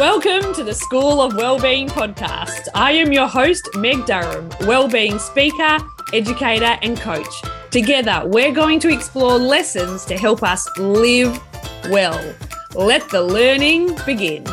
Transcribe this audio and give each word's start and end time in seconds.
Welcome 0.00 0.54
to 0.54 0.64
the 0.64 0.72
School 0.72 1.20
of 1.20 1.36
Wellbeing 1.36 1.86
podcast. 1.86 2.68
I 2.74 2.92
am 2.92 3.12
your 3.12 3.28
host, 3.28 3.68
Meg 3.76 4.06
Durham, 4.06 4.48
wellbeing 4.62 5.18
speaker, 5.18 5.76
educator, 6.14 6.78
and 6.80 6.98
coach. 6.98 7.42
Together, 7.70 8.22
we're 8.24 8.50
going 8.50 8.80
to 8.80 8.88
explore 8.88 9.36
lessons 9.36 10.06
to 10.06 10.16
help 10.16 10.42
us 10.42 10.66
live 10.78 11.38
well. 11.90 12.18
Let 12.74 13.10
the 13.10 13.20
learning 13.20 13.94
begin. 14.06 14.46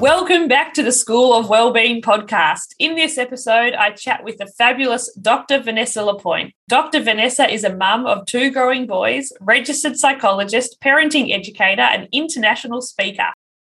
Welcome 0.00 0.48
back 0.48 0.72
to 0.74 0.82
the 0.82 0.92
School 0.92 1.34
of 1.34 1.50
Wellbeing 1.50 2.00
podcast. 2.00 2.74
In 2.78 2.94
this 2.94 3.18
episode, 3.18 3.74
I 3.74 3.90
chat 3.90 4.24
with 4.24 4.38
the 4.38 4.46
fabulous 4.46 5.14
Dr. 5.16 5.58
Vanessa 5.58 6.02
Lapointe. 6.02 6.54
Dr. 6.70 7.02
Vanessa 7.02 7.46
is 7.46 7.64
a 7.64 7.76
mum 7.76 8.06
of 8.06 8.24
two 8.24 8.50
growing 8.50 8.86
boys, 8.86 9.30
registered 9.42 9.98
psychologist, 9.98 10.78
parenting 10.82 11.34
educator, 11.34 11.82
and 11.82 12.08
international 12.12 12.80
speaker. 12.80 13.28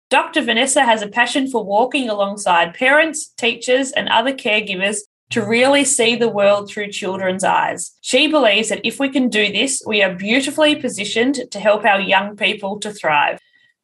Dr. 0.09 0.41
Vanessa 0.41 0.84
has 0.84 1.03
a 1.03 1.07
passion 1.07 1.48
for 1.48 1.63
walking 1.63 2.09
alongside 2.09 2.73
parents, 2.73 3.27
teachers, 3.37 3.91
and 3.91 4.09
other 4.09 4.34
caregivers 4.34 5.01
to 5.29 5.45
really 5.45 5.85
see 5.85 6.15
the 6.15 6.27
world 6.27 6.71
through 6.71 6.89
children's 6.89 7.43
eyes. 7.43 7.91
She 8.01 8.26
believes 8.26 8.70
that 8.70 8.84
if 8.84 8.99
we 8.99 9.09
can 9.09 9.29
do 9.29 9.51
this, 9.51 9.79
we 9.85 10.01
are 10.01 10.15
beautifully 10.15 10.76
positioned 10.76 11.51
to 11.51 11.59
help 11.59 11.85
our 11.85 12.01
young 12.01 12.35
people 12.35 12.79
to 12.79 12.91
thrive. 12.91 13.37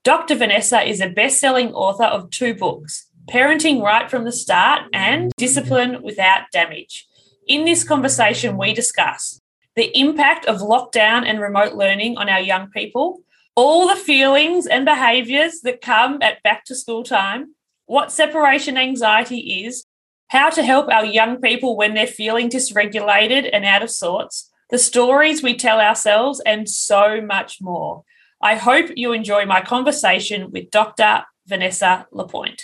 Dr. 0.04 0.34
Vanessa 0.34 0.82
is 0.82 1.00
a 1.00 1.10
best 1.10 1.40
selling 1.40 1.72
author 1.74 2.06
of 2.06 2.32
two 2.32 2.56
books 2.56 3.08
Parenting 3.30 3.84
Right 3.84 4.10
from 4.10 4.24
the 4.24 4.32
Start 4.32 4.82
and 4.94 5.32
Discipline 5.38 6.02
Without 6.02 6.46
Damage. 6.52 7.08
In 7.48 7.66
this 7.66 7.84
conversation, 7.84 8.58
we 8.58 8.74
discuss 8.74 9.40
the 9.76 9.96
impact 9.96 10.48
of 10.48 10.58
lockdown 10.58 11.24
and 11.28 11.40
remote 11.40 11.76
learning 11.76 12.18
on 12.18 12.30
our 12.30 12.40
young 12.40 12.72
people, 12.72 13.22
all 13.56 13.88
the 13.88 13.96
feelings 13.96 14.66
and 14.66 14.86
behaviours 14.86 15.62
that 15.62 15.82
come 15.82 16.18
at 16.24 16.42
back 16.42 16.66
to 16.66 16.74
school 16.74 17.04
time, 17.04 17.54
what 17.86 18.12
separation 18.12 18.78
anxiety 18.78 19.66
is, 19.66 19.86
how 20.30 20.50
to 20.50 20.64
help 20.64 20.90
our 20.90 21.06
young 21.06 21.40
people 21.40 21.78
when 21.78 21.94
they're 21.94 22.08
feeling 22.08 22.50
dysregulated 22.50 23.48
and 23.54 23.66
out 23.66 23.84
of 23.84 23.92
sorts, 23.92 24.50
the 24.72 24.80
stories 24.80 25.44
we 25.44 25.56
tell 25.56 25.80
ourselves, 25.80 26.42
and 26.44 26.68
so 26.68 27.22
much 27.22 27.62
more. 27.62 28.04
I 28.44 28.56
hope 28.56 28.88
you 28.96 29.14
enjoy 29.14 29.46
my 29.46 29.62
conversation 29.62 30.50
with 30.50 30.72
Dr. 30.72 31.26
Vanessa 31.46 32.08
Lapointe. 32.12 32.64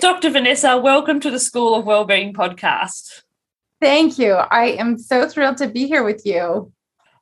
Dr. 0.00 0.28
Vanessa, 0.28 0.76
welcome 0.76 1.20
to 1.20 1.30
the 1.30 1.40
School 1.40 1.74
of 1.74 1.86
Wellbeing 1.86 2.34
podcast. 2.34 3.22
Thank 3.80 4.18
you. 4.18 4.34
I 4.34 4.72
am 4.72 4.98
so 4.98 5.26
thrilled 5.26 5.56
to 5.56 5.68
be 5.68 5.86
here 5.86 6.04
with 6.04 6.26
you. 6.26 6.70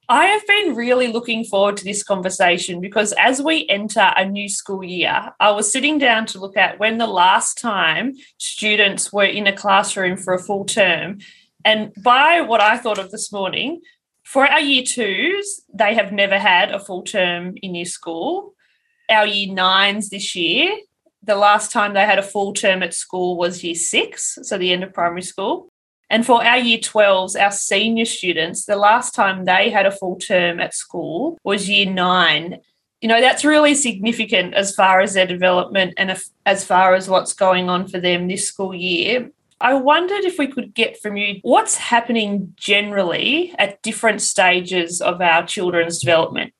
I 0.09 0.25
have 0.27 0.45
been 0.45 0.75
really 0.75 1.07
looking 1.07 1.45
forward 1.45 1.77
to 1.77 1.84
this 1.84 2.03
conversation 2.03 2.81
because 2.81 3.12
as 3.12 3.41
we 3.41 3.69
enter 3.69 4.12
a 4.17 4.29
new 4.29 4.49
school 4.49 4.83
year, 4.83 5.33
I 5.39 5.53
was 5.53 5.71
sitting 5.71 5.99
down 5.99 6.27
to 6.27 6.41
look 6.41 6.57
at 6.57 6.81
when 6.81 6.99
the 6.99 7.07
last 7.07 7.59
time 7.59 8.15
students 8.39 9.12
were 9.12 9.25
in 9.25 9.47
a 9.47 9.57
classroom 9.57 10.17
for 10.17 10.34
a 10.34 10.43
full 10.43 10.65
term. 10.65 11.19
And 11.65 11.93
by 12.03 12.41
what 12.41 12.61
I 12.61 12.77
thought 12.77 12.99
of 12.99 13.12
this 13.12 13.31
morning, 13.31 13.83
for 14.27 14.45
our 14.45 14.61
year 14.61 14.83
twos, 14.83 15.63
they 15.73 15.95
have 15.95 16.11
never 16.11 16.37
had 16.37 16.73
a 16.73 16.81
full 16.81 17.03
term 17.03 17.55
in 17.63 17.77
year 17.77 17.85
school. 17.85 18.55
Our 19.09 19.25
year 19.25 19.55
nines 19.55 20.11
this 20.11 20.35
year, 20.35 20.77
the 21.23 21.37
last 21.37 21.71
time 21.71 21.95
they 21.95 22.05
had 22.05 22.19
a 22.19 22.25
full 22.25 22.53
term 22.53 22.83
at 22.83 22.93
school 22.93 23.37
was 23.37 23.63
year 23.63 23.77
six, 23.77 24.37
so 24.43 24.59
the 24.59 24.73
end 24.73 24.83
of 24.83 24.93
primary 24.93 25.23
school. 25.23 25.69
And 26.11 26.27
for 26.27 26.45
our 26.45 26.59
year 26.59 26.79
12s, 26.79 27.41
our 27.41 27.53
senior 27.53 28.05
students, 28.05 28.65
the 28.65 28.77
last 28.77 29.15
time 29.15 29.45
they 29.45 29.71
had 29.71 29.87
a 29.87 29.93
full 29.93 30.17
term 30.17 30.59
at 30.59 30.75
school 30.75 31.39
was 31.45 31.69
year 31.69 31.89
nine. 31.89 32.59
You 33.01 33.09
know, 33.09 33.21
that's 33.21 33.45
really 33.45 33.77
significant 33.77 34.55
as 34.55 34.75
far 34.75 35.01
as 35.01 35.15
their 35.15 35.27
development 35.27 35.95
and 35.97 36.21
as 36.45 36.65
far 36.65 36.95
as 36.95 37.09
what's 37.09 37.33
going 37.33 37.69
on 37.69 37.87
for 37.87 38.00
them 38.00 38.27
this 38.27 38.49
school 38.49 38.75
year. 38.75 39.31
I 39.61 39.75
wondered 39.75 40.25
if 40.25 40.39
we 40.39 40.49
could 40.49 40.75
get 40.75 41.00
from 41.00 41.17
you 41.17 41.41
what's 41.43 41.77
happening 41.77 42.53
generally 42.56 43.55
at 43.59 43.83
different 43.83 44.21
stages 44.22 45.00
of 45.00 45.21
our 45.21 45.47
children's 45.47 45.99
development. 45.99 46.53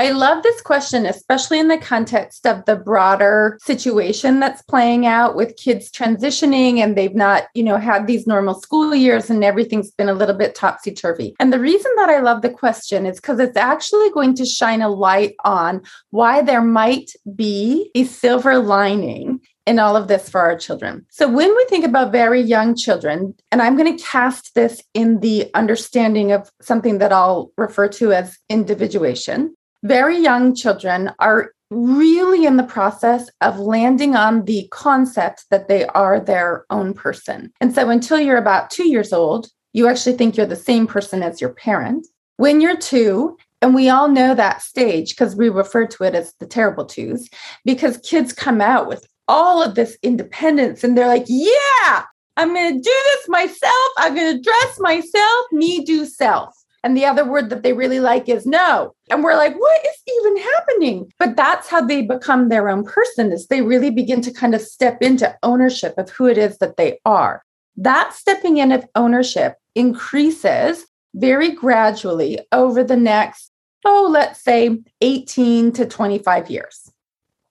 I 0.00 0.12
love 0.12 0.42
this 0.42 0.62
question, 0.62 1.04
especially 1.04 1.58
in 1.58 1.68
the 1.68 1.76
context 1.76 2.46
of 2.46 2.64
the 2.64 2.76
broader 2.76 3.58
situation 3.60 4.40
that's 4.40 4.62
playing 4.62 5.04
out 5.04 5.36
with 5.36 5.58
kids 5.58 5.90
transitioning 5.90 6.78
and 6.78 6.96
they've 6.96 7.14
not, 7.14 7.48
you 7.52 7.62
know, 7.62 7.76
had 7.76 8.06
these 8.06 8.26
normal 8.26 8.54
school 8.54 8.94
years 8.94 9.28
and 9.28 9.44
everything's 9.44 9.90
been 9.90 10.08
a 10.08 10.14
little 10.14 10.34
bit 10.34 10.54
topsy 10.54 10.92
turvy. 10.92 11.36
And 11.38 11.52
the 11.52 11.60
reason 11.60 11.92
that 11.96 12.08
I 12.08 12.20
love 12.20 12.40
the 12.40 12.48
question 12.48 13.04
is 13.04 13.16
because 13.16 13.38
it's 13.40 13.58
actually 13.58 14.08
going 14.12 14.34
to 14.36 14.46
shine 14.46 14.80
a 14.80 14.88
light 14.88 15.34
on 15.44 15.82
why 16.08 16.40
there 16.40 16.62
might 16.62 17.12
be 17.36 17.90
a 17.94 18.04
silver 18.04 18.58
lining 18.58 19.39
in 19.66 19.78
all 19.78 19.96
of 19.96 20.08
this 20.08 20.28
for 20.28 20.40
our 20.40 20.56
children. 20.56 21.06
So, 21.10 21.28
when 21.28 21.54
we 21.54 21.64
think 21.68 21.84
about 21.84 22.12
very 22.12 22.40
young 22.40 22.74
children, 22.74 23.34
and 23.52 23.62
I'm 23.62 23.76
going 23.76 23.96
to 23.96 24.02
cast 24.02 24.54
this 24.54 24.82
in 24.94 25.20
the 25.20 25.50
understanding 25.54 26.32
of 26.32 26.50
something 26.60 26.98
that 26.98 27.12
I'll 27.12 27.52
refer 27.56 27.88
to 27.88 28.12
as 28.12 28.38
individuation, 28.48 29.54
very 29.82 30.18
young 30.18 30.54
children 30.54 31.12
are 31.18 31.52
really 31.70 32.46
in 32.46 32.56
the 32.56 32.64
process 32.64 33.30
of 33.40 33.60
landing 33.60 34.16
on 34.16 34.44
the 34.44 34.66
concept 34.72 35.44
that 35.50 35.68
they 35.68 35.86
are 35.86 36.18
their 36.18 36.64
own 36.70 36.92
person. 36.94 37.52
And 37.60 37.74
so, 37.74 37.90
until 37.90 38.18
you're 38.18 38.36
about 38.36 38.70
two 38.70 38.88
years 38.88 39.12
old, 39.12 39.48
you 39.72 39.88
actually 39.88 40.16
think 40.16 40.36
you're 40.36 40.46
the 40.46 40.56
same 40.56 40.86
person 40.86 41.22
as 41.22 41.40
your 41.40 41.50
parent. 41.50 42.06
When 42.36 42.60
you're 42.60 42.76
two, 42.76 43.36
and 43.62 43.74
we 43.74 43.88
all 43.88 44.08
know 44.08 44.34
that 44.34 44.62
stage 44.62 45.10
because 45.10 45.36
we 45.36 45.48
refer 45.48 45.86
to 45.86 46.04
it 46.04 46.14
as 46.14 46.32
the 46.40 46.46
terrible 46.46 46.86
twos, 46.86 47.28
because 47.64 47.98
kids 47.98 48.32
come 48.32 48.60
out 48.60 48.88
with 48.88 49.06
all 49.30 49.62
of 49.62 49.76
this 49.76 49.96
independence 50.02 50.82
and 50.82 50.98
they're 50.98 51.06
like, 51.06 51.24
yeah, 51.28 52.02
I'm 52.36 52.52
going 52.52 52.74
to 52.74 52.82
do 52.82 53.02
this 53.04 53.28
myself. 53.28 53.92
I'm 53.96 54.14
going 54.14 54.36
to 54.36 54.42
dress 54.42 54.80
myself, 54.80 55.46
me 55.52 55.84
do 55.84 56.04
self. 56.04 56.52
And 56.82 56.96
the 56.96 57.06
other 57.06 57.24
word 57.24 57.48
that 57.50 57.62
they 57.62 57.72
really 57.72 58.00
like 58.00 58.28
is 58.28 58.44
no. 58.44 58.92
And 59.08 59.22
we're 59.22 59.36
like, 59.36 59.54
what 59.54 59.80
is 59.84 60.16
even 60.18 60.36
happening? 60.38 61.12
But 61.18 61.36
that's 61.36 61.68
how 61.68 61.80
they 61.80 62.02
become 62.02 62.48
their 62.48 62.68
own 62.68 62.84
person 62.84 63.30
is 63.30 63.46
they 63.46 63.62
really 63.62 63.90
begin 63.90 64.20
to 64.22 64.32
kind 64.32 64.54
of 64.54 64.62
step 64.62 65.00
into 65.00 65.36
ownership 65.44 65.96
of 65.96 66.10
who 66.10 66.26
it 66.26 66.36
is 66.36 66.58
that 66.58 66.76
they 66.76 66.98
are. 67.04 67.44
That 67.76 68.12
stepping 68.14 68.56
in 68.56 68.72
of 68.72 68.84
ownership 68.96 69.56
increases 69.76 70.86
very 71.14 71.52
gradually 71.52 72.40
over 72.50 72.82
the 72.82 72.96
next, 72.96 73.52
oh, 73.84 74.08
let's 74.10 74.42
say 74.42 74.78
18 75.02 75.70
to 75.72 75.86
25 75.86 76.50
years. 76.50 76.90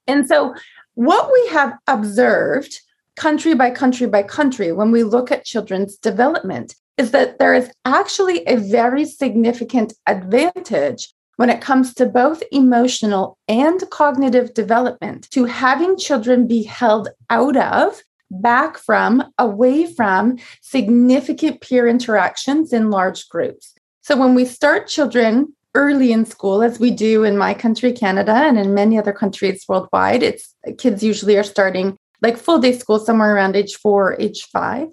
And 0.06 0.26
so 0.26 0.54
what 1.00 1.32
we 1.32 1.48
have 1.48 1.78
observed 1.86 2.78
country 3.16 3.54
by 3.54 3.70
country 3.70 4.06
by 4.06 4.22
country 4.22 4.70
when 4.70 4.90
we 4.90 5.02
look 5.02 5.32
at 5.32 5.46
children's 5.46 5.96
development 5.96 6.74
is 6.98 7.10
that 7.12 7.38
there 7.38 7.54
is 7.54 7.70
actually 7.86 8.46
a 8.46 8.56
very 8.56 9.06
significant 9.06 9.94
advantage 10.06 11.08
when 11.36 11.48
it 11.48 11.62
comes 11.62 11.94
to 11.94 12.04
both 12.04 12.42
emotional 12.52 13.38
and 13.48 13.82
cognitive 13.88 14.52
development 14.52 15.26
to 15.30 15.46
having 15.46 15.96
children 15.96 16.46
be 16.46 16.64
held 16.64 17.08
out 17.30 17.56
of 17.56 18.02
back 18.30 18.76
from 18.76 19.24
away 19.38 19.86
from 19.86 20.36
significant 20.60 21.62
peer 21.62 21.88
interactions 21.88 22.74
in 22.74 22.90
large 22.90 23.26
groups. 23.30 23.74
So 24.02 24.18
when 24.18 24.34
we 24.34 24.44
start 24.44 24.86
children 24.86 25.54
early 25.74 26.12
in 26.12 26.24
school, 26.24 26.62
as 26.62 26.80
we 26.80 26.90
do 26.90 27.24
in 27.24 27.38
my 27.38 27.54
country, 27.54 27.92
Canada, 27.92 28.32
and 28.32 28.58
in 28.58 28.74
many 28.74 28.98
other 28.98 29.12
countries 29.12 29.64
worldwide. 29.68 30.22
It's 30.22 30.54
kids 30.78 31.02
usually 31.02 31.36
are 31.36 31.44
starting 31.44 31.96
like 32.22 32.36
full 32.36 32.58
day 32.58 32.76
school 32.76 32.98
somewhere 32.98 33.34
around 33.34 33.56
age 33.56 33.76
four, 33.76 34.16
age 34.20 34.44
five. 34.52 34.88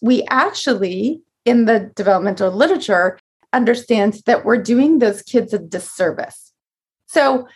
We 0.00 0.24
actually, 0.30 1.20
in 1.44 1.66
the 1.66 1.90
developmental 1.94 2.50
literature, 2.50 3.18
understand 3.52 4.22
that 4.26 4.44
we're 4.44 4.62
doing 4.62 4.98
those 4.98 5.22
kids 5.22 5.52
a 5.52 5.58
disservice. 5.58 6.52
So 7.06 7.48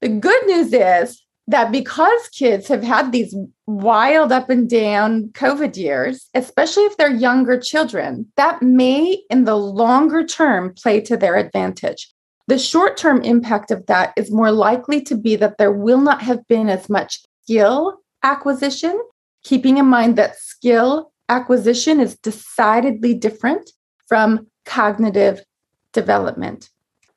the 0.00 0.08
good 0.08 0.46
news 0.46 0.72
is 0.72 1.22
that 1.48 1.72
because 1.72 2.28
kids 2.28 2.68
have 2.68 2.82
had 2.82 3.10
these 3.10 3.34
wild 3.66 4.30
up 4.30 4.48
and 4.50 4.70
down 4.70 5.30
COVID 5.32 5.76
years, 5.76 6.28
especially 6.32 6.84
if 6.84 6.96
they're 6.96 7.10
younger 7.10 7.58
children, 7.58 8.30
that 8.36 8.62
may 8.62 9.20
in 9.28 9.44
the 9.44 9.56
longer 9.56 10.24
term 10.24 10.72
play 10.74 11.00
to 11.02 11.16
their 11.16 11.36
advantage. 11.36 12.08
The 12.50 12.58
short 12.58 12.96
term 12.96 13.22
impact 13.22 13.70
of 13.70 13.86
that 13.86 14.12
is 14.16 14.32
more 14.32 14.50
likely 14.50 15.00
to 15.02 15.16
be 15.16 15.36
that 15.36 15.56
there 15.56 15.70
will 15.70 16.00
not 16.00 16.20
have 16.22 16.44
been 16.48 16.68
as 16.68 16.90
much 16.90 17.20
skill 17.44 18.00
acquisition, 18.24 19.00
keeping 19.44 19.78
in 19.78 19.86
mind 19.86 20.16
that 20.16 20.34
skill 20.34 21.12
acquisition 21.28 22.00
is 22.00 22.16
decidedly 22.16 23.14
different 23.14 23.70
from 24.08 24.48
cognitive 24.64 25.44
development. 25.92 26.70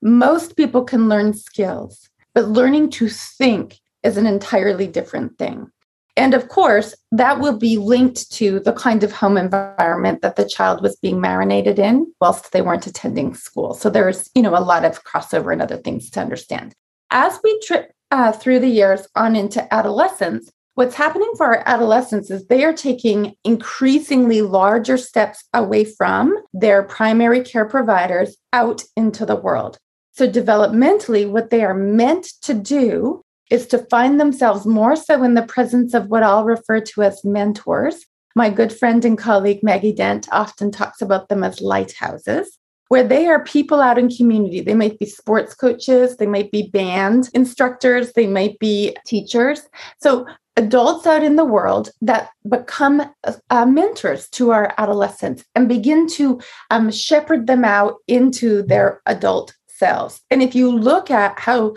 Most 0.04 0.56
people 0.56 0.84
can 0.84 1.10
learn 1.10 1.34
skills, 1.34 2.12
but 2.36 2.50
learning 2.50 2.92
to 2.92 3.10
think 3.10 3.80
is 4.04 4.18
an 4.18 4.28
entirely 4.28 4.86
different 4.86 5.40
thing. 5.40 5.72
And 6.16 6.34
of 6.34 6.48
course, 6.48 6.94
that 7.12 7.40
will 7.40 7.58
be 7.58 7.78
linked 7.78 8.32
to 8.34 8.60
the 8.60 8.74
kind 8.74 9.04
of 9.04 9.12
home 9.12 9.36
environment 9.36 10.22
that 10.22 10.36
the 10.36 10.48
child 10.48 10.82
was 10.82 10.96
being 10.98 11.20
marinated 11.20 11.80
in 11.80 12.12
whilst 12.22 12.52
they 12.52 12.62
weren't 12.62 12.86
attending 12.86 13.34
school. 13.34 13.74
So 13.74 13.90
there's, 13.90 14.30
you 14.36 14.44
know, 14.44 14.56
a 14.56 14.62
lot 14.62 14.86
of 14.86 15.04
crossover 15.04 15.52
and 15.52 15.62
other 15.62 15.78
things 15.78 16.12
to 16.12 16.22
understand. 16.22 16.74
As 17.10 17.40
we 17.44 17.60
trip 17.62 17.92
uh, 18.12 18.32
through 18.32 18.60
the 18.60 18.68
years 18.68 19.08
on 19.16 19.36
into 19.36 19.74
adolescence, 19.74 20.52
what's 20.76 20.96
happening 20.96 21.32
for 21.36 21.48
our 21.48 21.64
adolescents 21.66 22.30
is 22.30 22.46
they 22.46 22.64
are 22.64 22.74
taking 22.74 23.34
increasingly 23.44 24.44
larger 24.44 24.98
steps 24.98 25.44
away 25.54 25.84
from 25.84 26.36
their 26.54 26.84
primary 26.84 27.42
care 27.42 27.66
providers 27.66 28.38
out 28.52 28.84
into 28.96 29.26
the 29.26 29.36
world. 29.36 29.78
So, 30.12 30.30
developmentally, 30.30 31.28
what 31.28 31.50
they 31.50 31.64
are 31.64 31.74
meant 31.74 32.28
to 32.44 32.54
do 32.54 33.24
is 33.54 33.68
to 33.68 33.78
find 33.78 34.20
themselves 34.20 34.66
more 34.66 34.96
so 34.96 35.24
in 35.24 35.36
the 35.36 35.44
presence 35.44 35.94
of 35.94 36.08
what 36.08 36.24
I'll 36.24 36.44
refer 36.44 36.82
to 36.82 37.04
as 37.04 37.24
mentors. 37.24 38.04
My 38.36 38.50
good 38.50 38.74
friend 38.74 39.06
and 39.06 39.16
colleague 39.16 39.62
Maggie 39.62 39.94
Dent 39.94 40.28
often 40.32 40.72
talks 40.72 41.04
about 41.04 41.30
them 41.30 41.44
as 41.44 41.62
lighthouses, 41.62 42.58
where 42.88 43.08
they 43.08 43.28
are 43.28 43.44
people 43.44 43.80
out 43.80 44.00
in 44.00 44.10
community. 44.10 44.60
They 44.60 44.74
might 44.74 44.98
be 44.98 45.06
sports 45.06 45.54
coaches, 45.54 46.18
they 46.18 46.26
might 46.26 46.50
be 46.52 46.72
band 46.72 47.30
instructors, 47.36 48.14
they 48.14 48.26
might 48.26 48.58
be 48.58 48.98
teachers. 49.06 49.62
So, 50.02 50.26
adults 50.58 51.06
out 51.06 51.24
in 51.24 51.36
the 51.36 51.46
world 51.46 51.90
that 52.02 52.30
become 52.50 53.04
uh, 53.50 53.66
mentors 53.66 54.30
to 54.30 54.52
our 54.52 54.74
adolescents 54.80 55.44
and 55.56 55.70
begin 55.70 56.08
to 56.08 56.40
um, 56.72 56.92
shepherd 56.92 57.46
them 57.46 57.64
out 57.64 57.98
into 58.08 58.64
their 58.64 59.02
adult 59.06 59.56
selves. 59.68 60.22
And 60.32 60.42
if 60.42 60.56
you 60.56 60.72
look 60.72 61.12
at 61.12 61.40
how 61.40 61.76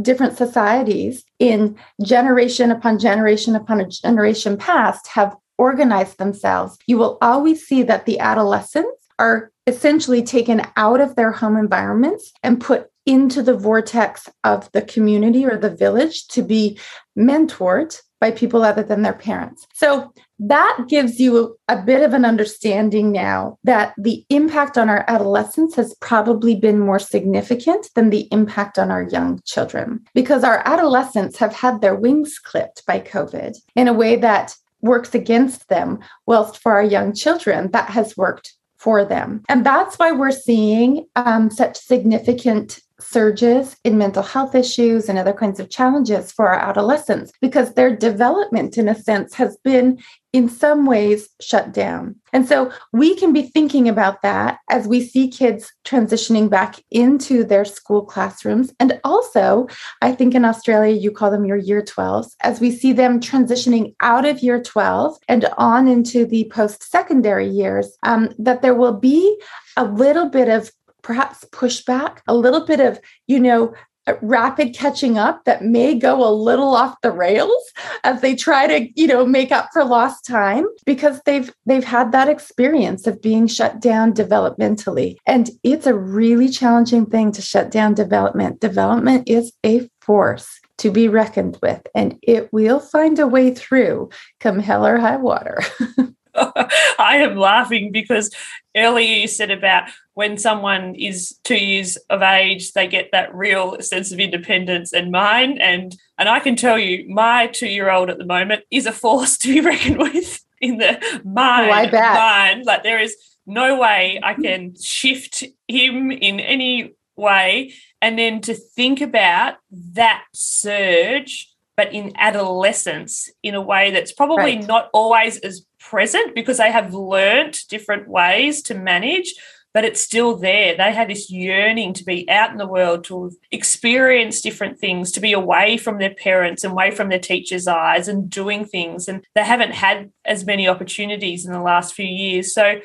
different 0.00 0.36
societies 0.36 1.24
in 1.38 1.76
generation 2.02 2.70
upon 2.70 2.98
generation 2.98 3.54
upon 3.54 3.80
a 3.80 3.88
generation 3.88 4.56
past 4.56 5.06
have 5.08 5.36
organized 5.56 6.18
themselves, 6.18 6.78
you 6.86 6.98
will 6.98 7.18
always 7.22 7.64
see 7.64 7.82
that 7.82 8.06
the 8.06 8.18
adolescents 8.18 9.08
are 9.18 9.52
essentially 9.66 10.22
taken 10.22 10.62
out 10.76 11.00
of 11.00 11.14
their 11.14 11.30
home 11.30 11.56
environments 11.56 12.32
and 12.42 12.60
put 12.60 12.88
into 13.06 13.42
the 13.42 13.56
vortex 13.56 14.28
of 14.44 14.70
the 14.72 14.82
community 14.82 15.44
or 15.44 15.56
the 15.56 15.74
village 15.74 16.26
to 16.28 16.42
be 16.42 16.78
mentored 17.16 18.00
by 18.20 18.30
people 18.30 18.62
other 18.62 18.82
than 18.82 19.02
their 19.02 19.12
parents. 19.12 19.66
So 19.74 20.12
that 20.38 20.84
gives 20.88 21.20
you 21.20 21.56
a 21.68 21.80
bit 21.80 22.02
of 22.02 22.12
an 22.12 22.24
understanding 22.24 23.12
now 23.12 23.58
that 23.64 23.94
the 23.96 24.24
impact 24.30 24.76
on 24.76 24.88
our 24.88 25.04
adolescents 25.08 25.76
has 25.76 25.94
probably 26.00 26.56
been 26.56 26.78
more 26.80 26.98
significant 26.98 27.88
than 27.94 28.10
the 28.10 28.28
impact 28.32 28.78
on 28.78 28.90
our 28.90 29.02
young 29.04 29.40
children 29.44 30.04
because 30.14 30.42
our 30.42 30.62
adolescents 30.66 31.38
have 31.38 31.54
had 31.54 31.80
their 31.80 31.94
wings 31.94 32.38
clipped 32.38 32.84
by 32.86 32.98
COVID 32.98 33.56
in 33.76 33.88
a 33.88 33.92
way 33.92 34.16
that 34.16 34.54
works 34.84 35.14
against 35.14 35.68
them, 35.68 35.98
whilst 36.26 36.58
for 36.58 36.72
our 36.72 36.82
young 36.82 37.14
children, 37.14 37.70
that 37.70 37.88
has 37.88 38.16
worked 38.16 38.54
for 38.76 39.02
them. 39.02 39.42
And 39.48 39.64
that's 39.64 39.98
why 39.98 40.12
we're 40.12 40.30
seeing 40.30 41.06
um, 41.16 41.50
such 41.50 41.78
significant 41.78 42.80
surges 43.00 43.76
in 43.84 43.98
mental 43.98 44.22
health 44.22 44.54
issues 44.54 45.08
and 45.08 45.18
other 45.18 45.32
kinds 45.32 45.58
of 45.58 45.70
challenges 45.70 46.30
for 46.32 46.48
our 46.48 46.58
adolescents 46.58 47.32
because 47.40 47.74
their 47.74 47.94
development, 47.94 48.78
in 48.78 48.88
a 48.88 48.94
sense, 48.94 49.34
has 49.34 49.56
been 49.64 49.98
in 50.32 50.48
some 50.48 50.84
ways 50.84 51.28
shut 51.40 51.72
down. 51.72 52.16
And 52.32 52.48
so 52.48 52.72
we 52.92 53.14
can 53.14 53.32
be 53.32 53.42
thinking 53.42 53.88
about 53.88 54.20
that 54.22 54.58
as 54.68 54.88
we 54.88 55.00
see 55.00 55.28
kids 55.28 55.72
transitioning 55.84 56.50
back 56.50 56.82
into 56.90 57.44
their 57.44 57.64
school 57.64 58.04
classrooms. 58.04 58.72
And 58.80 59.00
also, 59.04 59.68
I 60.02 60.10
think 60.10 60.34
in 60.34 60.44
Australia, 60.44 60.92
you 60.92 61.12
call 61.12 61.30
them 61.30 61.44
your 61.44 61.56
year 61.56 61.82
12s, 61.82 62.32
as 62.40 62.60
we 62.60 62.72
see 62.72 62.92
them 62.92 63.20
transitioning 63.20 63.94
out 64.00 64.24
of 64.24 64.40
year 64.40 64.60
12 64.60 65.16
and 65.28 65.48
on 65.56 65.86
into 65.86 66.26
the 66.26 66.50
post 66.52 66.82
secondary 66.90 67.48
years, 67.48 67.96
um, 68.02 68.30
that 68.38 68.60
there 68.60 68.74
will 68.74 68.98
be 68.98 69.40
a 69.76 69.84
little 69.84 70.28
bit 70.28 70.48
of 70.48 70.70
perhaps 71.04 71.44
pushback, 71.52 72.18
a 72.26 72.34
little 72.34 72.66
bit 72.66 72.80
of, 72.80 72.98
you 73.28 73.38
know, 73.38 73.72
rapid 74.20 74.74
catching 74.74 75.16
up 75.16 75.44
that 75.44 75.64
may 75.64 75.94
go 75.94 76.28
a 76.28 76.32
little 76.34 76.74
off 76.74 77.00
the 77.02 77.10
rails 77.10 77.72
as 78.02 78.20
they 78.20 78.34
try 78.34 78.66
to 78.66 79.00
you 79.00 79.06
know 79.06 79.24
make 79.24 79.50
up 79.50 79.70
for 79.72 79.82
lost 79.82 80.26
time 80.26 80.66
because 80.84 81.20
they've 81.24 81.50
they've 81.64 81.84
had 81.84 82.12
that 82.12 82.28
experience 82.28 83.06
of 83.06 83.22
being 83.22 83.46
shut 83.46 83.80
down 83.80 84.12
developmentally. 84.12 85.16
And 85.26 85.50
it's 85.62 85.86
a 85.86 85.94
really 85.94 86.50
challenging 86.50 87.06
thing 87.06 87.32
to 87.32 87.40
shut 87.40 87.70
down 87.70 87.94
development. 87.94 88.60
Development 88.60 89.26
is 89.26 89.54
a 89.64 89.88
force 90.02 90.60
to 90.76 90.90
be 90.90 91.08
reckoned 91.08 91.58
with 91.62 91.80
and 91.94 92.18
it 92.20 92.52
will 92.52 92.80
find 92.80 93.18
a 93.18 93.26
way 93.26 93.54
through 93.54 94.10
come 94.38 94.58
hell 94.58 94.86
or 94.86 94.98
high 94.98 95.16
water. 95.16 95.62
I 96.34 97.18
am 97.18 97.36
laughing 97.36 97.92
because 97.92 98.30
earlier 98.76 99.16
you 99.16 99.28
said 99.28 99.50
about 99.50 99.84
when 100.14 100.38
someone 100.38 100.94
is 100.94 101.38
two 101.44 101.56
years 101.56 101.96
of 102.08 102.22
age, 102.22 102.72
they 102.72 102.86
get 102.86 103.10
that 103.12 103.34
real 103.34 103.80
sense 103.80 104.12
of 104.12 104.20
independence 104.20 104.92
and 104.92 105.10
mine. 105.10 105.58
And 105.60 105.96
and 106.18 106.28
I 106.28 106.40
can 106.40 106.56
tell 106.56 106.78
you, 106.78 107.08
my 107.12 107.48
two 107.48 107.68
year 107.68 107.90
old 107.90 108.10
at 108.10 108.18
the 108.18 108.24
moment 108.24 108.64
is 108.70 108.86
a 108.86 108.92
force 108.92 109.36
to 109.38 109.48
be 109.48 109.60
reckoned 109.60 109.98
with 109.98 110.44
in 110.60 110.78
the 110.78 110.92
mind. 111.24 111.70
Oh, 111.70 111.72
I 111.72 111.86
bet. 111.86 112.14
Mind. 112.14 112.64
Like 112.64 112.82
there 112.82 113.00
is 113.00 113.16
no 113.46 113.78
way 113.78 114.20
I 114.22 114.34
can 114.34 114.74
shift 114.80 115.44
him 115.68 116.10
in 116.10 116.40
any 116.40 116.94
way. 117.16 117.74
And 118.00 118.18
then 118.18 118.40
to 118.42 118.54
think 118.54 119.00
about 119.00 119.56
that 119.70 120.24
surge 120.32 121.50
but 121.76 121.92
in 121.92 122.12
adolescence 122.16 123.28
in 123.42 123.56
a 123.56 123.60
way 123.60 123.90
that's 123.90 124.12
probably 124.12 124.56
right. 124.56 124.66
not 124.66 124.90
always 124.92 125.38
as 125.38 125.66
present 125.80 126.34
because 126.34 126.58
they 126.58 126.70
have 126.70 126.94
learnt 126.94 127.58
different 127.68 128.08
ways 128.08 128.62
to 128.62 128.74
manage 128.74 129.34
but 129.74 129.84
it's 129.84 130.00
still 130.00 130.36
there 130.36 130.74
they 130.76 130.92
have 130.92 131.08
this 131.08 131.30
yearning 131.30 131.92
to 131.92 132.04
be 132.04 132.28
out 132.30 132.50
in 132.50 132.56
the 132.56 132.66
world 132.66 133.04
to 133.04 133.30
experience 133.50 134.40
different 134.40 134.78
things 134.78 135.12
to 135.12 135.20
be 135.20 135.34
away 135.34 135.76
from 135.76 135.98
their 135.98 136.14
parents 136.14 136.64
and 136.64 136.72
away 136.72 136.90
from 136.90 137.10
their 137.10 137.18
teachers 137.18 137.66
eyes 137.66 138.08
and 138.08 138.30
doing 138.30 138.64
things 138.64 139.08
and 139.08 139.22
they 139.34 139.44
haven't 139.44 139.72
had 139.72 140.10
as 140.24 140.46
many 140.46 140.66
opportunities 140.66 141.44
in 141.44 141.52
the 141.52 141.60
last 141.60 141.94
few 141.94 142.06
years 142.06 142.54
so 142.54 142.80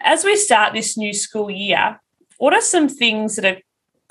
as 0.00 0.24
we 0.24 0.34
start 0.36 0.72
this 0.72 0.96
new 0.96 1.12
school 1.12 1.50
year 1.50 2.00
what 2.38 2.54
are 2.54 2.62
some 2.62 2.88
things 2.88 3.36
that 3.36 3.44
are 3.44 3.60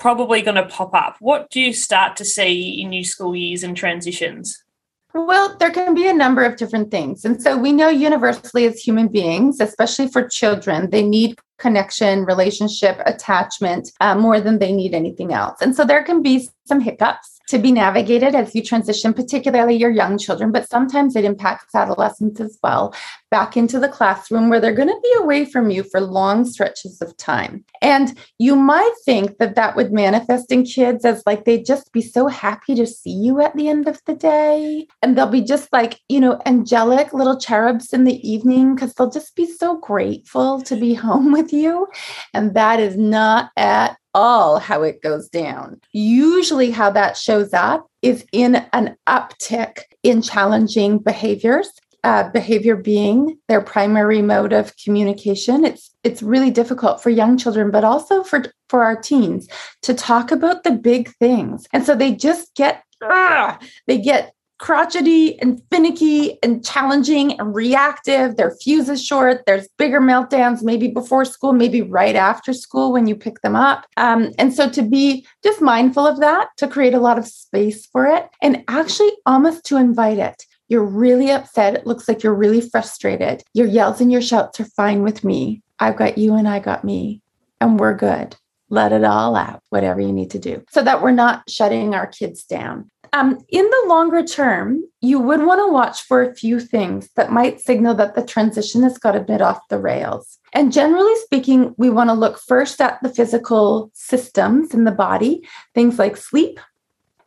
probably 0.00 0.42
going 0.42 0.56
to 0.56 0.66
pop 0.66 0.92
up. 0.94 1.16
What 1.20 1.50
do 1.50 1.60
you 1.60 1.72
start 1.72 2.16
to 2.16 2.24
see 2.24 2.80
in 2.80 2.88
new 2.88 3.04
school 3.04 3.36
years 3.36 3.62
and 3.62 3.76
transitions? 3.76 4.64
Well, 5.12 5.56
there 5.58 5.70
can 5.70 5.94
be 5.94 6.08
a 6.08 6.14
number 6.14 6.44
of 6.44 6.56
different 6.56 6.90
things. 6.90 7.24
And 7.24 7.40
so 7.42 7.56
we 7.56 7.72
know 7.72 7.88
universally 7.88 8.64
as 8.64 8.80
human 8.80 9.08
beings, 9.08 9.60
especially 9.60 10.08
for 10.08 10.26
children, 10.26 10.90
they 10.90 11.02
need 11.02 11.36
connection, 11.60 12.24
relationship, 12.24 13.00
attachment 13.06 13.92
uh, 14.00 14.14
more 14.14 14.40
than 14.40 14.58
they 14.58 14.72
need 14.72 14.94
anything 14.94 15.32
else. 15.32 15.60
And 15.60 15.76
so 15.76 15.84
there 15.84 16.02
can 16.02 16.22
be 16.22 16.48
some 16.66 16.80
hiccups 16.80 17.40
to 17.50 17.58
be 17.58 17.72
navigated 17.72 18.34
as 18.34 18.54
you 18.54 18.62
transition, 18.62 19.12
particularly 19.12 19.74
your 19.74 19.90
young 19.90 20.16
children, 20.16 20.52
but 20.52 20.68
sometimes 20.68 21.16
it 21.16 21.24
impacts 21.24 21.74
adolescents 21.74 22.40
as 22.40 22.56
well, 22.62 22.94
back 23.28 23.56
into 23.56 23.80
the 23.80 23.88
classroom 23.88 24.48
where 24.48 24.60
they're 24.60 24.72
going 24.72 24.88
to 24.88 25.00
be 25.02 25.12
away 25.18 25.44
from 25.44 25.68
you 25.68 25.82
for 25.82 26.00
long 26.00 26.44
stretches 26.44 27.02
of 27.02 27.16
time. 27.16 27.64
And 27.82 28.16
you 28.38 28.54
might 28.54 28.94
think 29.04 29.38
that 29.38 29.56
that 29.56 29.74
would 29.74 29.92
manifest 29.92 30.52
in 30.52 30.62
kids 30.64 31.04
as 31.04 31.24
like 31.26 31.44
they'd 31.44 31.66
just 31.66 31.92
be 31.92 32.02
so 32.02 32.28
happy 32.28 32.76
to 32.76 32.86
see 32.86 33.10
you 33.10 33.40
at 33.40 33.56
the 33.56 33.68
end 33.68 33.88
of 33.88 34.00
the 34.06 34.14
day. 34.14 34.86
And 35.02 35.18
they'll 35.18 35.26
be 35.26 35.42
just 35.42 35.72
like, 35.72 35.98
you 36.08 36.20
know, 36.20 36.40
angelic 36.46 37.12
little 37.12 37.38
cherubs 37.38 37.92
in 37.92 38.04
the 38.04 38.28
evening 38.28 38.76
because 38.76 38.94
they'll 38.94 39.10
just 39.10 39.34
be 39.34 39.46
so 39.46 39.76
grateful 39.78 40.62
to 40.62 40.76
be 40.76 40.94
home 41.06 41.32
with 41.32 41.49
you. 41.52 41.88
And 42.34 42.54
that 42.54 42.80
is 42.80 42.96
not 42.96 43.50
at 43.56 43.96
all 44.14 44.58
how 44.58 44.82
it 44.82 45.02
goes 45.02 45.28
down. 45.28 45.80
Usually, 45.92 46.70
how 46.70 46.90
that 46.90 47.16
shows 47.16 47.52
up 47.54 47.86
is 48.02 48.24
in 48.32 48.56
an 48.72 48.96
uptick 49.08 49.80
in 50.02 50.22
challenging 50.22 50.98
behaviors. 50.98 51.70
Uh, 52.02 52.30
behavior 52.30 52.76
being 52.76 53.36
their 53.48 53.60
primary 53.60 54.22
mode 54.22 54.54
of 54.54 54.74
communication 54.82 55.66
it's 55.66 55.90
it's 56.02 56.22
really 56.22 56.50
difficult 56.50 57.02
for 57.02 57.10
young 57.10 57.36
children 57.36 57.70
but 57.70 57.84
also 57.84 58.22
for 58.22 58.42
for 58.70 58.82
our 58.82 58.96
teens 58.96 59.46
to 59.82 59.92
talk 59.92 60.32
about 60.32 60.64
the 60.64 60.70
big 60.70 61.10
things 61.16 61.66
and 61.74 61.84
so 61.84 61.94
they 61.94 62.14
just 62.14 62.54
get 62.54 62.82
uh, 63.02 63.54
they 63.86 63.98
get 63.98 64.32
crotchety 64.60 65.40
and 65.40 65.60
finicky 65.70 66.38
and 66.42 66.64
challenging 66.64 67.38
and 67.40 67.54
reactive. 67.54 68.36
Their 68.36 68.52
fuse 68.52 68.88
is 68.88 69.04
short. 69.04 69.42
There's 69.46 69.68
bigger 69.78 70.00
meltdowns, 70.00 70.62
maybe 70.62 70.88
before 70.88 71.24
school, 71.24 71.52
maybe 71.52 71.82
right 71.82 72.14
after 72.14 72.52
school 72.52 72.92
when 72.92 73.06
you 73.06 73.16
pick 73.16 73.40
them 73.40 73.56
up. 73.56 73.86
Um, 73.96 74.30
and 74.38 74.52
so 74.52 74.68
to 74.70 74.82
be 74.82 75.26
just 75.42 75.60
mindful 75.60 76.06
of 76.06 76.20
that, 76.20 76.48
to 76.58 76.68
create 76.68 76.94
a 76.94 77.00
lot 77.00 77.18
of 77.18 77.26
space 77.26 77.86
for 77.86 78.06
it, 78.06 78.28
and 78.42 78.62
actually 78.68 79.12
almost 79.26 79.64
to 79.66 79.76
invite 79.76 80.18
it. 80.18 80.44
You're 80.68 80.84
really 80.84 81.32
upset. 81.32 81.74
It 81.74 81.86
looks 81.86 82.06
like 82.06 82.22
you're 82.22 82.34
really 82.34 82.60
frustrated. 82.60 83.42
Your 83.54 83.66
yells 83.66 84.00
and 84.00 84.12
your 84.12 84.22
shouts 84.22 84.60
are 84.60 84.66
fine 84.66 85.02
with 85.02 85.24
me. 85.24 85.62
I've 85.80 85.96
got 85.96 86.18
you 86.18 86.34
and 86.34 86.46
I 86.46 86.60
got 86.60 86.84
me, 86.84 87.22
and 87.60 87.80
we're 87.80 87.94
good 87.94 88.36
let 88.70 88.92
it 88.92 89.02
all 89.02 89.34
out, 89.34 89.62
whatever 89.70 90.00
you 90.00 90.12
need 90.12 90.30
to 90.30 90.38
do, 90.38 90.64
so 90.70 90.80
that 90.82 91.02
we're 91.02 91.10
not 91.10 91.42
shutting 91.50 91.92
our 91.92 92.06
kids 92.06 92.44
down. 92.44 92.88
Um, 93.12 93.44
in 93.48 93.68
the 93.68 93.84
longer 93.88 94.22
term, 94.22 94.84
you 95.00 95.18
would 95.18 95.42
want 95.42 95.60
to 95.60 95.72
watch 95.72 96.02
for 96.02 96.22
a 96.22 96.34
few 96.34 96.60
things 96.60 97.08
that 97.16 97.32
might 97.32 97.60
signal 97.60 97.94
that 97.94 98.14
the 98.14 98.24
transition 98.24 98.82
has 98.82 98.98
got 98.98 99.16
a 99.16 99.20
bit 99.20 99.40
off 99.40 99.66
the 99.68 99.78
rails. 99.78 100.38
And 100.52 100.72
generally 100.72 101.14
speaking, 101.24 101.74
we 101.76 101.90
want 101.90 102.10
to 102.10 102.14
look 102.14 102.38
first 102.38 102.80
at 102.80 103.02
the 103.02 103.08
physical 103.08 103.90
systems 103.94 104.74
in 104.74 104.84
the 104.84 104.92
body, 104.92 105.46
things 105.74 105.98
like 105.98 106.16
sleep, 106.16 106.60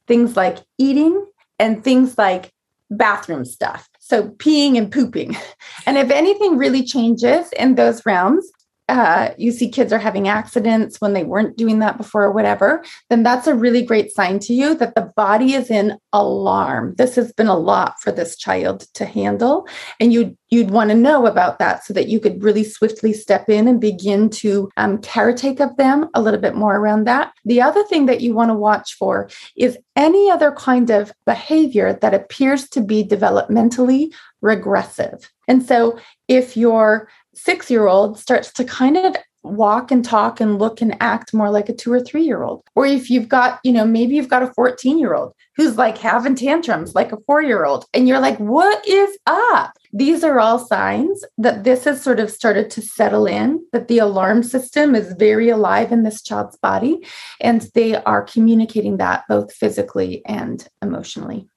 things 0.07 0.37
like 0.37 0.59
eating, 0.77 1.25
and 1.59 1.83
things 1.83 2.17
like 2.17 2.51
bathroom 2.89 3.45
stuff. 3.45 3.89
So 3.99 4.29
peeing 4.29 4.77
and 4.77 4.91
pooping. 4.91 5.35
And 5.85 5.97
if 5.97 6.11
anything 6.11 6.57
really 6.57 6.85
changes 6.85 7.51
in 7.53 7.75
those 7.75 8.05
realms, 8.05 8.49
uh, 8.89 9.29
you 9.37 9.51
see 9.51 9.69
kids 9.69 9.93
are 9.93 9.99
having 9.99 10.27
accidents 10.27 10.99
when 10.99 11.13
they 11.13 11.23
weren't 11.23 11.57
doing 11.57 11.79
that 11.79 11.97
before 11.97 12.23
or 12.23 12.31
whatever, 12.31 12.83
then 13.09 13.23
that's 13.23 13.47
a 13.47 13.55
really 13.55 13.81
great 13.81 14.11
sign 14.11 14.39
to 14.39 14.53
you 14.53 14.75
that 14.75 14.93
the 14.95 15.11
body 15.15 15.53
is 15.53 15.71
in 15.71 15.97
alarm. 16.11 16.93
This 16.97 17.15
has 17.15 17.31
been 17.31 17.47
a 17.47 17.57
lot 17.57 17.95
for 18.01 18.11
this 18.11 18.35
child 18.35 18.81
to 18.95 19.05
handle. 19.05 19.67
And 19.99 20.11
you'd, 20.11 20.37
you'd 20.49 20.71
want 20.71 20.89
to 20.89 20.95
know 20.95 21.25
about 21.25 21.59
that 21.59 21.85
so 21.85 21.93
that 21.93 22.09
you 22.09 22.19
could 22.19 22.43
really 22.43 22.63
swiftly 22.63 23.13
step 23.13 23.49
in 23.49 23.67
and 23.67 23.79
begin 23.79 24.29
to 24.31 24.69
um, 24.75 24.97
caretake 24.97 25.61
of 25.61 25.75
them 25.77 26.09
a 26.13 26.21
little 26.21 26.41
bit 26.41 26.55
more 26.55 26.75
around 26.75 27.05
that. 27.05 27.33
The 27.45 27.61
other 27.61 27.83
thing 27.85 28.05
that 28.07 28.21
you 28.21 28.33
want 28.33 28.49
to 28.49 28.55
watch 28.55 28.95
for 28.95 29.29
is 29.55 29.77
any 29.95 30.29
other 30.29 30.51
kind 30.51 30.89
of 30.89 31.13
behavior 31.25 31.93
that 32.01 32.13
appears 32.13 32.67
to 32.69 32.81
be 32.81 33.03
developmentally 33.03 34.13
regressive. 34.41 35.31
And 35.47 35.63
so 35.65 35.97
if 36.27 36.57
you're 36.57 37.09
six 37.33 37.69
year 37.69 37.87
old 37.87 38.19
starts 38.19 38.51
to 38.53 38.63
kind 38.63 38.97
of 38.97 39.15
walk 39.43 39.91
and 39.91 40.03
talk 40.05 40.39
and 40.39 40.57
look 40.57 40.81
and 40.81 40.95
act 41.01 41.33
more 41.33 41.49
like 41.49 41.69
a 41.69 41.73
two 41.73 41.91
or 41.91 41.99
three 41.99 42.23
year 42.23 42.43
old. 42.43 42.63
Or 42.75 42.85
if 42.85 43.09
you've 43.09 43.27
got, 43.27 43.59
you 43.63 43.71
know, 43.71 43.85
maybe 43.85 44.15
you've 44.15 44.29
got 44.29 44.43
a 44.43 44.53
14 44.53 44.97
year 44.97 45.13
old 45.13 45.33
who's 45.55 45.77
like 45.77 45.97
having 45.97 46.35
tantrums 46.35 46.95
like 46.95 47.11
a 47.11 47.17
four 47.27 47.41
year 47.41 47.65
old, 47.65 47.85
and 47.93 48.07
you're 48.07 48.19
like, 48.19 48.37
what 48.39 48.87
is 48.87 49.17
up? 49.27 49.73
These 49.91 50.23
are 50.23 50.39
all 50.39 50.57
signs 50.57 51.23
that 51.37 51.63
this 51.63 51.83
has 51.83 52.01
sort 52.01 52.19
of 52.19 52.31
started 52.31 52.71
to 52.71 52.81
settle 52.81 53.27
in, 53.27 53.63
that 53.71 53.87
the 53.87 53.99
alarm 53.99 54.41
system 54.41 54.95
is 54.95 55.13
very 55.19 55.49
alive 55.49 55.91
in 55.91 56.03
this 56.03 56.23
child's 56.23 56.57
body, 56.57 57.05
and 57.39 57.69
they 57.75 57.95
are 57.95 58.23
communicating 58.23 58.97
that 58.97 59.25
both 59.29 59.53
physically 59.53 60.25
and 60.25 60.67
emotionally 60.81 61.47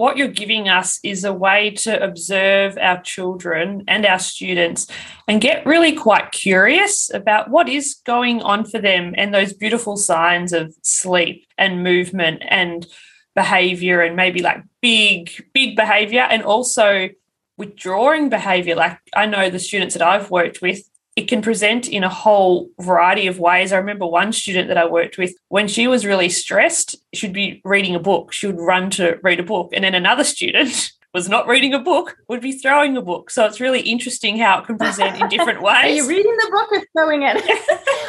what 0.00 0.16
you're 0.16 0.28
giving 0.28 0.66
us 0.66 0.98
is 1.02 1.24
a 1.24 1.32
way 1.32 1.70
to 1.70 2.02
observe 2.02 2.78
our 2.78 3.02
children 3.02 3.84
and 3.86 4.06
our 4.06 4.18
students 4.18 4.86
and 5.28 5.42
get 5.42 5.66
really 5.66 5.92
quite 5.92 6.32
curious 6.32 7.12
about 7.12 7.50
what 7.50 7.68
is 7.68 8.00
going 8.06 8.40
on 8.40 8.64
for 8.64 8.78
them 8.78 9.12
and 9.18 9.34
those 9.34 9.52
beautiful 9.52 9.98
signs 9.98 10.54
of 10.54 10.74
sleep 10.80 11.46
and 11.58 11.84
movement 11.84 12.42
and 12.48 12.86
behavior 13.34 14.00
and 14.00 14.16
maybe 14.16 14.40
like 14.40 14.64
big 14.80 15.30
big 15.52 15.76
behavior 15.76 16.26
and 16.30 16.42
also 16.44 17.10
withdrawing 17.58 18.30
behavior. 18.30 18.74
Like 18.74 18.98
i 19.14 19.26
know 19.26 19.50
the 19.50 19.58
students 19.58 19.94
that 19.94 20.02
i've 20.02 20.30
worked 20.30 20.62
with 20.62 20.89
it 21.16 21.28
can 21.28 21.42
present 21.42 21.88
in 21.88 22.04
a 22.04 22.08
whole 22.08 22.70
variety 22.80 23.26
of 23.26 23.38
ways. 23.38 23.72
I 23.72 23.78
remember 23.78 24.06
one 24.06 24.32
student 24.32 24.68
that 24.68 24.78
I 24.78 24.86
worked 24.86 25.18
with, 25.18 25.34
when 25.48 25.66
she 25.68 25.86
was 25.86 26.06
really 26.06 26.28
stressed, 26.28 26.96
she'd 27.12 27.32
be 27.32 27.60
reading 27.64 27.94
a 27.94 28.00
book. 28.00 28.32
She 28.32 28.46
would 28.46 28.58
run 28.58 28.90
to 28.90 29.18
read 29.22 29.40
a 29.40 29.44
book. 29.44 29.70
And 29.72 29.84
then 29.84 29.94
another 29.94 30.24
student 30.24 30.92
was 31.14 31.28
not 31.28 31.48
reading 31.48 31.74
a 31.74 31.78
book, 31.80 32.16
would 32.28 32.40
be 32.40 32.52
throwing 32.52 32.96
a 32.96 33.02
book. 33.02 33.30
So 33.30 33.44
it's 33.44 33.60
really 33.60 33.80
interesting 33.80 34.38
how 34.38 34.60
it 34.60 34.66
can 34.66 34.78
present 34.78 35.20
in 35.20 35.28
different 35.28 35.62
ways. 35.62 35.84
Are 35.84 35.88
you 35.88 36.08
reading 36.08 36.36
the 36.36 36.50
book 36.50 36.72
or 36.72 36.86
throwing 36.92 37.22
it? 37.22 37.42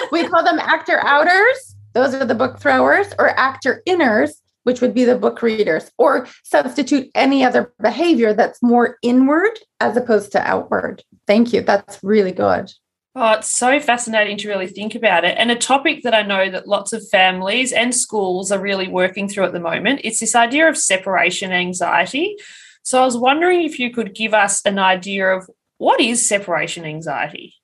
we 0.11 0.27
call 0.27 0.43
them 0.43 0.59
actor 0.59 0.99
outers. 1.03 1.75
Those 1.93 2.13
are 2.13 2.23
the 2.23 2.35
book 2.35 2.59
throwers, 2.59 3.07
or 3.19 3.37
actor 3.37 3.83
inners, 3.85 4.31
which 4.63 4.79
would 4.79 4.93
be 4.93 5.03
the 5.03 5.17
book 5.17 5.41
readers, 5.41 5.91
or 5.97 6.25
substitute 6.43 7.09
any 7.15 7.43
other 7.43 7.73
behavior 7.81 8.33
that's 8.33 8.63
more 8.63 8.97
inward 9.01 9.59
as 9.81 9.97
opposed 9.97 10.31
to 10.31 10.47
outward. 10.47 11.03
Thank 11.27 11.51
you. 11.51 11.61
That's 11.61 12.01
really 12.01 12.31
good. 12.31 12.71
Oh, 13.13 13.33
it's 13.33 13.51
so 13.51 13.79
fascinating 13.81 14.37
to 14.37 14.47
really 14.47 14.67
think 14.67 14.95
about 14.95 15.25
it. 15.25 15.37
And 15.37 15.51
a 15.51 15.55
topic 15.55 16.03
that 16.03 16.13
I 16.13 16.21
know 16.21 16.49
that 16.49 16.67
lots 16.67 16.93
of 16.93 17.07
families 17.09 17.73
and 17.73 17.93
schools 17.93 18.53
are 18.53 18.59
really 18.59 18.87
working 18.87 19.27
through 19.27 19.43
at 19.43 19.51
the 19.51 19.59
moment. 19.59 20.01
It's 20.05 20.21
this 20.21 20.33
idea 20.33 20.69
of 20.69 20.77
separation 20.77 21.51
anxiety. 21.51 22.37
So 22.83 23.01
I 23.01 23.05
was 23.05 23.17
wondering 23.17 23.63
if 23.63 23.79
you 23.79 23.91
could 23.91 24.15
give 24.15 24.33
us 24.33 24.65
an 24.65 24.79
idea 24.79 25.27
of 25.27 25.49
what 25.77 25.99
is 25.99 26.27
separation 26.27 26.85
anxiety? 26.85 27.55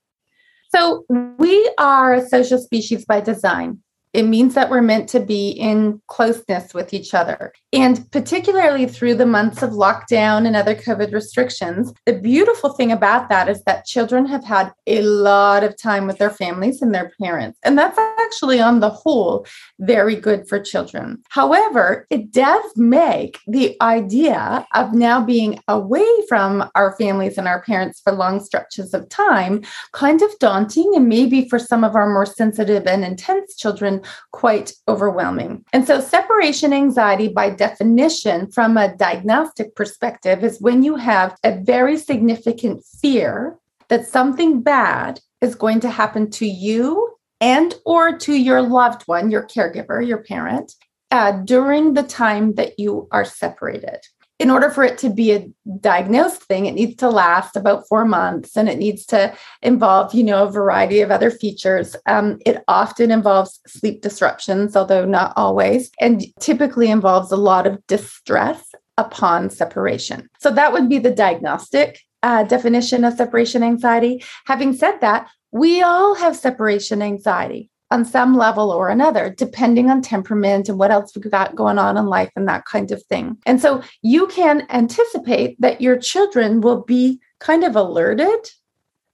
So 0.76 1.06
we 1.10 1.72
are 1.78 2.16
a 2.16 2.28
social 2.28 2.58
species 2.58 3.06
by 3.06 3.22
design. 3.22 3.80
It 4.14 4.24
means 4.24 4.56
that 4.56 4.70
we're 4.70 4.82
meant 4.82 5.10
to 5.10 5.20
be 5.20 5.50
in 5.50 6.02
closeness 6.08 6.74
with 6.74 6.94
each 6.94 7.14
other. 7.14 7.54
And 7.74 8.10
particularly 8.12 8.88
through 8.88 9.16
the 9.16 9.26
months 9.26 9.62
of 9.62 9.72
lockdown 9.72 10.48
and 10.48 10.56
other 10.56 10.76
COVID 10.76 11.14
restrictions, 11.14 11.94
the 12.06 12.14
beautiful 12.14 12.74
thing 12.74 12.92
about 12.92 13.30
that 13.30 13.50
is 13.50 13.62
that 13.64 13.86
children 13.86 14.26
have 14.26 14.44
had 14.44 14.72
a 14.88 15.02
lot 15.02 15.64
of 15.64 15.78
time 15.78 16.08
with 16.08 16.18
their 16.18 16.30
families 16.30 16.82
and 16.82 16.96
their 16.96 17.12
parents. 17.22 17.60
And 17.64 17.78
that's 17.78 17.98
actually, 17.98 18.60
on 18.60 18.80
the 18.80 18.90
whole, 18.90 19.46
very 19.80 20.16
good 20.16 20.48
for 20.48 20.60
children. 20.60 21.22
However, 21.30 22.08
it 22.10 22.32
does 22.32 22.64
make 22.76 23.40
the 23.48 23.76
idea 23.82 24.66
of 24.74 24.94
now 24.94 25.22
being 25.24 25.60
away 25.68 26.08
from 26.28 26.70
our 26.76 26.96
families 26.98 27.38
and 27.38 27.48
our 27.48 27.62
parents 27.62 28.00
for 28.00 28.14
long 28.14 28.44
stretches 28.44 28.94
of 28.94 29.10
time 29.10 29.64
kind 29.94 30.22
of 30.22 30.32
daunting. 30.40 30.94
And 30.96 31.08
maybe 31.08 31.48
for 31.50 31.60
some 31.60 31.84
of 31.84 31.96
our 31.96 32.10
more 32.10 32.26
sensitive 32.26 32.88
and 32.88 33.04
intense 33.04 33.56
children, 33.56 33.97
quite 34.32 34.74
overwhelming. 34.88 35.64
And 35.74 35.86
so, 35.86 36.00
separation 36.02 36.74
anxiety, 36.74 37.28
by 37.28 37.50
definition, 37.50 38.52
from 38.52 38.78
a 38.78 38.96
diagnostic 38.96 39.76
perspective, 39.76 40.44
is 40.44 40.62
when 40.62 40.84
you 40.84 40.96
have 40.96 41.36
a 41.44 41.58
very 41.58 41.98
significant 41.98 42.84
fear 43.02 43.58
that 43.90 44.08
something 44.08 44.62
bad 44.62 45.20
is 45.42 45.56
going 45.56 45.80
to 45.82 45.90
happen 45.90 46.30
to 46.32 46.46
you 46.46 47.18
and 47.40 47.76
or 47.86 48.18
to 48.18 48.34
your 48.34 48.62
loved 48.62 49.04
one 49.04 49.30
your 49.30 49.46
caregiver 49.46 50.06
your 50.06 50.24
parent 50.24 50.74
uh, 51.12 51.32
during 51.44 51.94
the 51.94 52.04
time 52.04 52.56
that 52.56 52.78
you 52.80 53.08
are 53.12 53.26
separated 53.26 54.00
in 54.40 54.52
order 54.52 54.70
for 54.70 54.84
it 54.84 54.98
to 55.00 55.10
be 55.10 55.32
a 55.32 55.50
diagnosed 55.80 56.44
thing, 56.44 56.66
it 56.66 56.74
needs 56.74 56.96
to 56.98 57.10
last 57.10 57.56
about 57.56 57.88
four 57.88 58.06
months 58.06 58.56
and 58.56 58.70
it 58.70 58.78
needs 58.78 59.06
to 59.08 59.36
involve, 59.62 60.14
you 60.14 60.24
know, 60.24 60.44
a 60.44 60.52
variety 60.52 61.02
of 61.02 61.10
other 61.10 61.32
features. 61.32 61.96
Um, 62.06 62.40
it 62.46 62.64
often 62.68 63.10
involves 63.10 63.60
sleep 63.66 64.02
disruptions, 64.02 64.76
although 64.76 65.06
not 65.06 65.34
always, 65.36 65.92
and 66.00 66.24
typically 66.40 66.92
involves 66.92 67.32
a 67.32 67.38
lot 67.38 67.66
of 67.66 67.86
distress 67.88 68.64
upon 68.98 69.50
separation. 69.50 70.30
So 70.40 70.52
that 70.52 70.72
would 70.72 70.88
be 70.88 71.00
the 71.00 71.14
diagnostic 71.14 72.00
uh, 72.22 72.44
definition 72.44 73.04
of 73.04 73.14
separation 73.14 73.64
anxiety. 73.64 74.24
Having 74.46 74.74
said 74.74 75.00
that, 75.02 75.30
we 75.52 75.82
all 75.82 76.14
have 76.16 76.36
separation 76.36 77.02
anxiety 77.02 77.70
on 77.90 78.04
some 78.04 78.36
level 78.36 78.72
or 78.72 78.90
another, 78.90 79.34
depending 79.38 79.90
on 79.90 80.02
temperament 80.02 80.70
and 80.70 80.78
what 80.78 80.92
else 80.92 81.16
we've 81.16 81.32
got 81.32 81.56
going 81.56 81.80
on 81.80 81.98
in 81.98 82.06
life 82.06 82.32
and 82.36 82.48
that 82.48 82.66
kind 82.66 82.92
of 82.92 83.02
thing. 83.04 83.38
And 83.46 83.62
so 83.62 83.82
you 84.02 84.28
can 84.28 84.68
anticipate 84.70 85.60
that 85.62 85.82
your 85.82 85.98
children 85.98 86.62
will 86.62 86.84
be 86.84 87.20
kind 87.40 87.64
of 87.64 87.76
alerted 87.76 88.50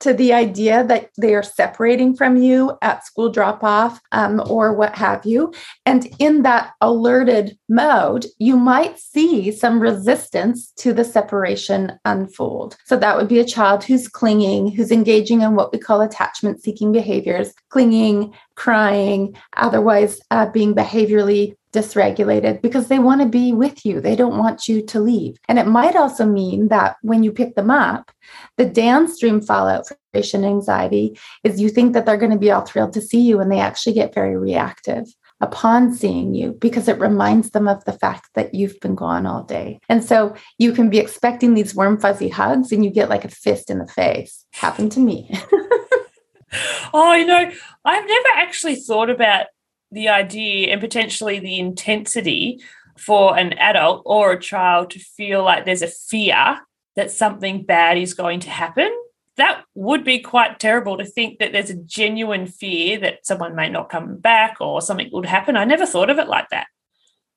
to 0.04 0.14
the 0.14 0.34
idea 0.34 0.84
that 0.84 1.10
they 1.18 1.34
are 1.34 1.42
separating 1.42 2.14
from 2.14 2.36
you 2.36 2.78
at 2.82 3.06
school 3.06 3.32
drop 3.32 3.64
off 3.64 4.02
um, 4.12 4.44
or 4.50 4.74
what 4.74 4.96
have 4.96 5.26
you. 5.26 5.54
And 5.86 6.08
in 6.20 6.44
that 6.44 6.74
alerted 6.82 7.58
mode, 7.70 8.26
you 8.38 8.58
might 8.58 9.00
see 9.00 9.50
some 9.54 9.80
resistance 9.80 10.74
to 10.78 10.92
the 10.92 11.06
separation 11.06 11.94
unfold. 12.04 12.76
So 12.84 12.98
that 12.98 13.16
would 13.16 13.30
be 13.30 13.40
a 13.40 13.46
child 13.46 13.86
who's 13.86 14.10
clinging, 14.10 14.72
who's 14.72 14.92
engaging 14.92 15.40
in 15.40 15.56
what 15.56 15.72
we 15.72 15.80
call 15.80 16.02
attachment 16.02 16.62
seeking 16.62 16.92
behaviors, 16.92 17.54
clinging, 17.70 18.34
crying, 18.56 19.38
otherwise 19.56 20.20
uh, 20.32 20.48
being 20.48 20.76
behaviorally 20.76 21.56
dysregulated 21.74 22.62
because 22.62 22.88
they 22.88 23.00
want 23.00 23.22
to 23.22 23.28
be 23.28 23.52
with 23.52 23.86
you. 23.86 24.00
They 24.00 24.16
don't 24.16 24.38
want 24.38 24.68
you 24.68 24.82
to 24.86 25.00
leave. 25.00 25.38
And 25.50 25.60
it 25.60 25.68
might 25.68 25.96
also 25.96 26.26
mean 26.26 26.70
that 26.70 26.96
when 27.02 27.24
you 27.24 27.32
pick 27.32 27.56
them 27.56 27.72
up, 27.72 28.12
the 28.58 28.66
downstream 28.66 29.42
fallout 29.42 29.88
for 29.88 29.98
anxiety 30.14 31.18
is 31.44 31.60
you 31.60 31.70
think 31.70 31.94
that 31.94 32.06
they're 32.06 32.18
going 32.18 32.32
to 32.32 32.38
be 32.38 32.52
all 32.52 32.62
thrilled 32.62 32.94
to 32.94 33.02
see 33.02 33.22
you 33.22 33.40
and 33.40 33.52
they 33.52 33.60
actually 33.60 33.94
get 33.94 34.14
very 34.14 34.38
reactive 34.38 35.06
upon 35.42 35.94
seeing 35.94 36.34
you 36.34 36.54
because 36.54 36.88
it 36.88 37.00
reminds 37.00 37.50
them 37.50 37.68
of 37.68 37.84
the 37.86 37.94
fact 37.94 38.30
that 38.36 38.54
you've 38.54 38.80
been 38.80 38.96
gone 38.96 39.26
all 39.26 39.44
day. 39.44 39.80
And 39.90 40.04
so 40.04 40.36
you 40.60 40.72
can 40.72 40.90
be 40.90 41.00
expecting 41.00 41.54
these 41.54 41.76
warm, 41.76 42.00
fuzzy 42.00 42.30
hugs 42.30 42.72
and 42.72 42.86
you 42.86 42.92
get 42.92 43.10
like 43.10 43.26
a 43.26 43.30
fist 43.30 43.70
in 43.70 43.80
the 43.80 43.88
face. 43.88 44.46
Happened 44.54 44.92
to 44.94 45.00
me. 45.00 45.30
oh, 46.94 47.14
you 47.14 47.26
know, 47.26 47.52
I've 47.84 48.08
never 48.08 48.30
actually 48.36 48.76
thought 48.76 49.10
about 49.10 49.48
the 49.94 50.10
idea 50.10 50.72
and 50.72 50.82
potentially 50.82 51.40
the 51.40 51.60
intensity 51.60 52.62
for 52.98 53.38
an 53.38 53.54
adult 53.54 54.02
or 54.06 54.32
a 54.32 54.40
child 54.40 54.92
to 54.92 55.00
feel 55.00 55.44
like 55.44 55.66
there's 55.66 55.82
a 55.82 55.88
fear 55.88 56.60
that 56.96 57.12
something 57.12 57.64
bad 57.64 57.98
is 57.98 58.14
going 58.14 58.40
to 58.42 58.50
happen. 58.50 58.92
That 59.38 59.64
would 59.74 60.04
be 60.04 60.20
quite 60.20 60.60
terrible 60.60 60.98
to 60.98 61.06
think 61.06 61.40
that 61.40 61.52
there's 61.52 61.72
a 61.72 61.76
genuine 61.76 62.46
fear 62.46 63.00
that 63.00 63.26
someone 63.26 63.56
may 63.56 63.70
not 63.70 63.90
come 63.90 64.18
back 64.18 64.58
or 64.60 64.82
something 64.82 65.10
would 65.12 65.26
happen. 65.26 65.58
I 65.58 65.66
never 65.66 65.88
thought 65.88 66.12
of 66.12 66.20
it 66.20 66.28
like 66.28 66.50
that. 66.50 66.68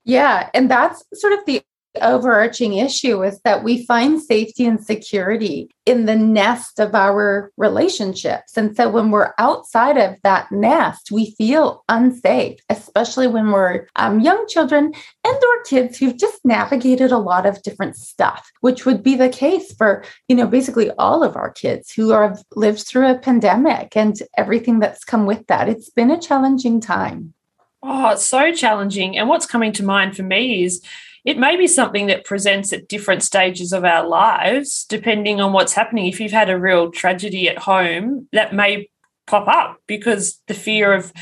Yeah. 0.04 0.50
And 0.52 0.70
that's 0.70 1.02
sort 1.14 1.32
of 1.32 1.40
the 1.46 1.62
overarching 2.02 2.74
issue 2.74 3.22
is 3.22 3.40
that 3.42 3.64
we 3.64 3.84
find 3.86 4.20
safety 4.20 4.66
and 4.66 4.82
security 4.82 5.70
in 5.84 6.06
the 6.06 6.16
nest 6.16 6.80
of 6.80 6.94
our 6.94 7.52
relationships. 7.56 8.56
And 8.56 8.76
so 8.76 8.88
when 8.88 9.10
we're 9.10 9.32
outside 9.38 9.96
of 9.96 10.16
that 10.22 10.50
nest, 10.50 11.10
we 11.12 11.30
feel 11.32 11.84
unsafe, 11.88 12.58
especially 12.68 13.28
when 13.28 13.52
we're 13.52 13.86
um, 13.96 14.20
young 14.20 14.46
children 14.48 14.92
and 15.24 15.36
or 15.36 15.62
kids 15.64 15.98
who've 15.98 16.16
just 16.16 16.44
navigated 16.44 17.12
a 17.12 17.18
lot 17.18 17.46
of 17.46 17.62
different 17.62 17.96
stuff, 17.96 18.50
which 18.60 18.84
would 18.84 19.02
be 19.02 19.14
the 19.14 19.28
case 19.28 19.72
for, 19.74 20.04
you 20.28 20.34
know, 20.34 20.46
basically 20.46 20.90
all 20.92 21.22
of 21.22 21.36
our 21.36 21.50
kids 21.50 21.92
who 21.92 22.10
have 22.10 22.42
lived 22.54 22.80
through 22.80 23.08
a 23.08 23.18
pandemic 23.18 23.96
and 23.96 24.16
everything 24.36 24.80
that's 24.80 25.04
come 25.04 25.26
with 25.26 25.46
that. 25.46 25.68
It's 25.68 25.90
been 25.90 26.10
a 26.10 26.20
challenging 26.20 26.80
time. 26.80 27.34
Oh, 27.82 28.10
it's 28.10 28.26
so 28.26 28.52
challenging. 28.52 29.16
And 29.16 29.28
what's 29.28 29.46
coming 29.46 29.72
to 29.74 29.84
mind 29.84 30.16
for 30.16 30.24
me 30.24 30.64
is 30.64 30.82
it 31.26 31.38
may 31.38 31.56
be 31.56 31.66
something 31.66 32.06
that 32.06 32.24
presents 32.24 32.72
at 32.72 32.88
different 32.88 33.22
stages 33.22 33.72
of 33.72 33.84
our 33.84 34.06
lives, 34.06 34.86
depending 34.88 35.40
on 35.40 35.52
what's 35.52 35.72
happening. 35.72 36.06
If 36.06 36.20
you've 36.20 36.30
had 36.30 36.48
a 36.48 36.58
real 36.58 36.92
tragedy 36.92 37.48
at 37.48 37.58
home, 37.58 38.28
that 38.32 38.54
may 38.54 38.88
pop 39.26 39.48
up 39.48 39.78
because 39.88 40.40
the 40.46 40.54
fear 40.54 40.92
of 40.92 41.12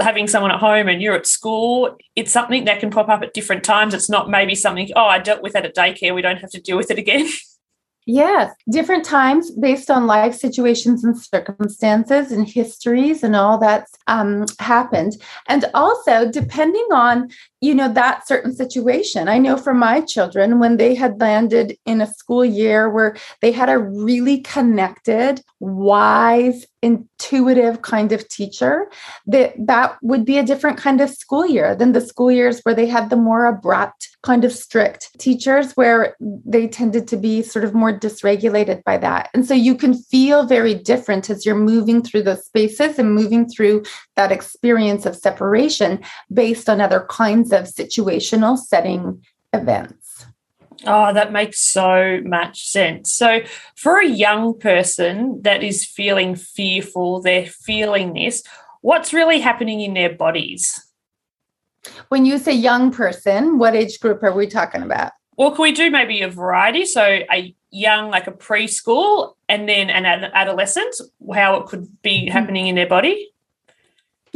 having 0.00 0.28
someone 0.28 0.50
at 0.50 0.60
home 0.60 0.86
and 0.86 1.00
you're 1.00 1.16
at 1.16 1.26
school, 1.26 1.96
it's 2.14 2.30
something 2.30 2.66
that 2.66 2.78
can 2.78 2.90
pop 2.90 3.08
up 3.08 3.22
at 3.22 3.32
different 3.32 3.64
times. 3.64 3.94
It's 3.94 4.10
not 4.10 4.28
maybe 4.28 4.54
something, 4.54 4.90
oh, 4.94 5.06
I 5.06 5.18
dealt 5.18 5.42
with 5.42 5.54
that 5.54 5.64
at 5.64 5.74
daycare, 5.74 6.14
we 6.14 6.20
don't 6.20 6.36
have 6.36 6.50
to 6.50 6.60
deal 6.60 6.76
with 6.76 6.90
it 6.90 6.98
again. 6.98 7.26
Yes, 8.10 8.54
different 8.70 9.04
times 9.04 9.50
based 9.50 9.90
on 9.90 10.06
life 10.06 10.34
situations 10.34 11.04
and 11.04 11.14
circumstances 11.14 12.32
and 12.32 12.48
histories 12.48 13.22
and 13.22 13.36
all 13.36 13.58
that's 13.58 13.92
um, 14.06 14.46
happened. 14.58 15.20
And 15.46 15.66
also 15.74 16.26
depending 16.30 16.86
on, 16.90 17.28
you 17.60 17.74
know, 17.74 17.92
that 17.92 18.26
certain 18.26 18.54
situation. 18.54 19.28
I 19.28 19.38
know 19.38 19.56
for 19.56 19.74
my 19.74 20.00
children, 20.00 20.60
when 20.60 20.76
they 20.76 20.94
had 20.94 21.20
landed 21.20 21.76
in 21.86 22.00
a 22.00 22.06
school 22.06 22.44
year 22.44 22.88
where 22.88 23.16
they 23.40 23.50
had 23.50 23.68
a 23.68 23.78
really 23.78 24.40
connected, 24.40 25.42
wise, 25.58 26.66
intuitive 26.82 27.82
kind 27.82 28.12
of 28.12 28.28
teacher 28.28 28.88
that 29.26 29.52
that 29.58 29.96
would 30.00 30.24
be 30.24 30.38
a 30.38 30.44
different 30.44 30.78
kind 30.78 31.00
of 31.00 31.10
school 31.10 31.44
year 31.44 31.74
than 31.74 31.92
the 31.92 32.00
school 32.00 32.30
years 32.30 32.60
where 32.60 32.74
they 32.74 32.86
had 32.86 33.10
the 33.10 33.16
more 33.16 33.46
abrupt 33.46 34.08
kind 34.22 34.44
of 34.44 34.52
strict 34.52 35.10
teachers 35.18 35.72
where 35.72 36.14
they 36.20 36.68
tended 36.68 37.08
to 37.08 37.16
be 37.16 37.42
sort 37.42 37.64
of 37.64 37.74
more 37.74 37.92
dysregulated 37.98 38.82
by 38.84 38.96
that 38.96 39.28
and 39.34 39.44
so 39.44 39.54
you 39.54 39.74
can 39.74 39.92
feel 39.92 40.46
very 40.46 40.74
different 40.74 41.28
as 41.28 41.44
you're 41.44 41.56
moving 41.56 42.00
through 42.00 42.22
those 42.22 42.44
spaces 42.44 42.96
and 42.96 43.12
moving 43.12 43.48
through 43.48 43.82
that 44.14 44.30
experience 44.30 45.04
of 45.04 45.16
separation 45.16 45.98
based 46.32 46.68
on 46.68 46.80
other 46.80 47.06
kinds 47.10 47.47
of 47.52 47.64
situational 47.64 48.58
setting 48.58 49.24
events 49.52 50.26
Oh, 50.86 51.12
that 51.12 51.32
makes 51.32 51.58
so 51.58 52.20
much 52.24 52.66
sense. 52.66 53.12
So, 53.12 53.40
for 53.74 53.98
a 53.98 54.08
young 54.08 54.58
person 54.58 55.42
that 55.42 55.62
is 55.62 55.84
feeling 55.84 56.36
fearful, 56.36 57.20
they're 57.20 57.46
feeling 57.46 58.14
this, 58.14 58.44
what's 58.80 59.12
really 59.12 59.40
happening 59.40 59.80
in 59.80 59.94
their 59.94 60.14
bodies? 60.14 60.86
When 62.08 62.24
you 62.24 62.38
say 62.38 62.52
young 62.52 62.92
person, 62.92 63.58
what 63.58 63.74
age 63.74 63.98
group 63.98 64.22
are 64.22 64.32
we 64.32 64.46
talking 64.46 64.82
about? 64.82 65.12
Well, 65.36 65.50
can 65.50 65.62
we 65.62 65.72
do 65.72 65.90
maybe 65.90 66.22
a 66.22 66.28
variety? 66.28 66.84
So, 66.84 67.02
a 67.02 67.54
young, 67.70 68.10
like 68.10 68.28
a 68.28 68.32
preschool, 68.32 69.34
and 69.48 69.68
then 69.68 69.90
an 69.90 70.06
adolescent, 70.06 70.94
how 71.34 71.56
it 71.56 71.66
could 71.66 71.88
be 72.02 72.22
mm-hmm. 72.22 72.32
happening 72.32 72.68
in 72.68 72.76
their 72.76 72.88
body? 72.88 73.32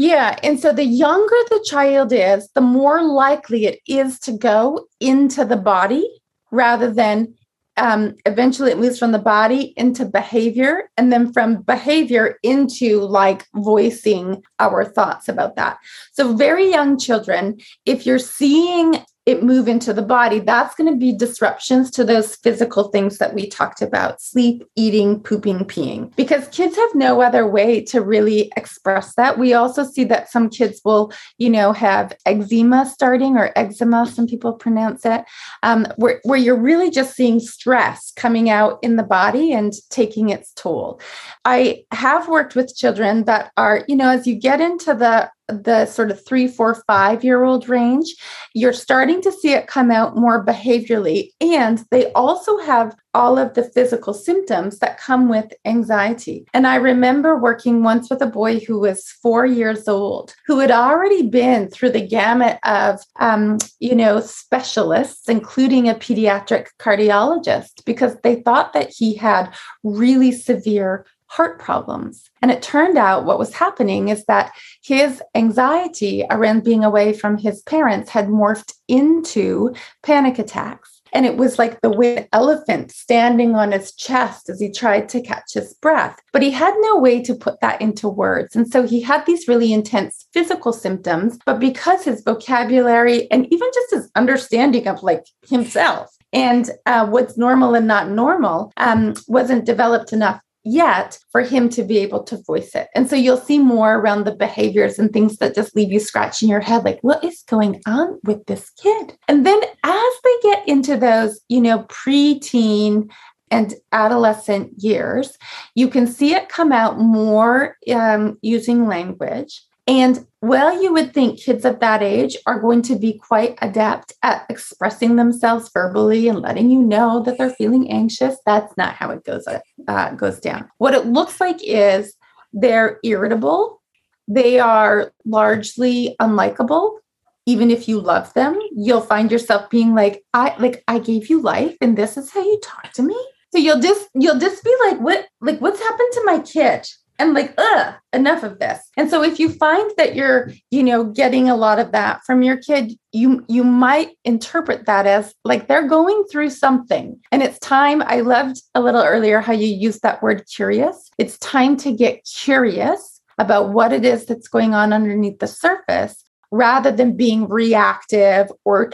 Yeah. 0.03 0.37
And 0.43 0.59
so 0.59 0.73
the 0.73 0.85
younger 0.85 1.37
the 1.49 1.65
child 1.65 2.13
is, 2.13 2.49
the 2.57 2.61
more 2.61 3.05
likely 3.05 3.67
it 3.67 3.79
is 3.87 4.19
to 4.27 4.33
go 4.33 4.89
into 4.99 5.45
the 5.45 5.57
body 5.57 6.21
rather 6.51 6.93
than 6.93 7.33
um, 7.77 8.17
eventually 8.27 8.73
it 8.73 8.81
moves 8.81 8.99
from 8.99 9.13
the 9.13 9.21
body 9.21 9.73
into 9.77 10.05
behavior 10.05 10.91
and 10.97 11.13
then 11.13 11.33
from 11.33 11.63
behavior 11.63 12.37
into 12.43 12.99
like 13.03 13.47
voicing 13.55 14.43
our 14.59 14.85
thoughts 14.85 15.29
about 15.29 15.55
that. 15.55 15.79
So, 16.15 16.35
very 16.35 16.69
young 16.69 16.99
children, 16.99 17.61
if 17.87 18.05
you're 18.05 18.19
seeing 18.19 18.97
it 19.25 19.43
move 19.43 19.69
into 19.69 19.93
the 19.93 20.03
body, 20.03 20.41
that's 20.41 20.75
going 20.75 20.93
to 20.93 20.99
be 20.99 21.13
disruptions 21.13 21.91
to 21.93 22.05
those 22.05 22.35
physical 22.37 22.89
things 22.89 23.19
that 23.19 23.35
we 23.35 23.49
talked 23.49 23.81
about 23.81 24.21
sleep, 24.21 24.65
eating, 24.75 25.21
pooping, 25.21 25.61
peeing, 25.61 26.15
because 26.17 26.49
kids 26.49 26.77
have 26.77 26.95
no 26.95 27.21
other 27.21 27.47
way 27.47 27.81
to 27.81 28.01
really 28.01 28.51
express 28.57 29.15
that. 29.15 29.39
We 29.39 29.55
also 29.55 29.85
see 29.85 30.03
that 30.05 30.31
some 30.31 30.49
kids 30.49 30.81
will, 30.85 31.13
you 31.39 31.51
know, 31.51 31.73
have 31.73 32.13
eczema 32.27 32.87
starting 32.87 33.37
or 33.37 33.53
eczema, 33.55 34.07
some 34.07 34.27
people 34.27 34.55
pronounce 34.55 35.07
it, 35.07 35.25
um, 35.63 35.87
where, 35.97 36.21
where 36.25 36.39
you're 36.39 36.57
really 36.57 36.91
just 36.91 37.15
seeing 37.15 37.39
stress 37.39 38.13
coming 38.17 38.51
out 38.51 38.81
in 38.83 38.97
the 38.97 39.03
body 39.05 39.53
and 39.53 39.73
taking 39.91 40.31
its 40.31 40.53
toll. 40.55 41.01
I 41.45 41.85
have 41.93 42.29
worked 42.29 42.57
with 42.57 42.75
children 42.75 43.25
that 43.25 43.53
are, 43.57 43.85
you 43.87 43.95
know, 43.95 44.11
as 44.11 44.27
you 44.27 44.35
get 44.35 44.61
into 44.61 44.95
the 44.95 45.31
the 45.53 45.87
sort 45.87 46.11
of 46.11 46.25
three, 46.25 46.49
four, 46.49 46.83
five 46.87 47.25
year 47.25 47.45
old 47.45 47.69
range, 47.69 48.15
you're 48.55 48.73
starting 48.73 49.21
to 49.23 49.33
see 49.33 49.53
it 49.53 49.67
come 49.67 49.91
out 49.91 50.17
more 50.17 50.45
behaviorally. 50.45 51.31
And 51.41 51.85
they 51.91 52.13
also 52.13 52.59
have 52.59 52.97
all 53.15 53.39
of 53.39 53.55
the 53.55 53.65
physical 53.65 54.15
symptoms 54.15 54.79
that 54.79 54.99
come 54.99 55.29
with 55.29 55.53
anxiety. 55.65 56.47
And 56.55 56.67
I 56.67 56.77
remember 56.77 57.37
working 57.37 57.83
once 57.83 58.09
with 58.09 58.23
a 58.23 58.27
boy 58.27 58.61
who 58.61 58.81
was 58.81 59.11
four 59.23 59.45
years 59.45 59.87
old, 59.87 60.35
who 60.47 60.59
had 60.59 60.71
already 60.71 61.29
been 61.29 61.69
through 61.69 61.91
the 61.91 62.07
gamut 62.07 62.59
of, 62.65 63.01
um, 63.21 63.59
you 63.81 63.95
know, 63.95 64.21
specialists, 64.21 65.29
including 65.29 65.89
a 65.89 65.95
pediatric 65.95 66.69
cardiologist, 66.79 67.85
because 67.85 68.17
they 68.23 68.37
thought 68.37 68.73
that 68.73 68.91
he 68.91 69.15
had 69.15 69.53
really 69.83 70.33
severe 70.33 71.05
heart 71.33 71.59
problems. 71.59 72.31
And 72.43 72.51
it 72.51 72.61
turned 72.61 72.99
out 72.99 73.25
what 73.25 73.39
was 73.39 73.55
happening 73.55 74.09
is 74.09 74.23
that 74.27 74.53
his 74.83 75.23
anxiety 75.35 76.27
around 76.31 76.63
being 76.63 76.85
away 76.85 77.15
from 77.15 77.39
his 77.39 77.63
parents 77.63 78.11
had 78.11 78.29
morphed 78.29 78.75
into 78.87 79.75
panic 80.03 80.39
attacks. 80.39 81.01
And 81.15 81.25
it 81.25 81.39
was 81.39 81.59
like 81.59 81.81
the 81.81 81.91
wind 81.91 82.29
elephant 82.35 82.93
standing 82.93 83.55
on 83.55 83.73
his 83.73 83.95
chest 83.95 84.51
as 84.51 84.61
he 84.61 84.71
tried 84.71 85.09
to 85.11 85.23
catch 85.23 85.55
his 85.55 85.73
breath. 85.75 86.19
But 86.35 86.43
he 86.43 86.51
had 86.51 86.75
no 86.81 86.99
way 86.99 87.23
to 87.23 87.35
put 87.35 87.61
that 87.61 87.81
into 87.81 88.09
words. 88.09 88.55
And 88.55 88.71
so 88.71 88.87
he 88.87 89.01
had 89.01 89.25
these 89.25 89.49
really 89.49 89.73
intense 89.73 90.27
physical 90.35 90.73
symptoms. 90.75 91.39
But 91.47 91.61
because 91.61 92.05
his 92.05 92.23
vocabulary 92.23 93.31
and 93.31 93.47
even 93.51 93.71
just 93.73 93.91
his 93.95 94.11
understanding 94.17 94.87
of 94.87 95.03
like 95.03 95.25
himself 95.49 96.15
and 96.35 96.71
uh, 96.85 97.07
what's 97.07 97.39
normal 97.39 97.75
and 97.75 97.87
not 97.87 98.11
normal 98.11 98.73
um, 98.77 99.15
wasn't 99.29 99.65
developed 99.65 100.13
enough 100.13 100.41
yet 100.65 101.19
for 101.31 101.43
him 101.43 101.69
to 101.71 101.83
be 101.83 101.99
able 101.99 102.23
to 102.25 102.43
voice 102.47 102.75
it. 102.75 102.89
And 102.95 103.09
so 103.09 103.17
you'll 103.17 103.37
see 103.37 103.59
more 103.59 103.97
around 103.97 104.25
the 104.25 104.35
behaviors 104.35 104.99
and 104.99 105.13
things 105.13 105.39
that 105.39 105.55
just 105.55 105.75
leave 105.75 105.93
you 105.93 106.01
scratching 106.01 106.49
your 106.49 106.61
head 106.61 106.85
like, 106.85 106.99
what 107.03 107.23
is 107.25 107.43
going 107.49 107.81
on 107.87 108.19
with 108.25 108.45
this 108.47 108.71
kid? 108.71 109.17
And 109.29 109.45
then 109.45 109.61
as 109.85 110.13
they 110.25 110.35
get 110.43 110.69
into 110.69 110.97
those, 110.97 111.41
you 111.49 111.61
know, 111.61 111.81
preteen 111.85 113.11
and 113.51 113.75
adolescent 113.93 114.73
years, 114.79 115.37
you 115.75 115.89
can 115.89 116.07
see 116.07 116.35
it 116.35 116.49
come 116.49 116.73
out 116.73 116.99
more 116.99 117.77
um, 117.93 118.39
using 118.41 118.87
language. 118.87 119.63
And 119.87 120.27
well, 120.41 120.81
you 120.81 120.93
would 120.93 121.13
think 121.13 121.41
kids 121.41 121.65
of 121.65 121.81
that 121.81 122.03
age 122.03 122.37
are 122.47 122.61
going 122.61 122.83
to 122.83 122.97
be 122.97 123.19
quite 123.19 123.59
adept 123.63 124.13
at 124.23 124.47
expressing 124.49 125.17
themselves 125.17 125.71
verbally 125.73 126.29
and 126.29 126.41
letting 126.41 126.71
you 126.71 126.83
know 126.83 127.23
that 127.23 127.39
they're 127.39 127.51
feeling 127.51 127.91
anxious. 127.91 128.37
That's 128.47 128.77
not 128.77 128.95
how 128.95 129.11
it 129.11 129.25
goes 129.25 129.47
uh, 129.89 130.11
goes 130.13 130.39
down. 130.41 130.69
What 130.79 130.95
it 130.95 131.07
looks 131.07 131.41
like 131.41 131.59
is 131.63 132.15
they're 132.53 132.99
irritable. 133.03 133.81
They 134.29 134.61
are 134.61 135.13
largely 135.25 136.17
unlikable. 136.21 136.99
Even 137.47 137.73
if 137.73 137.89
you 137.89 138.01
love 138.01 138.33
them, 138.35 138.57
you'll 138.77 139.01
find 139.01 139.33
yourself 139.33 139.69
being 139.69 139.95
like, 139.95 140.25
"I 140.33 140.55
like 140.59 140.85
I 140.87 141.01
gave 141.01 141.29
you 141.29 141.41
life, 141.41 141.77
and 141.81 141.99
this 141.99 142.17
is 142.17 142.31
how 142.31 142.41
you 142.41 142.61
talk 142.63 142.93
to 142.93 143.03
me." 143.03 143.17
So 143.51 143.59
you'll 143.59 143.81
just 143.81 144.09
you'll 144.15 144.39
just 144.39 144.63
be 144.63 144.75
like, 144.87 145.01
"What 145.01 145.27
like 145.41 145.61
what's 145.61 145.81
happened 145.81 146.13
to 146.13 146.23
my 146.25 146.39
kid?" 146.39 146.87
And 147.23 147.35
like 147.35 147.55
ugh 147.57 147.95
enough 148.13 148.43
of 148.43 148.59
this. 148.59 148.81
And 148.97 149.09
so 149.09 149.23
if 149.23 149.39
you 149.39 149.51
find 149.51 149.91
that 149.97 150.15
you're 150.15 150.53
you 150.71 150.83
know 150.83 151.05
getting 151.05 151.49
a 151.49 151.57
lot 151.57 151.79
of 151.79 151.93
that 151.93 152.21
from 152.27 152.43
your 152.43 152.57
kid 152.57 152.93
you 153.13 153.45
you 153.49 153.63
might 153.63 154.11
interpret 154.25 154.87
that 154.87 155.07
as 155.07 155.35
like 155.45 155.69
they're 155.69 155.89
going 155.89 156.25
through 156.31 156.51
something. 156.51 157.19
And 157.31 157.43
it's 157.43 157.59
time 157.61 158.03
i 158.03 158.21
loved 158.21 158.61
a 158.75 158.81
little 158.81 159.03
earlier 159.03 159.41
how 159.41 159.53
you 159.53 159.69
used 159.69 160.03
that 160.03 160.23
word 160.23 160.45
curious. 160.53 161.11
It's 161.17 161.39
time 161.39 161.77
to 161.79 161.93
get 161.93 162.25
curious 162.25 163.21
about 163.39 163.71
what 163.71 163.93
it 163.93 164.05
is 164.05 164.27
that's 164.27 164.49
going 164.49 164.75
on 164.75 164.93
underneath 164.93 165.39
the 165.39 165.47
surface 165.47 166.25
rather 166.51 166.91
than 166.91 167.17
being 167.17 167.49
reactive 167.49 168.51
or 168.65 168.93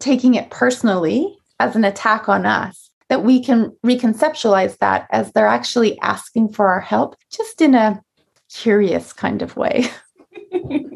taking 0.00 0.34
it 0.34 0.50
personally 0.50 1.36
as 1.58 1.76
an 1.76 1.84
attack 1.84 2.28
on 2.28 2.46
us 2.46 2.89
that 3.10 3.22
we 3.22 3.44
can 3.44 3.76
reconceptualize 3.84 4.78
that 4.78 5.06
as 5.10 5.32
they're 5.32 5.46
actually 5.46 6.00
asking 6.00 6.48
for 6.52 6.68
our 6.68 6.80
help, 6.80 7.16
just 7.30 7.60
in 7.60 7.74
a 7.74 8.02
curious 8.48 9.12
kind 9.12 9.42
of 9.42 9.56
way. 9.56 9.90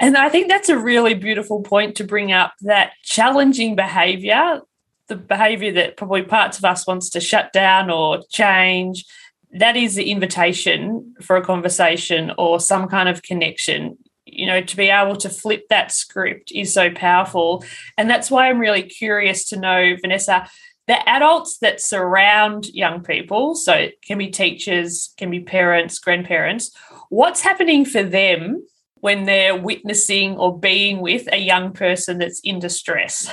And 0.00 0.16
I 0.16 0.28
think 0.28 0.48
that's 0.48 0.68
a 0.68 0.78
really 0.78 1.14
beautiful 1.14 1.62
point 1.62 1.96
to 1.96 2.04
bring 2.04 2.32
up 2.32 2.52
that 2.62 2.92
challenging 3.02 3.76
behavior, 3.76 4.60
the 5.08 5.16
behavior 5.16 5.72
that 5.72 5.96
probably 5.96 6.22
parts 6.22 6.58
of 6.58 6.64
us 6.64 6.86
wants 6.86 7.10
to 7.10 7.20
shut 7.20 7.52
down 7.52 7.90
or 7.90 8.22
change, 8.30 9.04
that 9.52 9.76
is 9.76 9.94
the 9.94 10.10
invitation 10.10 11.14
for 11.22 11.36
a 11.36 11.44
conversation 11.44 12.32
or 12.38 12.60
some 12.60 12.88
kind 12.88 13.08
of 13.08 13.22
connection. 13.22 13.98
You 14.26 14.46
know, 14.46 14.60
to 14.60 14.76
be 14.76 14.90
able 14.90 15.16
to 15.16 15.30
flip 15.30 15.64
that 15.70 15.90
script 15.90 16.52
is 16.54 16.72
so 16.72 16.90
powerful. 16.90 17.64
And 17.96 18.10
that's 18.10 18.30
why 18.30 18.48
I'm 18.48 18.58
really 18.58 18.82
curious 18.82 19.48
to 19.48 19.58
know, 19.58 19.96
Vanessa, 20.02 20.48
the 20.88 21.08
adults 21.08 21.58
that 21.58 21.80
surround 21.80 22.66
young 22.68 23.02
people, 23.02 23.54
so 23.54 23.74
it 23.74 24.02
can 24.02 24.18
be 24.18 24.28
teachers, 24.28 25.14
can 25.18 25.30
be 25.30 25.40
parents, 25.40 25.98
grandparents, 25.98 26.74
what's 27.10 27.42
happening 27.42 27.84
for 27.84 28.02
them 28.02 28.66
when 28.96 29.26
they're 29.26 29.54
witnessing 29.54 30.36
or 30.36 30.58
being 30.58 31.00
with 31.00 31.28
a 31.30 31.36
young 31.36 31.72
person 31.72 32.18
that's 32.18 32.40
in 32.40 32.58
distress? 32.58 33.30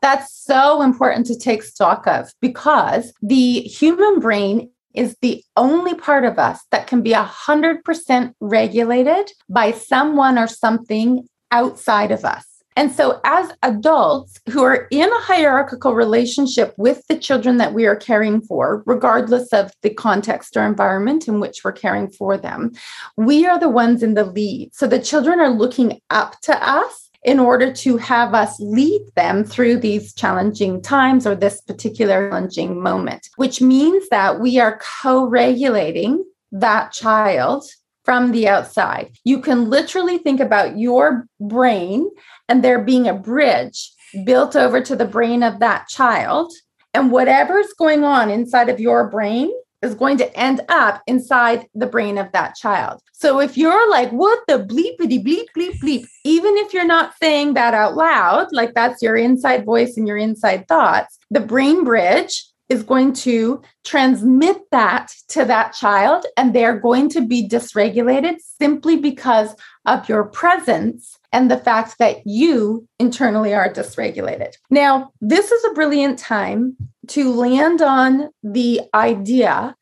That's 0.00 0.34
so 0.34 0.80
important 0.80 1.26
to 1.26 1.38
take 1.38 1.62
stock 1.62 2.06
of 2.06 2.32
because 2.40 3.12
the 3.20 3.60
human 3.60 4.18
brain 4.18 4.70
is 4.94 5.14
the 5.20 5.44
only 5.58 5.94
part 5.94 6.24
of 6.24 6.38
us 6.38 6.60
that 6.70 6.86
can 6.86 7.02
be 7.02 7.12
100% 7.12 8.34
regulated 8.40 9.30
by 9.50 9.72
someone 9.72 10.38
or 10.38 10.46
something 10.46 11.28
outside 11.52 12.10
of 12.10 12.24
us. 12.24 12.49
And 12.76 12.92
so, 12.92 13.20
as 13.24 13.52
adults 13.62 14.40
who 14.48 14.62
are 14.62 14.86
in 14.90 15.08
a 15.10 15.20
hierarchical 15.20 15.94
relationship 15.94 16.74
with 16.76 17.06
the 17.08 17.18
children 17.18 17.56
that 17.58 17.74
we 17.74 17.86
are 17.86 17.96
caring 17.96 18.40
for, 18.40 18.82
regardless 18.86 19.52
of 19.52 19.72
the 19.82 19.90
context 19.90 20.56
or 20.56 20.64
environment 20.64 21.28
in 21.28 21.40
which 21.40 21.64
we're 21.64 21.72
caring 21.72 22.08
for 22.08 22.36
them, 22.36 22.72
we 23.16 23.44
are 23.46 23.58
the 23.58 23.68
ones 23.68 24.02
in 24.02 24.14
the 24.14 24.24
lead. 24.24 24.74
So, 24.74 24.86
the 24.86 25.02
children 25.02 25.40
are 25.40 25.50
looking 25.50 26.00
up 26.10 26.40
to 26.42 26.68
us 26.68 27.10
in 27.22 27.38
order 27.38 27.70
to 27.70 27.98
have 27.98 28.34
us 28.34 28.58
lead 28.60 29.02
them 29.14 29.44
through 29.44 29.76
these 29.76 30.14
challenging 30.14 30.80
times 30.80 31.26
or 31.26 31.34
this 31.34 31.60
particular 31.60 32.30
challenging 32.30 32.82
moment, 32.82 33.28
which 33.36 33.60
means 33.60 34.08
that 34.08 34.40
we 34.40 34.58
are 34.58 34.80
co 35.02 35.26
regulating 35.26 36.24
that 36.52 36.92
child 36.92 37.64
from 38.10 38.32
the 38.32 38.48
outside. 38.48 39.12
You 39.22 39.40
can 39.40 39.70
literally 39.70 40.18
think 40.18 40.40
about 40.40 40.76
your 40.76 41.28
brain 41.38 42.10
and 42.48 42.64
there 42.64 42.82
being 42.82 43.06
a 43.06 43.14
bridge 43.14 43.92
built 44.24 44.56
over 44.56 44.80
to 44.80 44.96
the 44.96 45.04
brain 45.04 45.44
of 45.44 45.60
that 45.60 45.86
child. 45.86 46.52
And 46.92 47.12
whatever's 47.12 47.72
going 47.78 48.02
on 48.02 48.28
inside 48.28 48.68
of 48.68 48.80
your 48.80 49.08
brain 49.08 49.52
is 49.80 49.94
going 49.94 50.16
to 50.16 50.36
end 50.36 50.60
up 50.68 51.02
inside 51.06 51.68
the 51.72 51.86
brain 51.86 52.18
of 52.18 52.32
that 52.32 52.56
child. 52.56 53.00
So 53.12 53.38
if 53.38 53.56
you're 53.56 53.88
like, 53.88 54.10
what 54.10 54.40
the 54.48 54.58
bleepity 54.58 55.24
bleep, 55.24 55.46
bleep, 55.56 55.78
bleep, 55.80 56.04
even 56.24 56.56
if 56.56 56.74
you're 56.74 56.84
not 56.84 57.14
saying 57.22 57.54
that 57.54 57.74
out 57.74 57.94
loud, 57.94 58.48
like 58.50 58.74
that's 58.74 59.00
your 59.02 59.14
inside 59.14 59.64
voice 59.64 59.96
and 59.96 60.08
your 60.08 60.18
inside 60.18 60.66
thoughts, 60.66 61.16
the 61.30 61.38
brain 61.38 61.84
bridge 61.84 62.44
is 62.70 62.84
going 62.84 63.12
to 63.12 63.60
transmit 63.84 64.58
that 64.70 65.12
to 65.28 65.44
that 65.44 65.72
child 65.72 66.24
and 66.36 66.54
they're 66.54 66.78
going 66.78 67.08
to 67.10 67.20
be 67.20 67.46
dysregulated 67.46 68.36
simply 68.40 68.96
because 68.96 69.54
of 69.86 70.08
your 70.08 70.24
presence 70.24 71.18
and 71.32 71.50
the 71.50 71.56
fact 71.56 71.98
that 71.98 72.24
you 72.24 72.86
internally 73.00 73.52
are 73.52 73.72
dysregulated. 73.72 74.54
Now, 74.70 75.12
this 75.20 75.50
is 75.50 75.64
a 75.64 75.74
brilliant 75.74 76.18
time 76.18 76.76
to 77.08 77.32
land 77.32 77.82
on 77.82 78.30
the 78.42 78.82
idea 78.94 79.74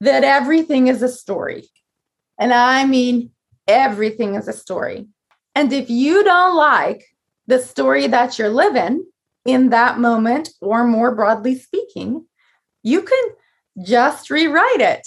that 0.00 0.22
everything 0.22 0.86
is 0.86 1.02
a 1.02 1.08
story. 1.08 1.68
And 2.38 2.54
I 2.54 2.86
mean, 2.86 3.32
everything 3.66 4.36
is 4.36 4.46
a 4.46 4.52
story. 4.52 5.08
And 5.56 5.72
if 5.72 5.90
you 5.90 6.22
don't 6.22 6.56
like 6.56 7.04
the 7.48 7.58
story 7.58 8.06
that 8.06 8.38
you're 8.38 8.50
living, 8.50 9.04
in 9.44 9.70
that 9.70 9.98
moment, 9.98 10.50
or 10.60 10.84
more 10.84 11.14
broadly 11.14 11.58
speaking, 11.58 12.26
you 12.82 13.02
can 13.02 13.24
just 13.84 14.30
rewrite 14.30 14.80
it. 14.80 15.06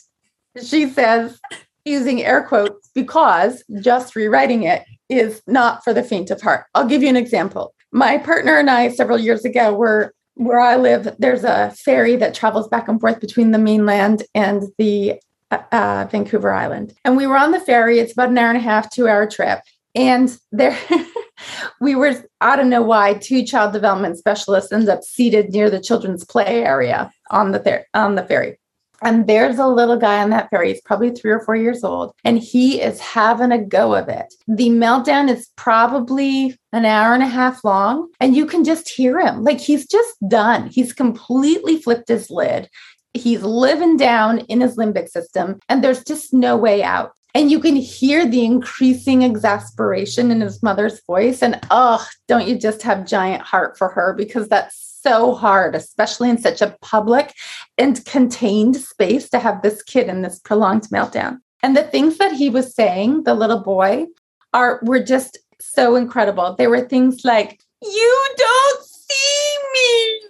She 0.63 0.89
says, 0.89 1.39
using 1.85 2.23
air 2.23 2.43
quotes, 2.43 2.89
because 2.93 3.63
just 3.81 4.15
rewriting 4.15 4.63
it 4.63 4.83
is 5.09 5.41
not 5.47 5.83
for 5.83 5.93
the 5.93 6.03
faint 6.03 6.31
of 6.31 6.41
heart. 6.41 6.65
I'll 6.73 6.87
give 6.87 7.03
you 7.03 7.09
an 7.09 7.17
example. 7.17 7.73
My 7.91 8.17
partner 8.17 8.57
and 8.57 8.69
I, 8.69 8.89
several 8.89 9.19
years 9.19 9.45
ago, 9.45 9.73
were 9.73 10.13
where 10.35 10.59
I 10.59 10.75
live. 10.77 11.15
There's 11.19 11.43
a 11.43 11.71
ferry 11.85 12.15
that 12.15 12.33
travels 12.33 12.67
back 12.67 12.87
and 12.87 12.99
forth 12.99 13.19
between 13.19 13.51
the 13.51 13.59
mainland 13.59 14.23
and 14.33 14.63
the 14.77 15.19
uh, 15.51 15.59
uh 15.71 16.07
Vancouver 16.09 16.51
Island. 16.51 16.95
And 17.05 17.15
we 17.15 17.27
were 17.27 17.37
on 17.37 17.51
the 17.51 17.59
ferry. 17.59 17.99
It's 17.99 18.13
about 18.13 18.29
an 18.29 18.37
hour 18.37 18.49
and 18.49 18.57
a 18.57 18.61
half, 18.61 18.89
two 18.89 19.07
hour 19.07 19.29
trip. 19.29 19.59
And 19.95 20.35
there, 20.51 20.77
we 21.81 21.95
were, 21.95 22.23
I 22.41 22.55
don't 22.55 22.69
know 22.69 22.81
why, 22.81 23.15
two 23.15 23.45
child 23.45 23.73
development 23.73 24.17
specialists 24.17 24.71
ended 24.71 24.89
up 24.89 25.03
seated 25.03 25.51
near 25.51 25.69
the 25.69 25.81
children's 25.81 26.25
play 26.25 26.63
area 26.63 27.11
on 27.29 27.51
the, 27.51 27.59
ther- 27.59 27.85
on 27.93 28.15
the 28.15 28.23
ferry. 28.23 28.57
And 29.03 29.27
there's 29.27 29.59
a 29.59 29.67
little 29.67 29.97
guy 29.97 30.23
on 30.23 30.29
that 30.29 30.49
ferry. 30.49 30.69
He's 30.69 30.81
probably 30.81 31.11
three 31.11 31.31
or 31.31 31.41
four 31.41 31.57
years 31.57 31.83
old, 31.83 32.13
and 32.23 32.39
he 32.39 32.81
is 32.81 33.01
having 33.01 33.51
a 33.51 33.61
go 33.61 33.93
of 33.93 34.07
it. 34.07 34.33
The 34.47 34.69
meltdown 34.69 35.29
is 35.29 35.49
probably 35.57 36.57
an 36.71 36.85
hour 36.85 37.13
and 37.13 37.21
a 37.21 37.27
half 37.27 37.65
long, 37.65 38.09
and 38.21 38.33
you 38.33 38.45
can 38.45 38.63
just 38.63 38.87
hear 38.87 39.19
him. 39.19 39.43
Like 39.43 39.59
he's 39.59 39.85
just 39.85 40.15
done. 40.29 40.69
He's 40.69 40.93
completely 40.93 41.81
flipped 41.81 42.07
his 42.07 42.29
lid. 42.29 42.69
He's 43.13 43.43
living 43.43 43.97
down 43.97 44.39
in 44.39 44.61
his 44.61 44.77
limbic 44.77 45.09
system, 45.09 45.59
and 45.67 45.83
there's 45.83 46.03
just 46.05 46.33
no 46.33 46.55
way 46.55 46.81
out. 46.81 47.11
And 47.35 47.49
you 47.49 47.59
can 47.59 47.75
hear 47.75 48.27
the 48.27 48.45
increasing 48.45 49.23
exasperation 49.23 50.29
in 50.29 50.41
his 50.41 50.61
mother's 50.61 51.01
voice. 51.05 51.41
And 51.41 51.59
oh, 51.71 52.05
don't 52.27 52.47
you 52.47 52.57
just 52.57 52.83
have 52.83 53.07
giant 53.07 53.41
heart 53.41 53.77
for 53.77 53.89
her 53.89 54.13
because 54.13 54.47
that's 54.47 54.99
so 55.01 55.33
hard, 55.33 55.75
especially 55.75 56.29
in 56.29 56.37
such 56.37 56.61
a 56.61 56.75
public 56.81 57.33
and 57.77 58.03
contained 58.05 58.77
space 58.77 59.29
to 59.29 59.39
have 59.39 59.61
this 59.61 59.81
kid 59.81 60.07
in 60.07 60.21
this 60.21 60.39
prolonged 60.39 60.83
meltdown. 60.83 61.39
And 61.61 61.75
the 61.75 61.83
things 61.83 62.17
that 62.17 62.33
he 62.33 62.49
was 62.49 62.75
saying, 62.75 63.23
the 63.23 63.33
little 63.33 63.61
boy, 63.61 64.07
are 64.53 64.79
were 64.83 65.01
just 65.01 65.37
so 65.59 65.95
incredible. 65.95 66.55
They 66.55 66.67
were 66.67 66.81
things 66.81 67.23
like, 67.23 67.61
You 67.81 68.27
don't 68.37 68.85
see 68.85 69.57
me. 69.73 70.21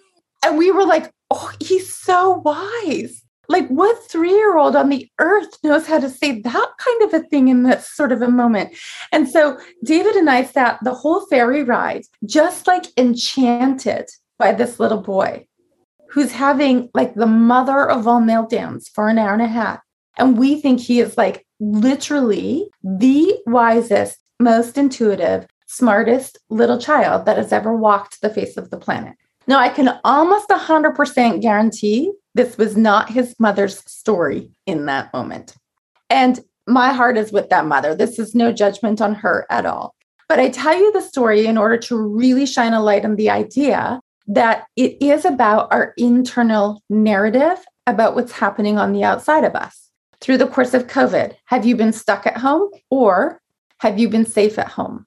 And 0.45 0.57
we 0.57 0.71
were 0.71 0.85
like, 0.85 1.11
Oh, 1.29 1.51
he's 1.59 1.93
so 1.93 2.41
wise. 2.45 3.22
Like, 3.53 3.67
what 3.67 4.03
three 4.09 4.31
year 4.31 4.57
old 4.57 4.75
on 4.75 4.89
the 4.89 5.07
earth 5.19 5.59
knows 5.63 5.85
how 5.85 5.99
to 5.99 6.09
say 6.09 6.41
that 6.41 6.71
kind 6.79 7.01
of 7.03 7.13
a 7.13 7.23
thing 7.27 7.49
in 7.49 7.61
that 7.63 7.83
sort 7.83 8.11
of 8.11 8.23
a 8.23 8.27
moment? 8.27 8.75
And 9.11 9.29
so, 9.29 9.59
David 9.83 10.15
and 10.15 10.27
I 10.27 10.43
sat 10.43 10.79
the 10.83 10.95
whole 10.95 11.27
ferry 11.27 11.63
ride 11.63 12.01
just 12.25 12.65
like 12.65 12.85
enchanted 12.97 14.09
by 14.39 14.53
this 14.53 14.79
little 14.79 15.01
boy 15.01 15.45
who's 16.09 16.31
having 16.31 16.89
like 16.95 17.13
the 17.13 17.27
mother 17.27 17.87
of 17.87 18.07
all 18.07 18.21
meltdowns 18.21 18.89
for 18.89 19.07
an 19.07 19.19
hour 19.19 19.33
and 19.33 19.41
a 19.43 19.47
half. 19.47 19.79
And 20.17 20.35
we 20.35 20.59
think 20.59 20.79
he 20.79 20.99
is 20.99 21.15
like 21.15 21.45
literally 21.59 22.69
the 22.83 23.37
wisest, 23.45 24.17
most 24.39 24.79
intuitive, 24.79 25.45
smartest 25.67 26.39
little 26.49 26.79
child 26.79 27.27
that 27.27 27.37
has 27.37 27.53
ever 27.53 27.75
walked 27.75 28.19
the 28.21 28.29
face 28.29 28.57
of 28.57 28.71
the 28.71 28.77
planet. 28.77 29.13
Now, 29.45 29.59
I 29.59 29.69
can 29.69 29.99
almost 30.03 30.49
100% 30.49 31.39
guarantee 31.39 32.13
this 32.35 32.57
was 32.57 32.75
not 32.75 33.09
his 33.09 33.35
mother's 33.39 33.79
story 33.89 34.49
in 34.65 34.85
that 34.85 35.13
moment. 35.13 35.55
And 36.09 36.39
my 36.67 36.93
heart 36.93 37.17
is 37.17 37.31
with 37.31 37.49
that 37.49 37.65
mother. 37.65 37.95
This 37.95 38.19
is 38.19 38.33
no 38.33 38.51
judgment 38.51 39.01
on 39.01 39.15
her 39.15 39.45
at 39.49 39.65
all. 39.65 39.95
But 40.29 40.39
I 40.39 40.49
tell 40.49 40.77
you 40.77 40.91
the 40.91 41.01
story 41.01 41.45
in 41.45 41.57
order 41.57 41.77
to 41.77 41.97
really 41.97 42.45
shine 42.45 42.73
a 42.73 42.81
light 42.81 43.05
on 43.05 43.15
the 43.15 43.29
idea 43.29 43.99
that 44.27 44.65
it 44.75 44.97
is 45.01 45.25
about 45.25 45.67
our 45.71 45.93
internal 45.97 46.81
narrative 46.89 47.59
about 47.85 48.15
what's 48.15 48.31
happening 48.31 48.77
on 48.77 48.93
the 48.93 49.03
outside 49.03 49.43
of 49.43 49.55
us. 49.55 49.89
Through 50.21 50.37
the 50.37 50.47
course 50.47 50.73
of 50.73 50.87
COVID, 50.87 51.35
have 51.45 51.65
you 51.65 51.75
been 51.75 51.91
stuck 51.91 52.25
at 52.25 52.37
home 52.37 52.69
or 52.89 53.41
have 53.79 53.99
you 53.99 54.07
been 54.07 54.25
safe 54.25 54.57
at 54.57 54.69
home? 54.69 55.05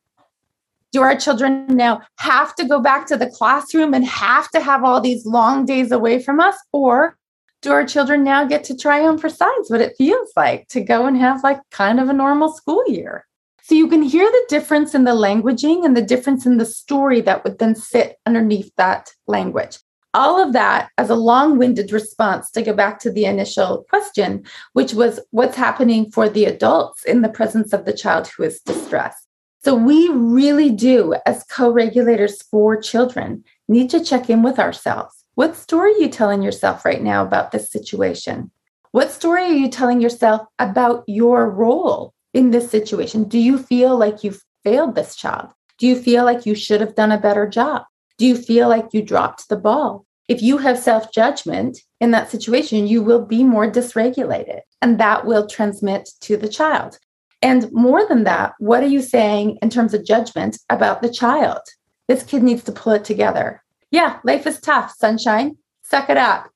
Do 0.97 1.03
our 1.03 1.15
children 1.15 1.67
now 1.69 2.01
have 2.21 2.55
to 2.55 2.65
go 2.65 2.81
back 2.81 3.07
to 3.09 3.19
the 3.19 3.29
classroom 3.29 3.93
and 3.93 4.03
have 4.07 4.49
to 4.53 4.61
have 4.61 4.83
all 4.83 4.99
these 4.99 5.27
long 5.27 5.67
days 5.67 5.93
away 5.93 6.23
from 6.23 6.41
us? 6.41 6.57
Or 6.73 7.19
do 7.61 7.71
our 7.71 7.85
children 7.85 8.25
now 8.25 8.47
get 8.47 8.65
to 8.65 8.75
try 8.75 9.07
on 9.07 9.19
for 9.19 9.29
size 9.29 9.67
what 9.69 9.83
it 9.83 9.95
feels 9.99 10.31
like 10.37 10.69
to 10.69 10.81
go 10.81 11.05
and 11.05 11.19
have 11.19 11.45
like 11.45 11.61
kind 11.71 12.01
of 12.01 12.09
a 12.09 12.15
normal 12.15 12.51
school 12.51 12.83
year? 12.87 13.27
So 13.63 13.75
you 13.75 13.89
can 13.89 14.01
hear 14.01 14.25
the 14.25 14.47
difference 14.49 14.95
in 14.95 15.05
the 15.05 15.11
languaging 15.11 15.85
and 15.85 15.95
the 15.95 16.01
difference 16.01 16.47
in 16.47 16.57
the 16.57 16.65
story 16.65 17.21
that 17.21 17.45
would 17.45 17.59
then 17.59 17.75
sit 17.75 18.17
underneath 18.25 18.73
that 18.79 19.11
language. 19.27 19.77
All 20.15 20.43
of 20.43 20.55
that 20.55 20.89
as 20.97 21.11
a 21.11 21.15
long 21.15 21.59
winded 21.59 21.93
response 21.93 22.51
to 22.53 22.63
go 22.63 22.73
back 22.73 23.01
to 23.01 23.11
the 23.11 23.27
initial 23.27 23.85
question, 23.91 24.47
which 24.73 24.95
was 24.95 25.21
what's 25.31 25.59
happening 25.59 26.11
for 26.11 26.31
the 26.31 26.47
adults 26.47 27.05
in 27.05 27.21
the 27.21 27.29
presence 27.29 27.75
of 27.75 27.85
the 27.85 27.93
child 27.93 28.29
who 28.29 28.45
is 28.45 28.63
distressed. 28.63 29.26
So 29.67 29.75
we 29.75 30.09
really 30.11 30.71
do, 30.71 31.17
as 31.27 31.43
co 31.43 31.73
regulators 31.73 32.41
for 32.41 32.81
children, 32.81 33.43
need 33.67 33.91
to 33.91 33.99
check 33.99 34.31
in 34.31 34.45
with 34.45 34.61
ourselves. 34.61 35.25
What 35.35 35.57
story 35.57 35.91
are 35.91 35.97
you 36.03 36.09
telling 36.09 36.41
yourself 36.41 36.85
right 36.85 37.03
now 37.03 37.25
about 37.25 37.51
this 37.51 37.69
situation? 37.69 38.53
What 38.93 39.11
story 39.11 39.43
are 39.43 39.61
you 39.63 39.69
telling 39.69 40.01
yourself 40.01 40.47
about 40.61 41.03
your 41.09 41.51
role 41.51 42.15
in 42.33 42.53
this 42.53 42.71
situation? 42.71 43.25
Do 43.25 43.41
you 43.41 43.59
feel 43.59 43.99
like 43.99 44.23
you've 44.23 44.45
failed 44.63 44.95
this 44.95 45.17
child? 45.17 45.49
Do 45.79 45.89
you 45.89 45.97
feel 46.01 46.23
like 46.23 46.47
you 46.47 46.55
should 46.55 46.81
have 46.81 46.95
done 46.95 47.11
a 47.11 47.19
better 47.19 47.49
job? 47.49 47.83
Do 48.19 48.25
you 48.25 48.37
feel 48.37 48.69
like 48.69 48.91
you 48.93 49.03
dropped 49.03 49.49
the 49.49 49.57
ball? 49.57 50.07
If 50.29 50.43
you 50.43 50.59
have 50.59 50.79
self 50.79 51.13
judgment 51.13 51.81
in 52.01 52.13
that 52.13 52.31
situation, 52.31 52.87
you 52.87 53.03
will 53.03 53.25
be 53.25 53.43
more 53.43 53.69
dysregulated 53.69 54.61
and 54.81 55.01
that 55.01 55.27
will 55.27 55.49
transmit 55.49 56.09
to 56.21 56.37
the 56.37 56.49
child. 56.49 57.01
And 57.47 57.71
more 57.71 58.05
than 58.09 58.25
that, 58.25 58.55
what 58.59 58.83
are 58.83 58.89
you 58.89 59.01
saying 59.01 59.59
in 59.63 59.71
terms 59.71 59.95
of 59.95 60.05
judgment 60.05 60.59
about 60.69 61.01
the 61.01 61.09
child? 61.09 61.61
This 62.09 62.25
kid 62.25 62.43
needs 62.43 62.65
to 62.65 62.73
pull 62.73 62.95
it 62.95 63.05
together. 63.05 63.63
Yeah, 63.93 64.19
life 64.25 64.49
is 64.49 64.59
tough, 64.59 64.93
sunshine. 64.99 65.57
Suck 65.83 66.11
it 66.11 66.17
up 66.17 66.51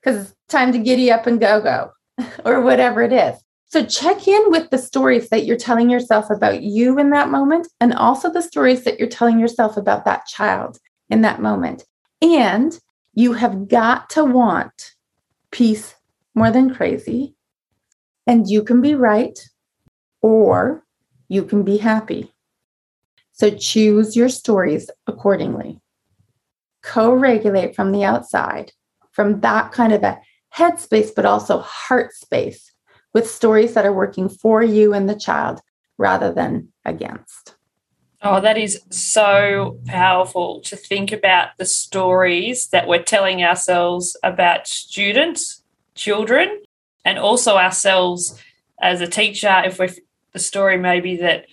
because 0.00 0.22
it's 0.22 0.34
time 0.48 0.72
to 0.72 0.80
giddy 0.80 1.12
up 1.12 1.28
and 1.28 1.38
go 1.38 1.60
go 1.62 1.92
or 2.44 2.60
whatever 2.60 3.02
it 3.02 3.12
is. 3.12 3.40
So 3.66 3.86
check 3.86 4.26
in 4.26 4.50
with 4.50 4.68
the 4.70 4.78
stories 4.78 5.28
that 5.28 5.44
you're 5.44 5.56
telling 5.56 5.88
yourself 5.88 6.28
about 6.28 6.60
you 6.60 6.98
in 6.98 7.10
that 7.10 7.30
moment 7.30 7.68
and 7.80 7.94
also 7.94 8.28
the 8.28 8.42
stories 8.42 8.82
that 8.82 8.98
you're 8.98 9.08
telling 9.08 9.38
yourself 9.38 9.76
about 9.76 10.04
that 10.06 10.26
child 10.26 10.76
in 11.08 11.20
that 11.20 11.40
moment. 11.40 11.84
And 12.20 12.76
you 13.14 13.34
have 13.34 13.68
got 13.68 14.10
to 14.10 14.24
want 14.24 14.90
peace 15.52 15.94
more 16.34 16.50
than 16.50 16.74
crazy. 16.74 17.36
And 18.26 18.50
you 18.50 18.64
can 18.64 18.80
be 18.80 18.96
right 18.96 19.38
or 20.22 20.84
you 21.28 21.44
can 21.44 21.62
be 21.62 21.78
happy. 21.78 22.32
So 23.32 23.50
choose 23.50 24.16
your 24.16 24.28
stories 24.28 24.90
accordingly. 25.06 25.80
Co 26.82 27.12
regulate 27.12 27.74
from 27.74 27.92
the 27.92 28.04
outside, 28.04 28.72
from 29.10 29.40
that 29.40 29.72
kind 29.72 29.92
of 29.92 30.02
a 30.02 30.20
headspace, 30.54 31.14
but 31.14 31.26
also 31.26 31.58
heart 31.58 32.12
space 32.14 32.72
with 33.12 33.30
stories 33.30 33.74
that 33.74 33.84
are 33.84 33.92
working 33.92 34.28
for 34.28 34.62
you 34.62 34.94
and 34.94 35.08
the 35.08 35.18
child 35.18 35.60
rather 35.98 36.32
than 36.32 36.68
against. 36.84 37.54
Oh, 38.22 38.40
that 38.40 38.56
is 38.56 38.80
so 38.90 39.80
powerful 39.86 40.60
to 40.62 40.76
think 40.76 41.10
about 41.10 41.48
the 41.58 41.64
stories 41.64 42.68
that 42.68 42.86
we're 42.86 43.02
telling 43.02 43.42
ourselves 43.42 44.16
about 44.22 44.68
students, 44.68 45.64
children, 45.96 46.62
and 47.04 47.18
also 47.18 47.56
ourselves 47.56 48.40
as 48.80 49.00
a 49.00 49.08
teacher. 49.08 49.62
If 49.64 49.78
we're 49.80 49.90
the 50.32 50.38
story, 50.38 50.78
maybe 50.78 51.16
that, 51.16 51.46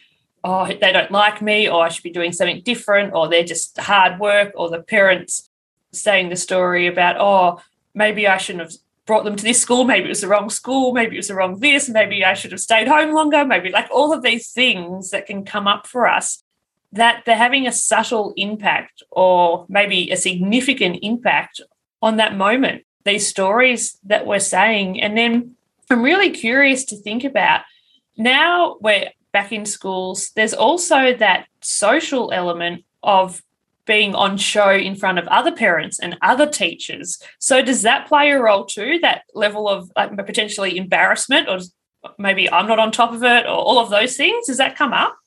oh, 0.43 0.65
they 0.65 0.91
don't 0.91 1.11
like 1.11 1.41
me, 1.41 1.69
or 1.69 1.83
I 1.83 1.89
should 1.89 2.03
be 2.03 2.11
doing 2.11 2.31
something 2.31 2.61
different, 2.61 3.13
or 3.13 3.27
they're 3.27 3.43
just 3.43 3.77
hard 3.77 4.19
work, 4.19 4.53
or 4.55 4.69
the 4.69 4.81
parents 4.81 5.49
saying 5.91 6.29
the 6.29 6.35
story 6.35 6.87
about, 6.87 7.17
oh, 7.19 7.61
maybe 7.93 8.27
I 8.27 8.37
shouldn't 8.37 8.63
have 8.63 8.73
brought 9.05 9.23
them 9.23 9.35
to 9.35 9.43
this 9.43 9.59
school. 9.59 9.85
Maybe 9.85 10.05
it 10.05 10.09
was 10.09 10.21
the 10.21 10.27
wrong 10.27 10.51
school. 10.51 10.93
Maybe 10.93 11.15
it 11.15 11.19
was 11.19 11.29
the 11.29 11.35
wrong 11.35 11.59
this. 11.59 11.89
Maybe 11.89 12.23
I 12.23 12.35
should 12.35 12.51
have 12.51 12.61
stayed 12.61 12.87
home 12.87 13.11
longer. 13.11 13.43
Maybe 13.43 13.71
like 13.71 13.89
all 13.91 14.13
of 14.13 14.21
these 14.21 14.51
things 14.51 15.09
that 15.09 15.25
can 15.25 15.43
come 15.43 15.67
up 15.67 15.87
for 15.87 16.07
us 16.07 16.43
that 16.91 17.23
they're 17.25 17.35
having 17.35 17.65
a 17.65 17.71
subtle 17.71 18.33
impact 18.37 19.01
or 19.09 19.65
maybe 19.67 20.11
a 20.11 20.15
significant 20.15 20.99
impact 21.01 21.59
on 22.03 22.17
that 22.17 22.35
moment. 22.35 22.83
These 23.03 23.27
stories 23.27 23.97
that 24.03 24.27
we're 24.27 24.39
saying. 24.39 25.01
And 25.01 25.17
then 25.17 25.55
I'm 25.89 26.03
really 26.03 26.29
curious 26.29 26.83
to 26.85 26.95
think 26.95 27.23
about 27.23 27.61
now 28.19 28.77
we're 28.82 29.10
back 29.32 29.51
in 29.51 29.65
schools, 29.65 30.32
there's 30.36 30.53
also 30.53 31.15
that 31.15 31.47
social 31.62 32.32
element 32.32 32.84
of 33.01 33.41
being 33.86 34.13
on 34.13 34.38
show 34.38 34.69
in 34.69 34.95
front 34.95 35.17
of 35.17 35.27
other 35.29 35.51
parents 35.51 35.99
and 35.99 36.15
other 36.21 36.47
teachers. 36.47 37.19
So 37.39 37.63
does 37.63 37.82
that 37.82 38.08
play 38.08 38.29
a 38.29 38.39
role 38.39 38.65
too? 38.65 38.99
That 39.01 39.23
level 39.34 39.67
of 39.67 39.91
like, 39.95 40.15
potentially 40.15 40.77
embarrassment, 40.77 41.49
or 41.49 41.60
maybe 42.19 42.51
I'm 42.51 42.67
not 42.67 42.77
on 42.77 42.91
top 42.91 43.13
of 43.13 43.23
it, 43.23 43.45
or 43.45 43.49
all 43.49 43.79
of 43.79 43.89
those 43.89 44.15
things? 44.15 44.45
Does 44.45 44.58
that 44.58 44.75
come 44.75 44.93
up? 44.93 45.17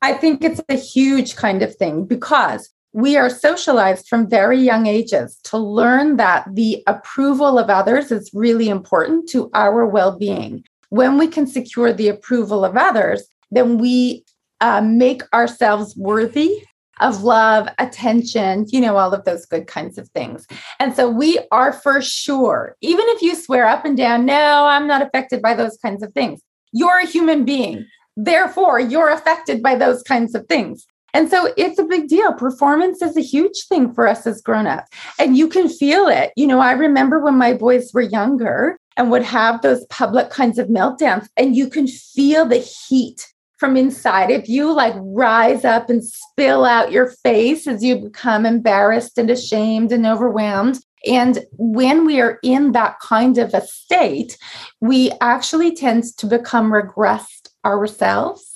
I 0.00 0.14
think 0.14 0.42
it's 0.42 0.62
a 0.70 0.76
huge 0.76 1.36
kind 1.36 1.62
of 1.62 1.76
thing 1.76 2.06
because 2.06 2.70
we 2.92 3.16
are 3.16 3.28
socialized 3.28 4.08
from 4.08 4.30
very 4.30 4.58
young 4.58 4.86
ages 4.86 5.38
to 5.44 5.58
learn 5.58 6.16
that 6.16 6.46
the 6.54 6.82
approval 6.86 7.58
of 7.58 7.68
others 7.68 8.10
is 8.10 8.30
really 8.32 8.68
important 8.68 9.28
to 9.30 9.50
our 9.52 9.84
well 9.86 10.16
being. 10.16 10.64
When 10.90 11.18
we 11.18 11.26
can 11.26 11.46
secure 11.46 11.92
the 11.92 12.08
approval 12.08 12.64
of 12.64 12.76
others, 12.76 13.24
then 13.50 13.78
we 13.78 14.24
uh, 14.60 14.80
make 14.82 15.22
ourselves 15.32 15.96
worthy 15.96 16.62
of 17.00 17.22
love, 17.22 17.68
attention, 17.78 18.66
you 18.68 18.80
know, 18.80 18.96
all 18.96 19.14
of 19.14 19.24
those 19.24 19.46
good 19.46 19.66
kinds 19.66 19.98
of 19.98 20.08
things. 20.10 20.46
And 20.78 20.94
so 20.94 21.08
we 21.08 21.40
are 21.50 21.72
for 21.72 22.02
sure, 22.02 22.76
even 22.82 23.04
if 23.08 23.22
you 23.22 23.34
swear 23.34 23.66
up 23.66 23.84
and 23.84 23.96
down, 23.96 24.26
no, 24.26 24.66
I'm 24.66 24.86
not 24.86 25.02
affected 25.02 25.40
by 25.40 25.54
those 25.54 25.78
kinds 25.78 26.02
of 26.02 26.12
things, 26.12 26.42
you're 26.72 26.98
a 26.98 27.06
human 27.06 27.44
being. 27.44 27.86
Therefore, 28.16 28.78
you're 28.78 29.08
affected 29.08 29.62
by 29.62 29.76
those 29.76 30.02
kinds 30.02 30.34
of 30.34 30.46
things. 30.46 30.86
And 31.14 31.28
so 31.28 31.52
it's 31.56 31.78
a 31.78 31.84
big 31.84 32.08
deal. 32.08 32.32
Performance 32.32 33.02
is 33.02 33.16
a 33.16 33.22
huge 33.22 33.66
thing 33.68 33.92
for 33.92 34.06
us 34.06 34.26
as 34.26 34.40
grown-ups. 34.40 34.88
And 35.18 35.36
you 35.36 35.48
can 35.48 35.68
feel 35.68 36.06
it. 36.06 36.32
You 36.36 36.46
know, 36.46 36.60
I 36.60 36.72
remember 36.72 37.20
when 37.20 37.36
my 37.36 37.52
boys 37.52 37.92
were 37.92 38.00
younger 38.00 38.78
and 38.96 39.10
would 39.10 39.22
have 39.22 39.62
those 39.62 39.84
public 39.86 40.30
kinds 40.30 40.58
of 40.58 40.68
meltdowns, 40.68 41.28
and 41.36 41.56
you 41.56 41.68
can 41.68 41.86
feel 41.86 42.44
the 42.44 42.58
heat 42.58 43.32
from 43.58 43.76
inside. 43.76 44.30
If 44.30 44.48
you 44.48 44.72
like 44.72 44.94
rise 44.96 45.64
up 45.64 45.90
and 45.90 46.02
spill 46.04 46.64
out 46.64 46.92
your 46.92 47.08
face 47.22 47.66
as 47.66 47.84
you 47.84 47.96
become 47.96 48.46
embarrassed 48.46 49.18
and 49.18 49.30
ashamed 49.30 49.92
and 49.92 50.06
overwhelmed. 50.06 50.80
And 51.06 51.46
when 51.52 52.04
we 52.04 52.20
are 52.20 52.38
in 52.42 52.72
that 52.72 52.98
kind 53.00 53.38
of 53.38 53.54
a 53.54 53.62
state, 53.62 54.36
we 54.80 55.12
actually 55.20 55.74
tend 55.74 56.04
to 56.18 56.26
become 56.26 56.70
regressed 56.70 57.48
ourselves 57.64 58.49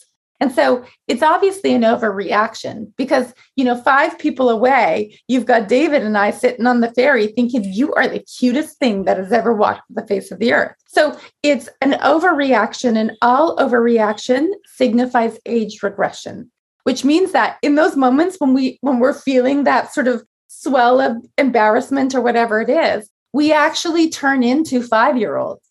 and 0.45 0.53
so 0.53 0.85
it's 1.09 1.23
obviously 1.23 1.73
an 1.73 1.81
overreaction 1.81 2.93
because, 2.99 3.33
you 3.57 3.65
know, 3.65 3.81
five 3.81 4.19
people 4.19 4.51
away, 4.51 5.19
you've 5.27 5.47
got 5.47 5.69
David 5.69 6.03
and 6.03 6.19
I 6.19 6.33
sitting 6.33 6.67
on 6.67 6.81
the 6.81 6.93
ferry 6.93 7.29
thinking 7.29 7.65
you 7.65 7.95
are 7.95 8.07
the 8.07 8.19
cutest 8.19 8.79
thing 8.79 9.07
that 9.07 9.17
has 9.17 9.33
ever 9.33 9.55
walked 9.55 9.85
the 9.89 10.07
face 10.07 10.31
of 10.31 10.41
the 10.41 10.53
earth. 10.53 10.77
So 10.87 11.19
it's 11.43 11.71
an 11.81 11.93
overreaction, 11.93 12.95
and 12.95 13.13
all 13.23 13.57
overreaction 13.57 14.51
signifies 14.67 15.39
age 15.47 15.83
regression, 15.83 16.51
which 16.83 17.07
means 17.07 17.33
that 17.33 17.57
in 17.63 17.77
those 17.77 17.97
moments 17.97 18.37
when 18.39 18.53
we 18.53 18.77
when 18.83 18.99
we're 18.99 19.15
feeling 19.15 19.65
that 19.65 19.95
sort 19.95 20.09
of 20.09 20.27
swell 20.49 21.01
of 21.01 21.17
embarrassment 21.39 22.15
or 22.15 22.21
whatever 22.21 22.61
it 22.61 22.69
is, 22.69 23.09
we 23.33 23.51
actually 23.51 24.11
turn 24.11 24.43
into 24.43 24.83
five-year-olds 24.83 25.64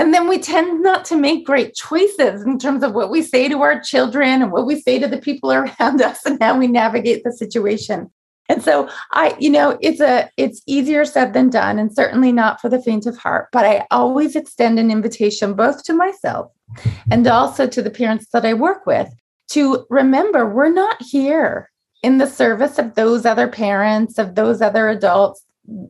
and 0.00 0.14
then 0.14 0.28
we 0.28 0.38
tend 0.38 0.82
not 0.82 1.04
to 1.04 1.14
make 1.14 1.44
great 1.44 1.74
choices 1.74 2.42
in 2.42 2.58
terms 2.58 2.82
of 2.82 2.94
what 2.94 3.10
we 3.10 3.20
say 3.20 3.50
to 3.50 3.60
our 3.60 3.78
children 3.78 4.40
and 4.40 4.50
what 4.50 4.64
we 4.64 4.80
say 4.80 4.98
to 4.98 5.06
the 5.06 5.18
people 5.18 5.52
around 5.52 6.00
us 6.02 6.24
and 6.24 6.42
how 6.42 6.58
we 6.58 6.68
navigate 6.68 7.22
the 7.22 7.30
situation. 7.30 8.10
And 8.48 8.62
so 8.62 8.88
I, 9.12 9.36
you 9.38 9.50
know, 9.50 9.78
it's 9.82 10.00
a 10.00 10.30
it's 10.38 10.62
easier 10.66 11.04
said 11.04 11.34
than 11.34 11.50
done 11.50 11.78
and 11.78 11.94
certainly 11.94 12.32
not 12.32 12.62
for 12.62 12.70
the 12.70 12.80
faint 12.80 13.04
of 13.04 13.18
heart, 13.18 13.48
but 13.52 13.66
I 13.66 13.86
always 13.90 14.36
extend 14.36 14.78
an 14.78 14.90
invitation 14.90 15.52
both 15.52 15.84
to 15.84 15.92
myself 15.92 16.50
and 17.10 17.26
also 17.26 17.66
to 17.66 17.82
the 17.82 17.90
parents 17.90 18.28
that 18.32 18.46
I 18.46 18.54
work 18.54 18.86
with 18.86 19.12
to 19.50 19.84
remember 19.90 20.48
we're 20.48 20.72
not 20.72 20.96
here 21.02 21.70
in 22.02 22.16
the 22.16 22.26
service 22.26 22.78
of 22.78 22.94
those 22.94 23.26
other 23.26 23.48
parents, 23.48 24.16
of 24.16 24.34
those 24.34 24.62
other 24.62 24.88
adults, 24.88 25.44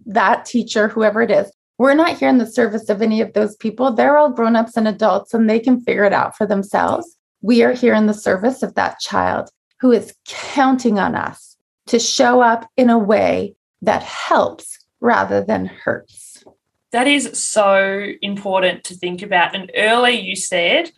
that 0.05 0.44
teacher, 0.46 0.88
whoever 0.88 1.23
it 1.23 1.31
is. 1.31 1.53
We're 1.80 1.94
not 1.94 2.18
here 2.18 2.28
in 2.28 2.36
the 2.36 2.46
service 2.46 2.90
of 2.90 3.00
any 3.00 3.22
of 3.22 3.32
those 3.32 3.56
people. 3.56 3.90
They're 3.90 4.18
all 4.18 4.28
grown 4.28 4.54
ups 4.54 4.76
and 4.76 4.86
adults 4.86 5.32
and 5.32 5.48
they 5.48 5.58
can 5.58 5.80
figure 5.80 6.04
it 6.04 6.12
out 6.12 6.36
for 6.36 6.44
themselves. 6.44 7.16
We 7.40 7.62
are 7.62 7.72
here 7.72 7.94
in 7.94 8.04
the 8.04 8.12
service 8.12 8.62
of 8.62 8.74
that 8.74 9.00
child 9.00 9.48
who 9.80 9.90
is 9.90 10.14
counting 10.26 10.98
on 10.98 11.14
us 11.14 11.56
to 11.86 11.98
show 11.98 12.42
up 12.42 12.68
in 12.76 12.90
a 12.90 12.98
way 12.98 13.54
that 13.80 14.02
helps 14.02 14.78
rather 15.00 15.42
than 15.42 15.64
hurts. 15.64 16.44
That 16.90 17.06
is 17.06 17.42
so 17.42 18.12
important 18.20 18.84
to 18.84 18.94
think 18.94 19.22
about. 19.22 19.54
And 19.56 19.72
earlier 19.74 20.20
you 20.20 20.36
said, 20.36 20.90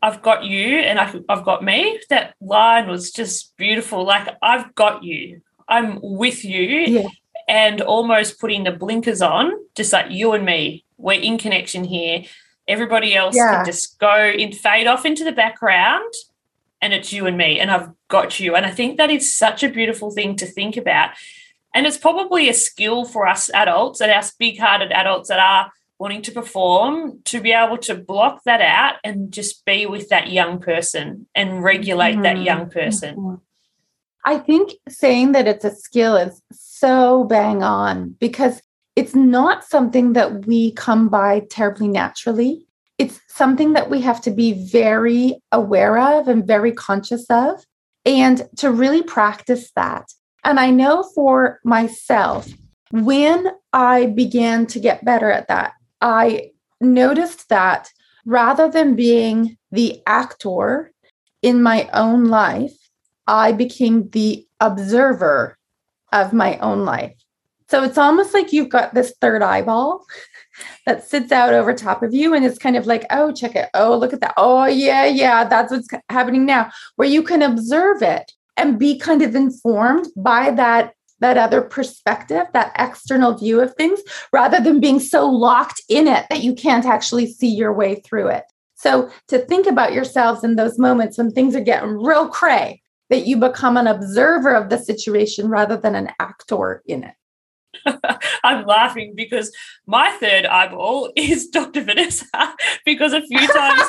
I've 0.00 0.22
got 0.22 0.44
you 0.44 0.78
and 0.78 0.98
I've 0.98 1.44
got 1.44 1.62
me. 1.62 2.00
That 2.08 2.34
line 2.40 2.88
was 2.88 3.12
just 3.12 3.54
beautiful. 3.58 4.06
Like, 4.06 4.34
I've 4.40 4.74
got 4.74 5.04
you. 5.04 5.42
I'm 5.68 5.98
with 6.00 6.46
you. 6.46 6.64
Yeah 6.66 7.08
and 7.48 7.80
almost 7.80 8.40
putting 8.40 8.64
the 8.64 8.72
blinkers 8.72 9.22
on, 9.22 9.52
just 9.74 9.92
like 9.92 10.10
you 10.10 10.32
and 10.32 10.44
me. 10.44 10.84
We're 10.96 11.20
in 11.20 11.38
connection 11.38 11.84
here. 11.84 12.24
Everybody 12.66 13.14
else 13.14 13.36
yeah. 13.36 13.56
can 13.56 13.66
just 13.66 13.98
go 13.98 14.08
and 14.08 14.54
fade 14.54 14.86
off 14.86 15.04
into 15.04 15.24
the 15.24 15.32
background, 15.32 16.12
and 16.80 16.94
it's 16.94 17.12
you 17.12 17.26
and 17.26 17.36
me, 17.36 17.60
and 17.60 17.70
I've 17.70 17.90
got 18.08 18.40
you. 18.40 18.54
And 18.54 18.64
I 18.64 18.70
think 18.70 18.96
that 18.96 19.10
is 19.10 19.36
such 19.36 19.62
a 19.62 19.68
beautiful 19.68 20.10
thing 20.10 20.36
to 20.36 20.46
think 20.46 20.76
about. 20.76 21.10
And 21.74 21.86
it's 21.86 21.98
probably 21.98 22.48
a 22.48 22.54
skill 22.54 23.04
for 23.04 23.26
us 23.26 23.50
adults 23.52 24.00
and 24.00 24.12
us 24.12 24.30
big 24.30 24.58
hearted 24.58 24.92
adults 24.92 25.28
that 25.28 25.40
are 25.40 25.72
wanting 25.98 26.22
to 26.22 26.32
perform 26.32 27.20
to 27.24 27.40
be 27.40 27.52
able 27.52 27.78
to 27.78 27.94
block 27.94 28.42
that 28.44 28.60
out 28.60 28.96
and 29.04 29.32
just 29.32 29.64
be 29.64 29.86
with 29.86 30.08
that 30.08 30.30
young 30.30 30.58
person 30.60 31.26
and 31.34 31.62
regulate 31.62 32.12
mm-hmm. 32.12 32.22
that 32.22 32.38
young 32.42 32.70
person. 32.70 33.16
Mm-hmm. 33.16 33.34
I 34.24 34.38
think 34.38 34.72
saying 34.88 35.32
that 35.32 35.46
it's 35.46 35.64
a 35.64 35.74
skill 35.74 36.16
is 36.16 36.40
so 36.84 37.24
bang 37.24 37.62
on 37.62 38.14
because 38.20 38.60
it's 38.94 39.14
not 39.14 39.64
something 39.64 40.12
that 40.12 40.46
we 40.46 40.72
come 40.72 41.08
by 41.08 41.40
terribly 41.48 41.88
naturally. 41.88 42.66
It's 42.98 43.20
something 43.26 43.72
that 43.72 43.88
we 43.88 44.02
have 44.02 44.20
to 44.20 44.30
be 44.30 44.52
very 44.52 45.40
aware 45.50 45.96
of 45.98 46.28
and 46.28 46.46
very 46.46 46.72
conscious 46.72 47.24
of. 47.30 47.64
and 48.06 48.46
to 48.56 48.70
really 48.70 49.02
practice 49.02 49.70
that. 49.76 50.04
And 50.44 50.60
I 50.60 50.68
know 50.68 51.08
for 51.14 51.58
myself, 51.64 52.46
when 52.90 53.46
I 53.72 54.06
began 54.06 54.66
to 54.66 54.78
get 54.78 55.06
better 55.06 55.30
at 55.30 55.48
that, 55.48 55.72
I 56.02 56.50
noticed 56.82 57.48
that 57.48 57.88
rather 58.26 58.70
than 58.70 58.94
being 58.94 59.56
the 59.72 60.02
actor 60.06 60.92
in 61.40 61.62
my 61.62 61.88
own 61.94 62.26
life, 62.26 62.76
I 63.26 63.52
became 63.52 64.10
the 64.10 64.46
observer 64.60 65.56
of 66.14 66.32
my 66.32 66.56
own 66.58 66.86
life. 66.86 67.12
So 67.68 67.82
it's 67.82 67.98
almost 67.98 68.32
like 68.32 68.52
you've 68.52 68.68
got 68.68 68.94
this 68.94 69.14
third 69.20 69.42
eyeball 69.42 70.04
that 70.86 71.04
sits 71.04 71.32
out 71.32 71.52
over 71.52 71.74
top 71.74 72.02
of 72.02 72.14
you 72.14 72.34
and 72.34 72.44
it's 72.44 72.58
kind 72.58 72.76
of 72.76 72.86
like, 72.86 73.04
oh, 73.10 73.32
check 73.32 73.56
it. 73.56 73.68
Oh, 73.74 73.96
look 73.96 74.12
at 74.12 74.20
that. 74.20 74.34
Oh, 74.36 74.66
yeah, 74.66 75.06
yeah, 75.06 75.44
that's 75.44 75.72
what's 75.72 75.88
happening 76.08 76.46
now, 76.46 76.70
where 76.96 77.08
you 77.08 77.22
can 77.22 77.42
observe 77.42 78.00
it 78.02 78.32
and 78.56 78.78
be 78.78 78.98
kind 78.98 79.22
of 79.22 79.34
informed 79.34 80.06
by 80.16 80.50
that 80.52 80.94
that 81.20 81.38
other 81.38 81.62
perspective, 81.62 82.44
that 82.52 82.72
external 82.78 83.32
view 83.34 83.60
of 83.60 83.74
things, 83.76 84.00
rather 84.32 84.60
than 84.60 84.80
being 84.80 85.00
so 85.00 85.26
locked 85.26 85.80
in 85.88 86.06
it 86.06 86.26
that 86.28 86.42
you 86.42 86.54
can't 86.54 86.84
actually 86.84 87.24
see 87.24 87.48
your 87.48 87.72
way 87.72 87.94
through 87.94 88.28
it. 88.28 88.44
So 88.74 89.10
to 89.28 89.38
think 89.38 89.66
about 89.66 89.94
yourselves 89.94 90.44
in 90.44 90.56
those 90.56 90.78
moments 90.78 91.16
when 91.16 91.30
things 91.30 91.56
are 91.56 91.60
getting 91.60 92.02
real 92.04 92.28
cray, 92.28 92.82
that 93.10 93.26
you 93.26 93.36
become 93.36 93.76
an 93.76 93.86
observer 93.86 94.54
of 94.54 94.70
the 94.70 94.78
situation 94.78 95.48
rather 95.48 95.76
than 95.76 95.94
an 95.94 96.10
actor 96.18 96.82
in 96.86 97.04
it. 97.04 97.14
I'm 98.44 98.66
laughing 98.66 99.14
because 99.14 99.52
my 99.86 100.10
third 100.20 100.46
eyeball 100.46 101.12
is 101.16 101.48
Dr. 101.48 101.82
Vanessa 101.82 102.26
because 102.84 103.12
a 103.12 103.22
few 103.22 103.46
times 103.46 103.82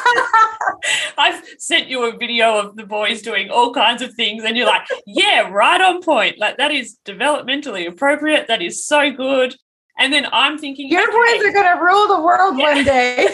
I've 1.18 1.44
sent 1.58 1.88
you 1.88 2.06
a 2.06 2.18
video 2.18 2.58
of 2.58 2.76
the 2.76 2.86
boys 2.86 3.22
doing 3.22 3.50
all 3.50 3.74
kinds 3.74 4.02
of 4.02 4.14
things 4.14 4.44
and 4.44 4.58
you're 4.58 4.68
like, 4.68 4.88
yeah, 5.06 5.50
right 5.50 5.82
on 5.82 6.02
point. 6.02 6.38
Like 6.38 6.58
that 6.58 6.72
is 6.72 6.98
developmentally 7.06 7.88
appropriate. 7.88 8.48
That 8.48 8.62
is 8.62 8.86
so 8.86 9.12
good. 9.12 9.56
And 9.98 10.12
then 10.12 10.28
I'm 10.32 10.58
thinking, 10.58 10.90
your 10.90 11.04
okay. 11.04 11.12
boys 11.12 11.50
are 11.50 11.54
going 11.54 11.78
to 11.78 11.82
rule 11.82 12.08
the 12.08 12.22
world 12.22 12.58
yeah. 12.58 12.74
one 12.74 12.84
day. 12.84 13.28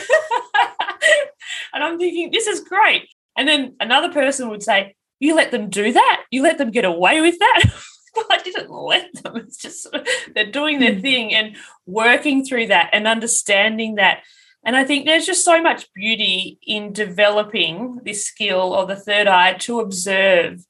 and 1.74 1.84
I'm 1.84 1.98
thinking, 1.98 2.30
this 2.30 2.46
is 2.46 2.60
great. 2.60 3.08
And 3.36 3.48
then 3.48 3.76
another 3.80 4.12
person 4.12 4.50
would 4.50 4.62
say, 4.62 4.96
you 5.22 5.36
let 5.36 5.52
them 5.52 5.70
do 5.70 5.94
that? 5.94 6.24
You 6.32 6.42
let 6.42 6.58
them 6.58 6.72
get 6.72 6.84
away 6.84 7.22
with 7.22 7.38
that? 7.40 7.64
I 8.30 8.40
didn't 8.40 8.72
let 8.72 9.14
them. 9.24 9.38
It's 9.38 9.58
just 9.58 9.88
they're 10.36 10.52
doing 10.52 10.80
their 10.80 10.96
hmm. 10.96 11.02
thing 11.02 11.34
and 11.34 11.56
working 11.86 12.44
through 12.44 12.68
that 12.68 12.90
and 12.92 13.08
understanding 13.08 13.96
that. 13.96 14.24
And 14.66 14.76
I 14.76 14.84
think 14.84 15.06
there's 15.06 15.26
just 15.26 15.46
so 15.46 15.62
much 15.62 15.92
beauty 15.94 16.60
in 16.68 16.92
developing 16.92 18.02
this 18.04 18.26
skill 18.26 18.74
or 18.74 18.86
the 18.86 18.96
third 18.96 19.28
eye 19.28 19.54
to 19.60 19.80
observe. 19.80 20.66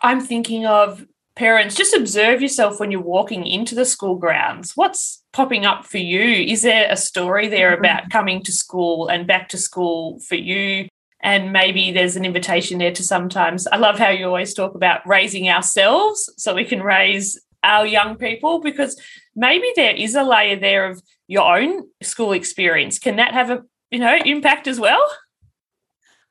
I'm 0.00 0.20
thinking 0.20 0.64
of 0.64 1.04
parents, 1.36 1.76
just 1.76 1.94
observe 1.94 2.40
yourself 2.40 2.80
when 2.80 2.90
you're 2.90 3.00
walking 3.00 3.46
into 3.46 3.74
the 3.74 3.84
school 3.84 4.16
grounds. 4.16 4.72
What's 4.76 5.22
popping 5.32 5.64
up 5.66 5.86
for 5.86 5.98
you? 5.98 6.20
Is 6.20 6.62
there 6.62 6.88
a 6.90 6.96
story 6.96 7.48
there 7.48 7.72
mm-hmm. 7.72 7.84
about 7.84 8.10
coming 8.10 8.42
to 8.44 8.52
school 8.52 9.08
and 9.08 9.26
back 9.26 9.48
to 9.50 9.58
school 9.58 10.18
for 10.20 10.34
you? 10.34 10.88
And 11.20 11.52
maybe 11.52 11.90
there's 11.90 12.16
an 12.16 12.24
invitation 12.24 12.78
there 12.78 12.92
to 12.92 13.02
sometimes 13.02 13.66
i 13.68 13.76
love 13.76 13.98
how 13.98 14.08
you 14.08 14.26
always 14.26 14.54
talk 14.54 14.74
about 14.74 15.06
raising 15.06 15.48
ourselves 15.48 16.32
so 16.36 16.54
we 16.54 16.64
can 16.64 16.82
raise 16.82 17.40
our 17.62 17.86
young 17.86 18.16
people 18.16 18.60
because 18.60 19.00
maybe 19.34 19.70
there 19.76 19.94
is 19.94 20.14
a 20.14 20.22
layer 20.22 20.56
there 20.56 20.90
of 20.90 21.02
your 21.26 21.58
own 21.58 21.82
school 22.02 22.32
experience 22.32 22.98
can 22.98 23.16
that 23.16 23.34
have 23.34 23.50
a 23.50 23.62
you 23.90 23.98
know 23.98 24.16
impact 24.24 24.66
as 24.66 24.78
well 24.78 25.04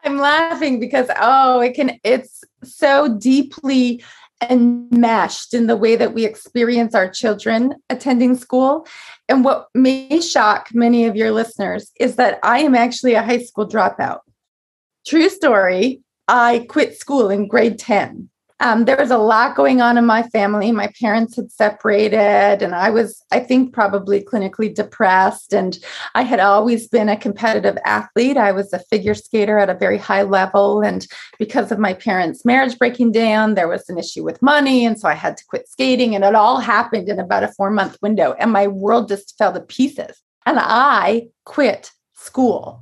i'm 0.04 0.18
laughing 0.18 0.80
because 0.80 1.10
oh 1.20 1.60
it 1.60 1.74
can 1.74 2.00
it's 2.04 2.44
so 2.64 3.18
deeply 3.18 4.02
enmeshed 4.50 5.54
in 5.54 5.68
the 5.68 5.76
way 5.76 5.96
that 5.96 6.14
we 6.14 6.26
experience 6.26 6.94
our 6.94 7.10
children 7.10 7.74
attending 7.90 8.36
school. 8.36 8.88
And 9.28 9.44
what 9.44 9.68
may 9.74 10.22
shock 10.22 10.70
many 10.74 11.06
of 11.06 11.16
your 11.16 11.32
listeners 11.32 11.92
is 12.00 12.16
that 12.16 12.40
I 12.44 12.60
am 12.60 12.76
actually 12.76 13.14
a 13.14 13.24
high 13.24 13.44
school 13.44 13.68
dropout. 13.68 14.20
True 15.08 15.30
story. 15.30 16.02
I 16.28 16.66
quit 16.68 17.00
school 17.00 17.30
in 17.30 17.48
grade 17.48 17.80
10. 17.80 18.30
Um, 18.60 18.84
there 18.84 18.98
was 18.98 19.10
a 19.10 19.18
lot 19.18 19.56
going 19.56 19.80
on 19.80 19.98
in 19.98 20.06
my 20.06 20.24
family. 20.24 20.74
My 20.74 20.92
parents 21.00 21.38
had 21.38 21.50
separated, 21.50 22.62
and 22.62 22.76
I 22.76 22.90
was, 22.90 23.24
I 23.32 23.40
think, 23.40 23.72
probably 23.72 24.22
clinically 24.22 24.74
depressed. 24.74 25.54
And 25.54 25.78
I 26.14 26.24
had 26.24 26.42
always 26.42 26.90
been 26.90 27.08
a 27.08 27.16
competitive 27.16 27.78
athlete. 27.86 28.36
I 28.36 28.52
was 28.52 28.74
a 28.74 28.80
figure 28.80 29.14
skater 29.14 29.58
at 29.58 29.70
a 29.70 29.76
very 29.76 29.98
high 29.98 30.24
level. 30.24 30.82
And 30.82 31.08
because 31.40 31.72
of 31.72 31.80
my 31.80 31.94
parents' 31.94 32.44
marriage 32.44 32.78
breaking 32.78 33.14
down, 33.14 33.54
there 33.54 33.70
was 33.70 33.88
an 33.88 33.98
issue 33.98 34.26
with 34.26 34.42
money. 34.42 34.86
And 34.86 35.00
so 35.00 35.08
I 35.08 35.14
had 35.14 35.38
to 35.38 35.46
quit 35.46 35.70
skating. 35.70 36.16
And 36.16 36.26
it 36.26 36.36
all 36.36 36.60
happened 36.60 37.08
in 37.08 37.20
about 37.20 37.44
a 37.44 37.54
four 37.56 37.70
month 37.70 37.98
window. 38.02 38.34
And 38.40 38.52
my 38.52 38.68
world 38.68 39.08
just 39.08 39.38
fell 39.38 39.54
to 39.54 39.62
pieces. 39.62 40.22
And 40.46 40.58
I 40.60 41.28
quit 41.46 41.92
school 42.16 42.82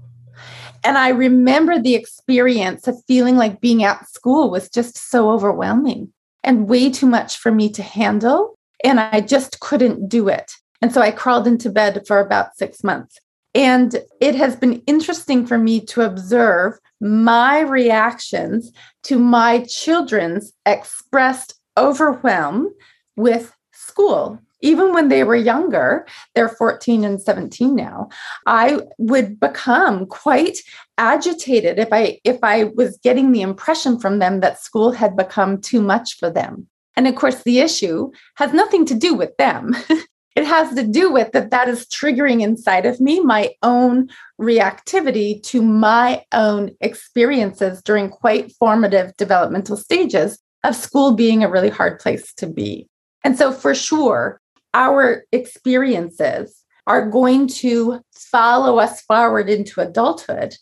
and 0.86 1.00
I 1.00 1.10
remember 1.10 1.80
the 1.80 1.96
experience 1.96 2.88
of 2.88 3.04
feeling 3.08 3.38
like 3.38 3.60
being 3.60 3.84
at 3.84 4.08
school 4.08 4.52
was 4.52 4.70
just 4.70 5.10
so 5.10 5.32
overwhelming 5.32 6.14
and 6.44 6.70
way 6.70 6.92
too 6.92 7.08
much 7.08 7.38
for 7.38 7.52
me 7.52 7.72
to 7.72 7.82
handle. 7.82 8.58
And 8.84 9.00
I 9.00 9.22
just 9.22 9.60
couldn't 9.60 10.08
do 10.08 10.28
it. 10.28 10.52
And 10.84 10.94
so 10.94 11.02
I 11.02 11.10
crawled 11.10 11.48
into 11.48 11.72
bed 11.72 12.04
for 12.06 12.20
about 12.20 12.56
six 12.56 12.84
months. 12.84 13.18
And 13.56 13.96
it 14.22 14.36
has 14.36 14.56
been 14.56 14.84
interesting 14.86 15.48
for 15.48 15.58
me 15.58 15.80
to 15.88 16.02
observe 16.02 16.78
my 17.02 17.62
reactions 17.62 18.72
to 19.04 19.18
my 19.18 19.66
children's 19.68 20.54
expressed 20.68 21.56
overwhelm 21.78 22.72
with 23.16 23.56
school 23.72 24.40
even 24.62 24.94
when 24.94 25.10
they 25.10 25.24
were 25.24 25.36
younger, 25.36 26.08
they're 26.34 26.50
14 26.50 27.04
and 27.04 27.22
17 27.22 27.76
now, 27.76 28.10
I 28.46 28.80
would 28.98 29.40
become 29.40 30.06
quite 30.06 30.60
agitated 30.98 31.78
if 31.78 31.90
I 31.92 32.20
if 32.24 32.40
I 32.42 32.66
was 32.76 32.98
getting 33.04 33.32
the 33.32 33.42
impression 33.42 34.00
from 34.00 34.20
them 34.20 34.40
that 34.40 34.62
school 34.62 34.92
had 34.92 35.18
become 35.18 35.62
too 35.62 35.82
much 35.82 36.18
for 36.18 36.30
them. 36.30 36.68
And 36.96 37.08
of 37.08 37.16
course, 37.16 37.44
the 37.44 37.60
issue 37.60 38.12
has 38.36 38.54
nothing 38.54 38.86
to 38.86 38.96
do 38.96 39.14
with 39.14 39.36
them. 39.38 39.76
it 40.36 40.46
has 40.46 40.74
to 40.76 40.86
do 40.86 41.12
with 41.12 41.32
that 41.32 41.52
that 41.52 41.68
is 41.68 41.86
triggering 41.88 42.42
inside 42.42 42.86
of 42.86 43.00
me 43.00 43.20
my 43.20 43.52
own 43.64 44.10
reactivity 44.40 45.42
to 45.44 45.62
my 45.62 46.24
own 46.32 46.72
experiences 46.82 47.82
during 47.82 48.10
quite 48.10 48.52
formative 48.54 49.16
developmental 49.18 49.78
stages 49.78 50.40
of 50.64 50.76
school 50.76 51.14
being 51.14 51.44
a 51.44 51.50
really 51.50 51.70
hard 51.70 52.00
place 52.00 52.34
to 52.34 52.48
be. 52.48 52.88
And 53.24 53.38
so, 53.38 53.52
for 53.52 53.74
sure, 53.74 54.40
our 54.76 55.24
experiences 55.32 56.64
are 56.86 57.10
going 57.10 57.48
to 57.48 58.02
follow 58.14 58.78
us 58.78 59.02
forward 59.02 59.50
into 59.50 59.82
adulthood 59.82 60.56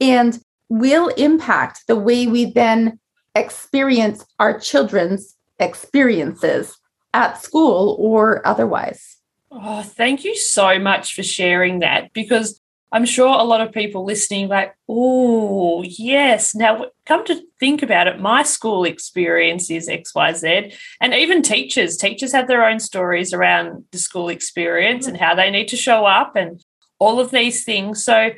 and 0.00 0.42
will 0.68 1.08
impact 1.10 1.84
the 1.86 1.96
way 1.96 2.26
we 2.26 2.46
then 2.46 2.98
experience 3.34 4.26
our 4.40 4.58
children's 4.58 5.36
experiences 5.60 6.76
at 7.14 7.40
school 7.40 7.96
or 7.98 8.46
otherwise. 8.46 9.16
Oh, 9.52 9.82
thank 9.82 10.24
you 10.24 10.36
so 10.36 10.78
much 10.78 11.14
for 11.14 11.22
sharing 11.22 11.78
that 11.78 12.12
because 12.12 12.60
I'm 12.92 13.04
sure 13.04 13.28
a 13.28 13.44
lot 13.44 13.60
of 13.60 13.72
people 13.72 14.04
listening, 14.04 14.48
like, 14.48 14.74
oh, 14.88 15.82
yes. 15.82 16.54
Now, 16.54 16.86
come 17.06 17.24
to 17.26 17.40
think 17.60 17.82
about 17.82 18.08
it, 18.08 18.20
my 18.20 18.42
school 18.42 18.84
experience 18.84 19.70
is 19.70 19.88
XYZ. 19.88 20.74
And 21.00 21.14
even 21.14 21.42
teachers, 21.42 21.96
teachers 21.96 22.32
have 22.32 22.48
their 22.48 22.64
own 22.64 22.80
stories 22.80 23.32
around 23.32 23.84
the 23.92 23.98
school 23.98 24.28
experience 24.28 25.06
and 25.06 25.16
mm-hmm. 25.16 25.24
how 25.24 25.34
they 25.34 25.50
need 25.50 25.68
to 25.68 25.76
show 25.76 26.04
up 26.04 26.34
and 26.34 26.64
all 26.98 27.20
of 27.20 27.30
these 27.30 27.64
things. 27.64 28.04
So, 28.04 28.30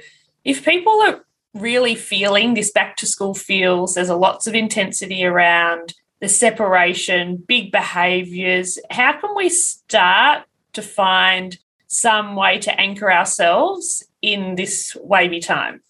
if 0.45 0.65
people 0.65 1.01
are 1.03 1.25
really 1.55 1.95
feeling 1.95 2.55
this 2.55 2.71
back 2.71 2.97
to 2.97 3.07
school 3.07 3.35
feels, 3.35 3.95
there's 3.95 4.09
a 4.09 4.17
lots 4.17 4.47
of 4.47 4.55
intensity 4.55 5.25
around 5.25 5.95
the 6.23 6.29
separation, 6.29 7.37
big 7.37 7.73
behaviors, 7.73 8.79
how 8.91 9.13
can 9.21 9.35
we 9.35 9.49
start 9.49 10.45
to 10.73 10.81
find 10.81 11.59
some 11.93 12.35
way 12.37 12.59
to 12.59 12.81
anchor 12.81 13.13
ourselves 13.13 14.05
in 14.23 14.55
this 14.55 14.97
wavy 15.01 15.41
time? 15.41 15.83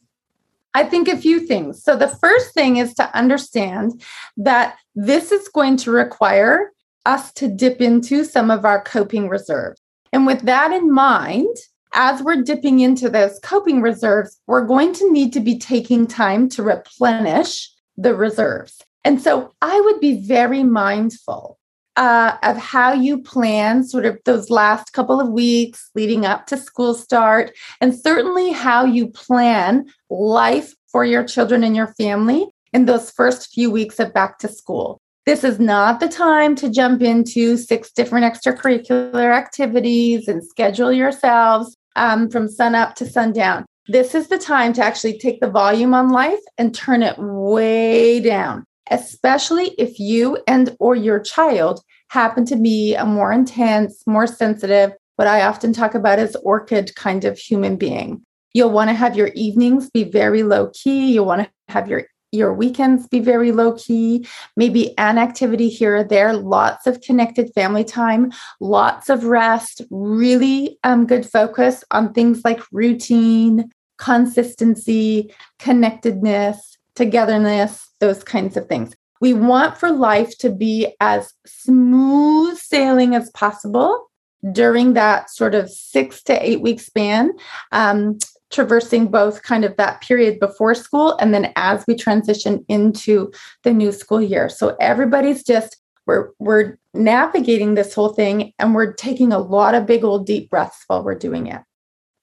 I 0.75 0.85
think 0.85 1.07
a 1.09 1.17
few 1.17 1.41
things. 1.41 1.83
So, 1.83 1.97
the 1.97 2.09
first 2.09 2.55
thing 2.55 2.79
is 2.79 2.95
to 2.95 3.15
understand 3.17 4.03
that 4.39 4.77
this 4.95 5.31
is 5.31 5.49
going 5.49 5.77
to 5.79 5.91
require 5.91 6.73
us 7.05 7.33
to 7.35 7.49
dip 7.49 7.81
into 7.81 8.25
some 8.25 8.51
of 8.51 8.65
our 8.65 8.83
coping 8.83 9.29
reserves. 9.29 9.81
And 10.13 10.27
with 10.27 10.43
that 10.43 10.73
in 10.73 10.93
mind, 10.93 11.55
as 11.95 12.23
we're 12.23 12.43
dipping 12.43 12.81
into 12.81 13.11
those 13.11 13.39
coping 13.43 13.83
reserves, 13.83 14.41
we're 14.47 14.65
going 14.65 14.95
to 14.95 15.13
need 15.13 15.33
to 15.35 15.41
be 15.41 15.59
taking 15.59 16.07
time 16.07 16.49
to 16.51 16.63
replenish 16.63 17.71
the 17.97 18.15
reserves. 18.15 18.81
And 19.05 19.21
so 19.21 19.53
I 19.61 19.81
would 19.81 20.01
be 20.01 20.27
very 20.27 20.63
mindful 20.63 21.59
uh, 21.97 22.37
of 22.43 22.57
how 22.57 22.93
you 22.93 23.21
plan 23.21 23.85
sort 23.85 24.07
of 24.07 24.19
those 24.25 24.51
last 24.51 24.93
couple 24.93 25.21
of 25.21 25.29
weeks 25.29 25.91
leading 25.95 26.25
up 26.25 26.47
to 26.47 26.57
school 26.57 26.95
start, 26.95 27.53
and 27.81 27.99
certainly 27.99 28.53
how 28.53 28.85
you 28.85 29.09
plan 29.09 29.87
life 30.11 30.75
for 30.91 31.05
your 31.05 31.25
children 31.25 31.65
and 31.65 31.77
your 31.77 31.89
family 31.95 32.47
in 32.73 32.87
those 32.87 33.11
first 33.11 33.53
few 33.53 33.71
weeks 33.71 33.99
of 33.99 34.15
back 34.15 34.39
to 34.39 34.49
school. 34.49 34.99
This 35.25 35.45
is 35.45 35.61
not 35.61 36.01
the 36.01 36.09
time 36.09 36.57
to 36.57 36.69
jump 36.69 37.01
into 37.01 37.57
six 37.57 37.93
different 37.93 38.25
extracurricular 38.25 39.33
activities 39.33 40.27
and 40.27 40.45
schedule 40.45 40.93
yourselves 40.93 41.77
um, 41.95 42.29
from 42.29 42.49
sun 42.49 42.75
up 42.75 42.97
to 42.97 43.07
sundown. 43.07 43.65
This 43.89 44.15
is 44.15 44.29
the 44.29 44.39
time 44.39 44.73
to 44.75 44.85
actually 44.85 45.19
take 45.19 45.41
the 45.41 45.51
volume 45.51 45.95
on 45.95 46.11
life 46.11 46.41
and 46.59 46.75
turn 46.75 47.03
it 47.03 47.17
way 47.19 48.21
down, 48.21 48.65
especially 48.91 49.75
if 49.79 49.99
you 49.99 50.39
and 50.47 50.77
or 50.79 50.95
your 50.95 51.21
child 51.21 51.81
happen 52.09 52.45
to 52.47 52.57
be 52.57 52.95
a 52.95 53.05
more 53.05 53.33
intense, 53.33 54.03
more 54.07 54.27
sensitive, 54.27 54.93
what 55.17 55.29
I 55.29 55.43
often 55.43 55.73
talk 55.73 55.95
about 55.95 56.19
is 56.19 56.37
orchid 56.37 56.95
kind 56.95 57.25
of 57.25 57.39
human 57.39 57.77
being. 57.77 58.23
You'll 58.55 58.71
want 58.71 58.91
to 58.91 58.95
have 58.95 59.17
your 59.17 59.29
evenings 59.35 59.89
be 59.91 60.05
very 60.05 60.43
low 60.43 60.71
key. 60.75 61.13
You'll 61.13 61.27
want 61.27 61.43
to 61.43 61.51
have 61.73 61.89
your 61.89 62.07
your 62.33 62.55
weekends 62.55 63.07
be 63.09 63.21
very 63.21 63.53
low 63.53 63.75
key, 63.75 64.27
maybe 64.57 64.97
an 64.99 65.19
activity 65.19 65.69
here 65.69 65.97
or 65.97 66.05
there, 66.05 66.33
lots 66.33 66.87
of 66.87 67.03
connected 67.03 67.53
family 67.55 67.85
time, 67.85 68.33
lots 68.59 69.11
of 69.11 69.25
rest, 69.25 69.83
really 69.91 70.79
um, 70.83 71.07
good 71.07 71.29
focus 71.29 71.85
on 71.91 72.13
things 72.15 72.41
like 72.43 72.63
routine, 72.73 73.71
consistency, 73.99 75.33
connectedness, 75.59 76.72
togetherness, 76.95 77.89
those 78.01 78.23
kinds 78.25 78.57
of 78.57 78.67
things. 78.69 78.95
We 79.21 79.35
want 79.35 79.79
for 79.79 79.91
life 79.91 80.37
to 80.39 80.51
be 80.51 80.95
as 81.01 81.33
smooth 81.47 82.59
sailing 82.59 83.15
as 83.15 83.31
possible 83.31 84.11
during 84.51 84.95
that 84.95 85.31
sort 85.31 85.55
of 85.55 85.71
six 85.71 86.23
to 86.25 86.47
eight 86.47 86.61
week 86.61 86.81
span. 86.81 87.33
Um, 87.71 88.19
traversing 88.53 89.09
both 89.09 89.43
kind 89.43 89.65
of 89.65 89.77
that 89.77 90.03
period 90.03 90.39
before 90.39 90.75
school 90.75 91.17
and 91.19 91.33
then 91.35 91.53
as 91.57 91.85
we 91.89 91.97
transition 91.97 92.65
into 92.69 93.33
the 93.65 93.73
new 93.73 93.91
school 93.91 94.21
year. 94.21 94.49
So 94.49 94.77
everybody's 94.79 95.43
just 95.43 95.79
we're 96.07 96.31
we're 96.39 96.79
navigating 96.95 97.75
this 97.75 97.95
whole 97.95 98.11
thing 98.11 98.53
and 98.59 98.75
we're 98.75 98.93
taking 98.93 99.33
a 99.33 99.39
lot 99.39 99.75
of 99.75 99.87
big 99.87 100.05
old 100.05 100.27
deep 100.27 100.51
breaths 100.51 100.85
while 100.87 101.03
we're 101.03 101.19
doing 101.19 101.47
it. 101.47 101.63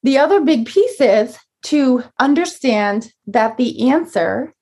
The 0.03 0.17
other 0.17 0.41
big 0.41 0.65
piece 0.65 1.01
is 1.01 1.37
to 1.63 2.03
understand 2.19 3.11
that 3.27 3.57
the 3.57 3.89
answer 3.89 4.53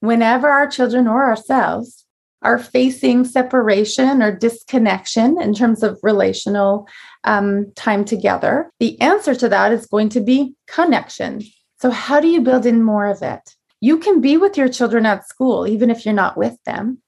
whenever 0.00 0.48
our 0.48 0.68
children 0.68 1.06
or 1.06 1.24
ourselves 1.24 2.04
are 2.42 2.58
facing 2.58 3.24
separation 3.24 4.22
or 4.22 4.30
disconnection 4.30 5.40
in 5.40 5.54
terms 5.54 5.82
of 5.82 5.98
relational 6.02 6.86
um, 7.24 7.72
time 7.74 8.04
together, 8.04 8.70
the 8.78 9.00
answer 9.00 9.34
to 9.34 9.48
that 9.48 9.72
is 9.72 9.86
going 9.86 10.08
to 10.08 10.20
be 10.20 10.54
connection. 10.66 11.42
So, 11.80 11.90
how 11.90 12.20
do 12.20 12.28
you 12.28 12.40
build 12.40 12.66
in 12.66 12.82
more 12.82 13.06
of 13.06 13.22
it? 13.22 13.56
You 13.80 13.98
can 13.98 14.20
be 14.20 14.36
with 14.36 14.56
your 14.56 14.68
children 14.68 15.06
at 15.06 15.28
school, 15.28 15.66
even 15.66 15.90
if 15.90 16.04
you're 16.04 16.14
not 16.14 16.36
with 16.36 16.56
them. 16.64 16.98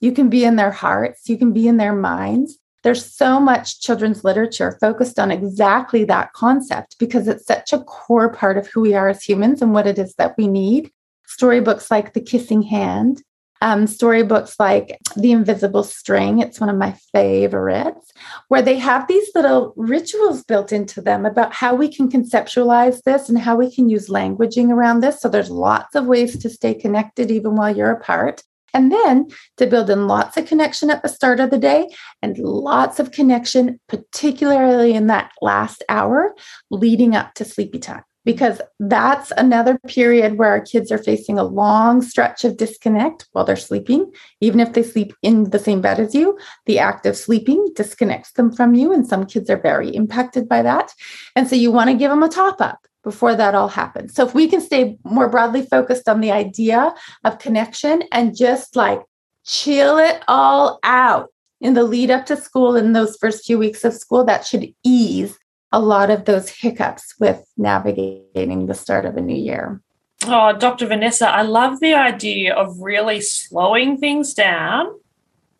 You 0.00 0.12
can 0.12 0.28
be 0.28 0.44
in 0.44 0.56
their 0.56 0.70
hearts, 0.70 1.28
you 1.28 1.38
can 1.38 1.52
be 1.52 1.68
in 1.68 1.76
their 1.78 1.94
minds. 1.94 2.58
There's 2.82 3.04
so 3.04 3.40
much 3.40 3.80
children's 3.80 4.22
literature 4.22 4.78
focused 4.80 5.18
on 5.18 5.30
exactly 5.30 6.04
that 6.04 6.32
concept 6.34 6.98
because 6.98 7.26
it's 7.26 7.44
such 7.44 7.72
a 7.72 7.80
core 7.80 8.32
part 8.32 8.56
of 8.56 8.68
who 8.68 8.80
we 8.80 8.94
are 8.94 9.08
as 9.08 9.22
humans 9.22 9.60
and 9.60 9.74
what 9.74 9.86
it 9.86 9.98
is 9.98 10.14
that 10.14 10.36
we 10.38 10.46
need. 10.46 10.92
Storybooks 11.36 11.90
like 11.90 12.14
The 12.14 12.22
Kissing 12.22 12.62
Hand 12.62 13.22
um, 13.62 13.86
storybooks 13.86 14.56
like 14.58 14.98
The 15.16 15.32
Invisible 15.32 15.82
String. 15.82 16.40
It's 16.40 16.60
one 16.60 16.68
of 16.68 16.76
my 16.76 16.94
favorites, 17.12 18.12
where 18.48 18.62
they 18.62 18.78
have 18.78 19.06
these 19.06 19.28
little 19.34 19.72
rituals 19.76 20.44
built 20.44 20.72
into 20.72 21.00
them 21.00 21.24
about 21.26 21.52
how 21.52 21.74
we 21.74 21.92
can 21.92 22.10
conceptualize 22.10 23.02
this 23.02 23.28
and 23.28 23.38
how 23.38 23.56
we 23.56 23.74
can 23.74 23.88
use 23.88 24.08
languaging 24.08 24.70
around 24.70 25.00
this. 25.00 25.20
So 25.20 25.28
there's 25.28 25.50
lots 25.50 25.94
of 25.94 26.06
ways 26.06 26.38
to 26.38 26.50
stay 26.50 26.74
connected 26.74 27.30
even 27.30 27.54
while 27.54 27.76
you're 27.76 27.90
apart. 27.90 28.42
And 28.74 28.92
then 28.92 29.28
to 29.56 29.66
build 29.66 29.88
in 29.88 30.06
lots 30.06 30.36
of 30.36 30.46
connection 30.46 30.90
at 30.90 31.02
the 31.02 31.08
start 31.08 31.40
of 31.40 31.50
the 31.50 31.58
day 31.58 31.88
and 32.20 32.36
lots 32.38 32.98
of 32.98 33.10
connection, 33.10 33.80
particularly 33.88 34.92
in 34.92 35.06
that 35.06 35.32
last 35.40 35.82
hour 35.88 36.34
leading 36.70 37.16
up 37.16 37.32
to 37.34 37.44
sleepy 37.44 37.78
time 37.78 38.02
because 38.26 38.60
that's 38.80 39.32
another 39.36 39.78
period 39.86 40.36
where 40.36 40.50
our 40.50 40.60
kids 40.60 40.90
are 40.90 40.98
facing 40.98 41.38
a 41.38 41.44
long 41.44 42.02
stretch 42.02 42.44
of 42.44 42.56
disconnect 42.56 43.28
while 43.30 43.44
they're 43.44 43.54
sleeping. 43.54 44.12
Even 44.40 44.58
if 44.58 44.72
they 44.72 44.82
sleep 44.82 45.14
in 45.22 45.50
the 45.50 45.60
same 45.60 45.80
bed 45.80 46.00
as 46.00 46.12
you, 46.12 46.36
the 46.66 46.80
act 46.80 47.06
of 47.06 47.16
sleeping 47.16 47.64
disconnects 47.76 48.32
them 48.32 48.52
from 48.52 48.74
you. 48.74 48.92
And 48.92 49.06
some 49.06 49.26
kids 49.26 49.48
are 49.48 49.60
very 49.60 49.94
impacted 49.94 50.48
by 50.48 50.60
that. 50.62 50.92
And 51.36 51.48
so 51.48 51.54
you 51.54 51.70
want 51.70 51.88
to 51.88 51.96
give 51.96 52.10
them 52.10 52.24
a 52.24 52.28
top 52.28 52.60
up 52.60 52.84
before 53.04 53.36
that 53.36 53.54
all 53.54 53.68
happens. 53.68 54.12
So 54.14 54.26
if 54.26 54.34
we 54.34 54.48
can 54.48 54.60
stay 54.60 54.98
more 55.04 55.28
broadly 55.28 55.62
focused 55.62 56.08
on 56.08 56.20
the 56.20 56.32
idea 56.32 56.92
of 57.22 57.38
connection 57.38 58.02
and 58.10 58.36
just 58.36 58.74
like 58.74 59.02
chill 59.44 59.98
it 59.98 60.20
all 60.26 60.80
out 60.82 61.28
in 61.60 61.74
the 61.74 61.84
lead 61.84 62.10
up 62.10 62.26
to 62.26 62.36
school 62.36 62.74
in 62.74 62.92
those 62.92 63.16
first 63.18 63.44
few 63.44 63.56
weeks 63.56 63.84
of 63.84 63.94
school, 63.94 64.24
that 64.24 64.44
should 64.44 64.74
ease 64.82 65.38
a 65.72 65.80
lot 65.80 66.10
of 66.10 66.24
those 66.24 66.48
hiccups 66.48 67.14
with 67.18 67.44
navigating 67.56 68.66
the 68.66 68.74
start 68.74 69.04
of 69.04 69.16
a 69.16 69.20
new 69.20 69.36
year. 69.36 69.80
Oh, 70.24 70.56
Dr. 70.56 70.86
Vanessa, 70.86 71.28
I 71.28 71.42
love 71.42 71.80
the 71.80 71.94
idea 71.94 72.54
of 72.54 72.80
really 72.80 73.20
slowing 73.20 73.98
things 73.98 74.34
down 74.34 74.86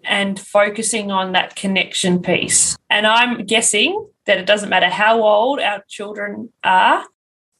and 0.05 0.39
focusing 0.39 1.11
on 1.11 1.33
that 1.33 1.57
connection 1.57 2.23
piece. 2.23 2.77
And 2.89 3.07
I'm 3.07 3.45
guessing 3.45 4.09
that 4.25 4.39
it 4.39 4.47
doesn't 4.47 4.71
matter 4.71 4.89
how 4.89 5.23
old 5.23 5.61
our 5.61 5.85
children 5.89 6.53
are, 6.65 7.05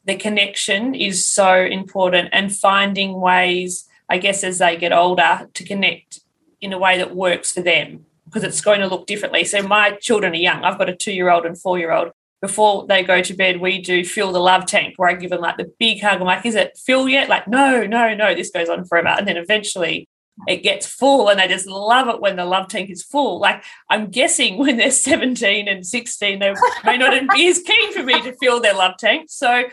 the 0.05 0.16
connection 0.16 0.94
is 0.94 1.26
so 1.26 1.61
important 1.61 2.28
and 2.32 2.55
finding 2.55 3.20
ways, 3.20 3.88
I 4.09 4.18
guess, 4.18 4.44
as 4.44 4.59
they 4.59 4.76
get 4.76 4.92
older 4.92 5.49
to 5.53 5.64
connect 5.64 6.20
in 6.61 6.72
a 6.72 6.78
way 6.78 6.97
that 6.99 7.14
works 7.14 7.53
for 7.53 7.61
them 7.61 8.07
because 8.24 8.44
it's 8.44 8.61
going 8.61 8.80
to 8.80 8.86
look 8.86 9.07
differently. 9.07 9.44
So 9.44 9.62
my 9.62 9.92
children 9.92 10.32
are 10.32 10.36
young. 10.36 10.64
I've 10.64 10.78
got 10.78 10.88
a 10.88 10.97
two 10.97 11.12
year 11.12 11.30
old 11.30 11.44
and 11.44 11.59
four 11.59 11.78
year 11.78 11.92
old 11.92 12.12
before 12.47 12.86
they 12.86 13.03
go 13.03 13.20
to 13.20 13.34
bed, 13.34 13.61
we 13.61 13.80
do 13.80 14.05
fill 14.05 14.32
the 14.32 14.40
love 14.40 14.66
tank 14.66 14.94
where 14.97 15.09
I 15.09 15.14
give 15.14 15.30
them 15.30 15.40
like 15.40 15.57
the 15.57 15.72
big 15.78 16.01
hug. 16.01 16.20
I'm 16.20 16.26
like, 16.26 16.47
is 16.47 16.55
it 16.55 16.78
full 16.86 17.09
yet? 17.09 17.28
Like, 17.28 17.49
no, 17.49 17.84
no, 17.86 18.14
no, 18.14 18.34
this 18.34 18.51
goes 18.51 18.68
on 18.68 18.84
forever. 18.84 19.09
And 19.09 19.26
then 19.26 19.36
eventually 19.36 20.09
it 20.47 20.62
gets 20.62 20.86
full 20.86 21.28
and 21.28 21.40
they 21.40 21.49
just 21.49 21.66
love 21.66 22.09
it 22.09 22.20
when 22.20 22.36
the 22.36 22.44
love 22.44 22.68
tank 22.68 22.90
is 22.90 23.03
full. 23.03 23.40
Like, 23.40 23.64
I'm 23.90 24.11
guessing 24.11 24.59
when 24.62 24.76
they're 24.76 24.90
17 24.90 25.68
and 25.68 25.86
16, 25.86 26.38
they 26.38 26.55
may 26.84 26.99
not 26.99 27.34
be 27.34 27.49
as 27.49 27.59
keen 27.59 27.92
for 27.92 28.03
me 28.03 28.20
to 28.22 28.32
fill 28.34 28.61
their 28.61 28.74
love 28.74 28.97
tank. 28.99 29.26
So, 29.28 29.64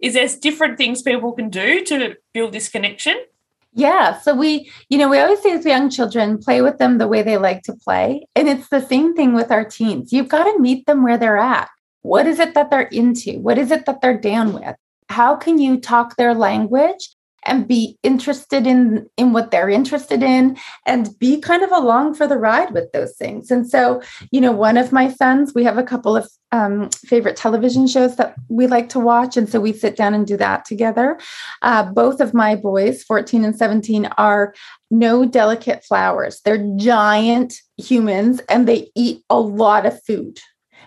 is 0.00 0.14
there 0.14 0.28
different 0.40 0.78
things 0.78 1.02
people 1.02 1.32
can 1.32 1.50
do 1.50 1.84
to 1.86 2.16
build 2.32 2.52
this 2.52 2.68
connection? 2.68 3.16
Yeah. 3.72 4.18
So 4.20 4.34
we, 4.34 4.70
you 4.88 4.98
know, 4.98 5.08
we 5.08 5.18
always 5.18 5.40
say 5.40 5.52
as 5.52 5.64
young 5.64 5.90
children, 5.90 6.38
play 6.38 6.62
with 6.62 6.78
them 6.78 6.98
the 6.98 7.08
way 7.08 7.22
they 7.22 7.36
like 7.36 7.62
to 7.62 7.74
play. 7.74 8.26
And 8.36 8.48
it's 8.48 8.68
the 8.68 8.80
same 8.80 9.14
thing 9.14 9.34
with 9.34 9.50
our 9.50 9.64
teens. 9.64 10.12
You've 10.12 10.28
got 10.28 10.44
to 10.44 10.58
meet 10.58 10.86
them 10.86 11.02
where 11.02 11.18
they're 11.18 11.36
at. 11.36 11.68
What 12.02 12.26
is 12.26 12.38
it 12.38 12.54
that 12.54 12.70
they're 12.70 12.82
into? 12.82 13.38
What 13.38 13.58
is 13.58 13.70
it 13.70 13.86
that 13.86 14.00
they're 14.00 14.18
down 14.18 14.52
with? 14.52 14.76
How 15.08 15.36
can 15.36 15.58
you 15.58 15.80
talk 15.80 16.16
their 16.16 16.34
language 16.34 17.08
and 17.44 17.66
be 17.66 17.98
interested 18.02 18.66
in 18.66 19.08
in 19.16 19.32
what 19.32 19.50
they're 19.50 19.70
interested 19.70 20.22
in 20.22 20.56
and 20.86 21.18
be 21.18 21.40
kind 21.40 21.62
of 21.62 21.70
along 21.72 22.14
for 22.14 22.26
the 22.26 22.36
ride 22.36 22.72
with 22.72 22.90
those 22.92 23.16
things 23.16 23.50
and 23.50 23.68
so 23.68 24.02
you 24.30 24.40
know 24.40 24.52
one 24.52 24.76
of 24.76 24.92
my 24.92 25.10
sons 25.10 25.52
we 25.54 25.64
have 25.64 25.78
a 25.78 25.82
couple 25.82 26.16
of 26.16 26.28
um, 26.50 26.88
favorite 26.90 27.36
television 27.36 27.86
shows 27.86 28.16
that 28.16 28.34
we 28.48 28.66
like 28.66 28.88
to 28.88 28.98
watch 28.98 29.36
and 29.36 29.48
so 29.48 29.60
we 29.60 29.72
sit 29.72 29.96
down 29.96 30.14
and 30.14 30.26
do 30.26 30.36
that 30.36 30.64
together 30.64 31.18
uh, 31.62 31.84
both 31.84 32.20
of 32.20 32.34
my 32.34 32.54
boys 32.54 33.02
14 33.04 33.44
and 33.44 33.56
17 33.56 34.06
are 34.18 34.54
no 34.90 35.24
delicate 35.24 35.84
flowers 35.84 36.40
they're 36.44 36.66
giant 36.76 37.54
humans 37.76 38.40
and 38.48 38.66
they 38.66 38.90
eat 38.94 39.22
a 39.30 39.38
lot 39.38 39.86
of 39.86 40.02
food 40.04 40.40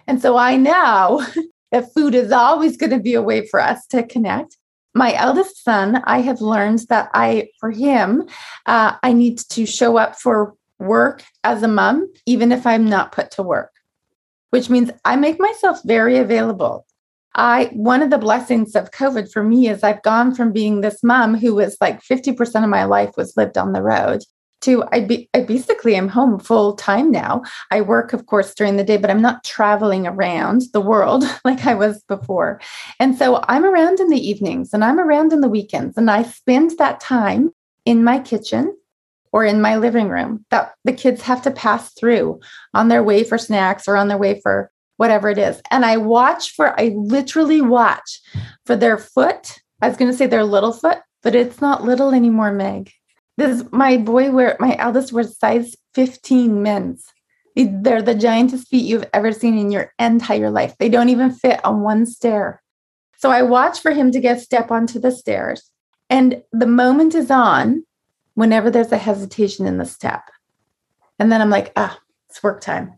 and 0.07 0.21
so 0.21 0.37
I 0.37 0.57
know 0.57 1.25
that 1.71 1.93
food 1.93 2.15
is 2.15 2.31
always 2.31 2.77
going 2.77 2.91
to 2.91 2.99
be 2.99 3.13
a 3.13 3.21
way 3.21 3.47
for 3.47 3.59
us 3.59 3.85
to 3.87 4.03
connect. 4.05 4.57
My 4.93 5.13
eldest 5.15 5.63
son, 5.63 6.01
I 6.05 6.19
have 6.21 6.41
learned 6.41 6.79
that 6.89 7.09
I, 7.13 7.49
for 7.59 7.71
him, 7.71 8.27
uh, 8.65 8.97
I 9.01 9.13
need 9.13 9.37
to 9.39 9.65
show 9.65 9.97
up 9.97 10.19
for 10.19 10.53
work 10.79 11.23
as 11.43 11.63
a 11.63 11.67
mom, 11.67 12.11
even 12.25 12.51
if 12.51 12.67
I'm 12.67 12.85
not 12.85 13.13
put 13.13 13.31
to 13.31 13.43
work, 13.43 13.71
which 14.49 14.69
means 14.69 14.91
I 15.05 15.15
make 15.15 15.39
myself 15.39 15.79
very 15.85 16.17
available. 16.17 16.85
I 17.33 17.69
one 17.71 18.01
of 18.01 18.09
the 18.09 18.17
blessings 18.17 18.75
of 18.75 18.91
COVID 18.91 19.31
for 19.31 19.41
me 19.41 19.69
is 19.69 19.83
I've 19.83 20.01
gone 20.01 20.35
from 20.35 20.51
being 20.51 20.81
this 20.81 21.01
mom 21.01 21.35
who 21.35 21.55
was 21.55 21.77
like 21.79 22.01
50% 22.01 22.63
of 22.63 22.69
my 22.69 22.83
life 22.83 23.11
was 23.15 23.37
lived 23.37 23.57
on 23.57 23.71
the 23.71 23.81
road 23.81 24.23
to 24.61 24.83
I, 24.91 25.01
be, 25.01 25.29
I 25.33 25.41
basically 25.41 25.95
am 25.95 26.07
home 26.07 26.39
full 26.39 26.75
time 26.75 27.11
now. 27.11 27.43
I 27.71 27.81
work, 27.81 28.13
of 28.13 28.25
course, 28.25 28.53
during 28.53 28.77
the 28.77 28.83
day, 28.83 28.97
but 28.97 29.09
I'm 29.09 29.21
not 29.21 29.43
traveling 29.43 30.07
around 30.07 30.63
the 30.73 30.81
world 30.81 31.23
like 31.45 31.65
I 31.65 31.73
was 31.73 32.03
before. 32.03 32.61
And 32.99 33.17
so 33.17 33.43
I'm 33.47 33.65
around 33.65 33.99
in 33.99 34.09
the 34.09 34.29
evenings 34.29 34.73
and 34.73 34.83
I'm 34.83 34.99
around 34.99 35.33
in 35.33 35.41
the 35.41 35.49
weekends, 35.49 35.97
and 35.97 36.09
I 36.09 36.23
spend 36.23 36.77
that 36.77 36.99
time 36.99 37.51
in 37.85 38.03
my 38.03 38.19
kitchen 38.19 38.75
or 39.33 39.45
in 39.45 39.61
my 39.61 39.77
living 39.77 40.09
room 40.09 40.45
that 40.51 40.73
the 40.83 40.93
kids 40.93 41.21
have 41.21 41.41
to 41.43 41.51
pass 41.51 41.93
through 41.93 42.39
on 42.73 42.89
their 42.89 43.03
way 43.03 43.23
for 43.23 43.37
snacks 43.37 43.87
or 43.87 43.95
on 43.95 44.07
their 44.07 44.17
way 44.17 44.39
for 44.41 44.69
whatever 44.97 45.29
it 45.29 45.37
is. 45.37 45.61
And 45.71 45.85
I 45.85 45.97
watch 45.97 46.51
for, 46.51 46.79
I 46.79 46.93
literally 46.95 47.61
watch 47.61 48.19
for 48.65 48.75
their 48.75 48.97
foot. 48.97 49.57
I 49.81 49.87
was 49.87 49.97
going 49.97 50.11
to 50.11 50.17
say 50.17 50.27
their 50.27 50.43
little 50.43 50.73
foot, 50.73 50.99
but 51.23 51.33
it's 51.33 51.61
not 51.61 51.83
little 51.83 52.13
anymore, 52.13 52.51
Meg 52.51 52.91
This 53.41 53.63
my 53.71 53.97
boy 53.97 54.29
wear 54.29 54.55
my 54.59 54.75
eldest 54.77 55.11
wears 55.11 55.35
size 55.35 55.75
15 55.95 56.61
men's. 56.61 57.07
They're 57.55 58.03
the 58.03 58.13
giantest 58.13 58.67
feet 58.67 58.85
you've 58.85 59.09
ever 59.15 59.31
seen 59.31 59.57
in 59.57 59.71
your 59.71 59.91
entire 59.97 60.51
life. 60.51 60.75
They 60.77 60.89
don't 60.89 61.09
even 61.09 61.31
fit 61.31 61.59
on 61.65 61.81
one 61.81 62.05
stair. 62.05 62.61
So 63.17 63.31
I 63.31 63.41
watch 63.41 63.79
for 63.79 63.93
him 63.93 64.11
to 64.11 64.19
get 64.19 64.41
step 64.41 64.69
onto 64.69 64.99
the 64.99 65.11
stairs. 65.11 65.71
And 66.07 66.43
the 66.51 66.67
moment 66.67 67.15
is 67.15 67.31
on 67.31 67.83
whenever 68.35 68.69
there's 68.69 68.91
a 68.91 68.97
hesitation 68.99 69.65
in 69.65 69.79
the 69.79 69.85
step. 69.85 70.21
And 71.17 71.31
then 71.31 71.41
I'm 71.41 71.49
like, 71.49 71.71
ah, 71.75 71.97
it's 72.29 72.43
work 72.43 72.61
time. 72.61 72.93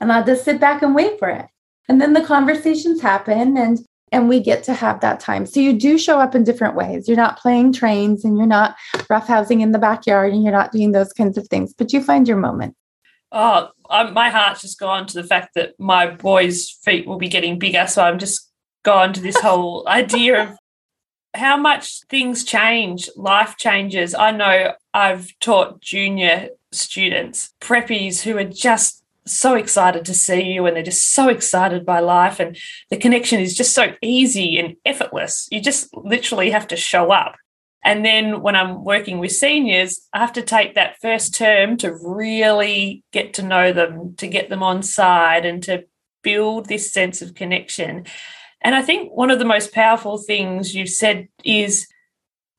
And 0.00 0.10
I'll 0.10 0.24
just 0.24 0.46
sit 0.46 0.58
back 0.58 0.80
and 0.80 0.94
wait 0.94 1.18
for 1.18 1.28
it. 1.28 1.48
And 1.86 2.00
then 2.00 2.14
the 2.14 2.24
conversations 2.24 3.02
happen 3.02 3.58
and 3.58 3.78
and 4.12 4.28
we 4.28 4.40
get 4.40 4.62
to 4.64 4.74
have 4.74 5.00
that 5.00 5.18
time. 5.18 5.46
So 5.46 5.58
you 5.58 5.72
do 5.72 5.98
show 5.98 6.20
up 6.20 6.34
in 6.34 6.44
different 6.44 6.76
ways. 6.76 7.08
You're 7.08 7.16
not 7.16 7.38
playing 7.38 7.72
trains 7.72 8.24
and 8.24 8.36
you're 8.36 8.46
not 8.46 8.76
roughhousing 9.10 9.62
in 9.62 9.72
the 9.72 9.78
backyard 9.78 10.32
and 10.32 10.42
you're 10.42 10.52
not 10.52 10.70
doing 10.70 10.92
those 10.92 11.12
kinds 11.14 11.38
of 11.38 11.48
things, 11.48 11.72
but 11.72 11.92
you 11.92 12.02
find 12.02 12.28
your 12.28 12.36
moment. 12.36 12.76
Oh, 13.32 13.70
I'm, 13.88 14.12
my 14.12 14.28
heart's 14.28 14.60
just 14.60 14.78
gone 14.78 15.06
to 15.06 15.14
the 15.14 15.26
fact 15.26 15.54
that 15.54 15.72
my 15.80 16.06
boy's 16.06 16.70
feet 16.84 17.06
will 17.06 17.16
be 17.16 17.28
getting 17.28 17.58
bigger. 17.58 17.86
So 17.86 18.04
I'm 18.04 18.18
just 18.18 18.50
gone 18.82 19.14
to 19.14 19.20
this 19.20 19.38
whole 19.40 19.88
idea 19.88 20.42
of 20.42 20.58
how 21.34 21.56
much 21.56 22.02
things 22.10 22.44
change, 22.44 23.08
life 23.16 23.56
changes. 23.56 24.14
I 24.14 24.32
know 24.32 24.74
I've 24.92 25.32
taught 25.40 25.80
junior 25.80 26.50
students, 26.70 27.54
preppies 27.62 28.20
who 28.20 28.36
are 28.36 28.44
just 28.44 29.01
so 29.26 29.54
excited 29.54 30.04
to 30.04 30.14
see 30.14 30.42
you 30.42 30.66
and 30.66 30.76
they're 30.76 30.82
just 30.82 31.12
so 31.12 31.28
excited 31.28 31.86
by 31.86 32.00
life 32.00 32.40
and 32.40 32.56
the 32.90 32.96
connection 32.96 33.40
is 33.40 33.56
just 33.56 33.74
so 33.74 33.94
easy 34.02 34.58
and 34.58 34.76
effortless. 34.84 35.48
You 35.50 35.60
just 35.60 35.94
literally 35.96 36.50
have 36.50 36.66
to 36.68 36.76
show 36.76 37.12
up. 37.12 37.36
And 37.84 38.04
then 38.04 38.42
when 38.42 38.54
I'm 38.54 38.84
working 38.84 39.18
with 39.18 39.32
seniors, 39.32 40.00
I 40.12 40.18
have 40.18 40.32
to 40.34 40.42
take 40.42 40.74
that 40.74 41.00
first 41.00 41.34
term 41.34 41.76
to 41.78 41.92
really 41.92 43.02
get 43.12 43.34
to 43.34 43.42
know 43.42 43.72
them, 43.72 44.14
to 44.18 44.28
get 44.28 44.50
them 44.50 44.62
on 44.62 44.82
side 44.82 45.44
and 45.44 45.62
to 45.64 45.84
build 46.22 46.66
this 46.66 46.92
sense 46.92 47.22
of 47.22 47.34
connection. 47.34 48.06
And 48.60 48.74
I 48.74 48.82
think 48.82 49.12
one 49.12 49.30
of 49.30 49.40
the 49.40 49.44
most 49.44 49.72
powerful 49.72 50.18
things 50.18 50.74
you've 50.74 50.88
said 50.88 51.28
is 51.44 51.88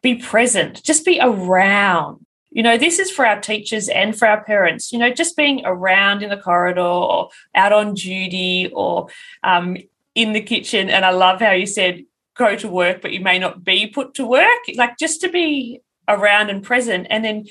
be 0.02 0.16
present, 0.16 0.84
just 0.84 1.06
be 1.06 1.20
around. 1.22 2.26
You 2.54 2.64
know, 2.64 2.78
this 2.78 3.00
is 3.00 3.12
for 3.12 3.26
our 3.26 3.40
teachers 3.40 3.90
and 3.90 4.18
for 4.18 4.28
our 4.28 4.44
parents, 4.44 4.94
you 4.94 5.00
know, 5.00 5.12
just 5.12 5.36
being 5.36 5.62
around 5.66 6.24
in 6.24 6.30
the 6.30 6.38
corridor 6.38 6.82
or 6.82 7.30
out 7.56 7.74
on 7.74 7.94
duty 7.94 8.72
or 8.74 9.08
um, 9.44 9.78
in 10.16 10.34
the 10.34 10.42
kitchen. 10.42 10.90
And 10.90 11.04
I 11.04 11.10
love 11.10 11.40
how 11.40 11.52
you 11.52 11.66
said, 11.66 12.06
go 12.36 12.56
to 12.56 12.68
work, 12.68 13.02
but 13.02 13.12
you 13.12 13.22
may 13.22 13.40
not 13.40 13.64
be 13.64 13.88
put 13.88 14.14
to 14.16 14.26
work. 14.26 14.60
Like 14.76 14.98
just 14.98 15.22
to 15.22 15.30
be 15.30 15.82
around 16.08 16.50
and 16.50 16.64
present. 16.64 17.08
And 17.10 17.26
then 17.26 17.46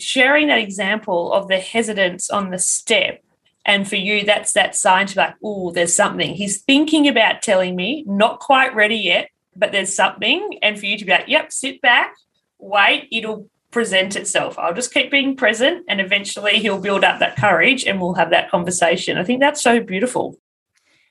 sharing 0.00 0.48
that 0.48 0.58
example 0.58 1.32
of 1.32 1.48
the 1.48 1.58
hesitance 1.58 2.30
on 2.30 2.50
the 2.50 2.58
step 2.58 3.22
and 3.68 3.86
for 3.86 3.96
you, 3.96 4.24
that's 4.24 4.54
that 4.54 4.74
sign 4.74 5.06
to 5.08 5.18
like, 5.18 5.34
oh, 5.44 5.70
there's 5.72 5.94
something. 5.94 6.34
He's 6.34 6.62
thinking 6.62 7.06
about 7.06 7.42
telling 7.42 7.76
me, 7.76 8.02
not 8.06 8.40
quite 8.40 8.74
ready 8.74 8.96
yet, 8.96 9.28
but 9.54 9.72
there's 9.72 9.94
something. 9.94 10.58
And 10.62 10.80
for 10.80 10.86
you 10.86 10.96
to 10.96 11.04
be 11.04 11.12
like, 11.12 11.28
yep, 11.28 11.52
sit 11.52 11.82
back, 11.82 12.14
wait, 12.58 13.08
it'll 13.12 13.50
present 13.70 14.16
itself. 14.16 14.58
I'll 14.58 14.74
just 14.74 14.94
keep 14.94 15.10
being 15.10 15.36
present 15.36 15.84
and 15.88 16.00
eventually 16.00 16.58
he'll 16.58 16.80
build 16.80 17.04
up 17.04 17.20
that 17.20 17.36
courage 17.36 17.84
and 17.84 18.00
we'll 18.00 18.14
have 18.14 18.30
that 18.30 18.50
conversation. 18.50 19.18
I 19.18 19.24
think 19.24 19.40
that's 19.40 19.62
so 19.62 19.80
beautiful. 19.80 20.38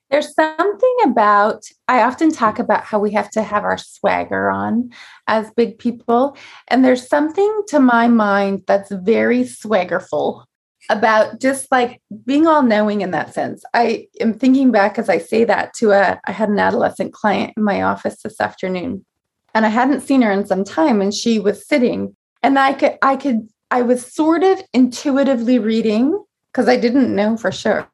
There's 0.10 0.34
something 0.34 0.96
about, 1.04 1.66
I 1.88 2.02
often 2.02 2.32
talk 2.32 2.60
about 2.60 2.86
how 2.86 2.98
we 2.98 3.12
have 3.12 3.30
to 3.32 3.44
have 3.44 3.64
our 3.64 3.78
swagger 3.78 4.50
on 4.50 4.92
as 5.28 5.52
big 5.52 5.78
people. 5.78 6.38
And 6.70 6.84
there's 6.84 7.08
something 7.08 7.64
to 7.68 7.80
my 7.80 8.08
mind 8.08 8.64
that's 8.68 8.90
very 8.90 9.42
swaggerful 9.42 10.46
about 10.90 11.42
just 11.42 11.70
like 11.70 12.02
being 12.26 12.48
all 12.48 12.64
knowing 12.64 13.02
in 13.02 13.12
that 13.12 13.34
sense. 13.34 13.66
I 13.74 14.08
am 14.22 14.34
thinking 14.34 14.72
back 14.72 14.98
as 14.98 15.10
I 15.10 15.18
say 15.18 15.44
that 15.44 15.74
to 15.76 15.92
a, 15.92 16.22
I 16.26 16.32
had 16.32 16.48
an 16.48 16.60
adolescent 16.60 17.12
client 17.12 17.54
in 17.58 17.64
my 17.64 17.82
office 17.82 18.22
this 18.24 18.40
afternoon 18.40 19.06
and 19.54 19.66
I 19.66 19.70
hadn't 19.70 20.02
seen 20.02 20.22
her 20.22 20.32
in 20.32 20.46
some 20.46 20.64
time 20.64 21.02
and 21.02 21.14
she 21.14 21.40
was 21.40 21.68
sitting 21.68 22.16
and 22.48 22.58
I 22.58 22.72
could, 22.72 22.98
I 23.02 23.18
could, 23.18 23.50
I 23.72 23.82
was 23.82 24.10
sort 24.10 24.42
of 24.42 24.62
intuitively 24.74 25.60
reading 25.60 26.18
because 26.50 26.70
I 26.70 26.78
didn't 26.78 27.14
know 27.14 27.36
for 27.36 27.52
sure, 27.52 27.90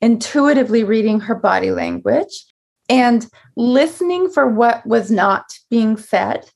intuitively 0.00 0.82
reading 0.82 1.20
her 1.20 1.34
body 1.34 1.70
language 1.70 2.46
and 2.88 3.26
listening 3.56 4.30
for 4.30 4.46
what 4.46 4.86
was 4.86 5.10
not 5.10 5.44
being 5.68 5.98
said. 5.98 6.48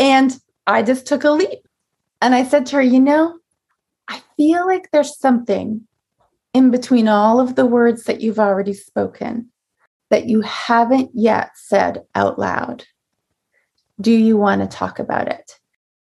And 0.00 0.36
I 0.66 0.82
just 0.82 1.06
took 1.06 1.22
a 1.22 1.30
leap 1.30 1.60
and 2.20 2.34
I 2.34 2.42
said 2.42 2.66
to 2.66 2.76
her, 2.76 2.82
you 2.82 2.98
know, 2.98 3.38
I 4.08 4.20
feel 4.36 4.66
like 4.66 4.90
there's 4.90 5.16
something 5.16 5.86
in 6.52 6.72
between 6.72 7.06
all 7.06 7.38
of 7.38 7.54
the 7.54 7.64
words 7.64 8.02
that 8.04 8.22
you've 8.22 8.40
already 8.40 8.74
spoken 8.74 9.52
that 10.08 10.26
you 10.26 10.40
haven't 10.40 11.12
yet 11.14 11.50
said 11.54 12.02
out 12.16 12.40
loud. 12.40 12.86
Do 14.00 14.10
you 14.10 14.36
want 14.36 14.62
to 14.62 14.66
talk 14.66 14.98
about 14.98 15.28
it? 15.28 15.59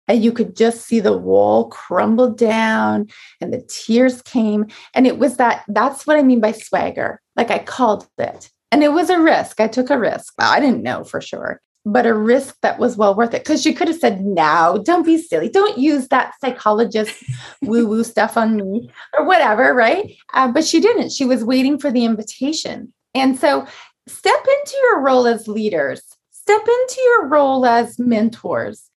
And 0.08 0.24
you 0.24 0.32
could 0.32 0.56
just 0.56 0.86
see 0.86 1.00
the 1.00 1.18
wall 1.18 1.70
crumble 1.70 2.30
down 2.30 3.08
and 3.42 3.54
the 3.54 3.62
tears 3.68 4.22
came. 4.22 4.68
And 4.94 5.06
it 5.06 5.20
was 5.20 5.38
that 5.38 5.64
that's 5.68 6.08
what 6.08 6.18
I 6.18 6.24
mean 6.24 6.40
by 6.40 6.54
swagger. 6.54 7.22
Like 7.36 7.52
I 7.52 7.60
called 7.60 8.08
it. 8.18 8.50
And 8.72 8.84
it 8.84 8.94
was 8.94 9.10
a 9.10 9.20
risk. 9.20 9.60
I 9.60 9.68
took 9.68 9.90
a 9.90 9.98
risk. 10.00 10.34
I 10.40 10.60
didn't 10.60 10.84
know 10.84 11.04
for 11.04 11.22
sure 11.22 11.62
but 11.88 12.06
a 12.06 12.14
risk 12.14 12.58
that 12.62 12.80
was 12.80 12.98
well 12.98 13.16
worth 13.16 13.34
it. 13.34 13.44
Because 13.44 13.62
she 13.62 13.74
could 13.74 13.88
have 13.88 13.98
said, 13.98 14.22
no, 14.22 14.82
don't 14.84 15.06
be 15.06 15.18
silly. 15.18 15.50
Don't 15.50 15.78
use 15.78 16.10
that 16.10 16.34
psychologist 16.42 17.16
woo 17.62 17.88
woo 17.88 18.04
stuff 18.04 18.36
on 18.38 18.58
me 18.58 18.92
or 19.18 19.26
whatever, 19.26 19.74
right? 19.74 20.14
Uh, 20.34 20.52
but 20.52 20.66
she 20.66 20.80
didn't. 20.80 21.12
She 21.12 21.26
was 21.26 21.46
waiting 21.46 21.80
for 21.80 21.90
the 21.90 22.04
invitation. 22.04 22.94
And 23.16 23.40
so 23.40 23.66
step 24.08 24.40
into 24.40 24.78
your 24.84 25.02
role 25.02 25.28
as 25.28 25.48
leaders, 25.48 26.02
step 26.32 26.62
into 26.62 27.02
your 27.06 27.28
role 27.28 27.66
as 27.66 27.98
mentors, 27.98 28.90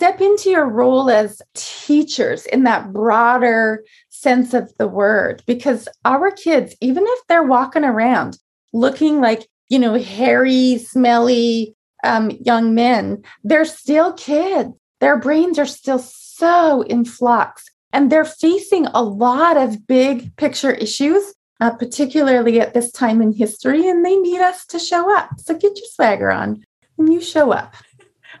step 0.00 0.22
into 0.22 0.48
your 0.48 0.66
role 0.66 1.10
as 1.10 1.42
teachers 1.54 2.46
in 2.46 2.62
that 2.64 2.90
broader 2.90 3.84
sense 4.08 4.54
of 4.54 4.72
the 4.78 4.88
word. 4.88 5.42
Because 5.46 5.86
our 6.06 6.30
kids, 6.30 6.74
even 6.80 7.04
if 7.06 7.26
they're 7.26 7.42
walking 7.42 7.84
around 7.84 8.38
looking 8.72 9.20
like, 9.20 9.46
you 9.68 9.78
know, 9.78 9.98
hairy, 9.98 10.78
smelly, 10.78 11.76
um, 12.02 12.30
young 12.30 12.74
men, 12.74 13.22
they're 13.44 13.66
still 13.66 14.14
kids. 14.14 14.70
Their 15.00 15.18
brains 15.18 15.58
are 15.58 15.66
still 15.66 15.98
so 15.98 16.80
in 16.80 17.04
flux. 17.04 17.68
And 17.92 18.10
they're 18.10 18.24
facing 18.24 18.86
a 18.86 19.02
lot 19.02 19.58
of 19.58 19.86
big 19.86 20.34
picture 20.36 20.72
issues, 20.72 21.34
uh, 21.60 21.72
particularly 21.72 22.58
at 22.58 22.72
this 22.72 22.90
time 22.90 23.20
in 23.20 23.34
history, 23.34 23.86
and 23.86 24.02
they 24.02 24.16
need 24.16 24.40
us 24.40 24.64
to 24.68 24.78
show 24.78 25.14
up. 25.14 25.28
So 25.36 25.52
get 25.52 25.76
your 25.76 25.88
swagger 25.92 26.30
on 26.30 26.64
and 26.96 27.12
you 27.12 27.20
show 27.20 27.52
up. 27.52 27.74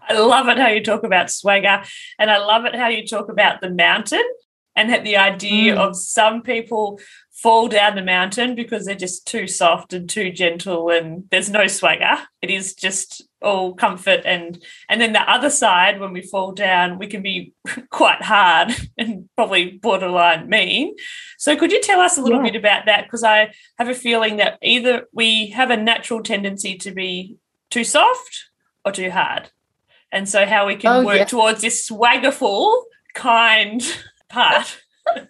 I 0.08 0.18
love 0.18 0.48
it 0.48 0.58
how 0.58 0.68
you 0.68 0.82
talk 0.82 1.04
about 1.04 1.30
swagger, 1.30 1.82
and 2.18 2.30
I 2.30 2.38
love 2.38 2.64
it 2.64 2.74
how 2.74 2.88
you 2.88 3.06
talk 3.06 3.28
about 3.28 3.60
the 3.60 3.70
mountain 3.70 4.24
and 4.76 5.04
the 5.04 5.16
idea 5.16 5.74
mm. 5.74 5.78
of 5.78 5.96
some 5.96 6.42
people 6.42 7.00
fall 7.32 7.68
down 7.68 7.94
the 7.96 8.02
mountain 8.02 8.54
because 8.54 8.84
they're 8.84 8.94
just 8.94 9.26
too 9.26 9.46
soft 9.46 9.92
and 9.92 10.10
too 10.10 10.30
gentle 10.30 10.90
and 10.90 11.24
there's 11.30 11.48
no 11.48 11.66
swagger 11.66 12.18
it 12.42 12.50
is 12.50 12.74
just 12.74 13.22
all 13.40 13.74
comfort 13.74 14.20
and 14.26 14.62
and 14.90 15.00
then 15.00 15.14
the 15.14 15.30
other 15.30 15.48
side 15.48 15.98
when 15.98 16.12
we 16.12 16.20
fall 16.20 16.52
down 16.52 16.98
we 16.98 17.06
can 17.06 17.22
be 17.22 17.54
quite 17.90 18.20
hard 18.20 18.70
and 18.98 19.28
probably 19.36 19.70
borderline 19.70 20.48
mean 20.50 20.94
so 21.38 21.56
could 21.56 21.72
you 21.72 21.80
tell 21.80 22.00
us 22.00 22.18
a 22.18 22.22
little 22.22 22.44
yeah. 22.44 22.50
bit 22.50 22.56
about 22.56 22.84
that 22.84 23.04
because 23.04 23.24
i 23.24 23.50
have 23.78 23.88
a 23.88 23.94
feeling 23.94 24.36
that 24.36 24.58
either 24.62 25.06
we 25.12 25.48
have 25.48 25.70
a 25.70 25.76
natural 25.76 26.22
tendency 26.22 26.76
to 26.76 26.90
be 26.90 27.36
too 27.70 27.84
soft 27.84 28.50
or 28.84 28.92
too 28.92 29.10
hard 29.10 29.50
and 30.12 30.28
so 30.28 30.46
how 30.46 30.66
we 30.66 30.76
can 30.76 31.02
oh, 31.02 31.04
work 31.04 31.18
yeah. 31.18 31.24
towards 31.24 31.60
this 31.60 31.88
swaggerful 31.88 32.82
kind 33.14 33.82
part 34.28 34.80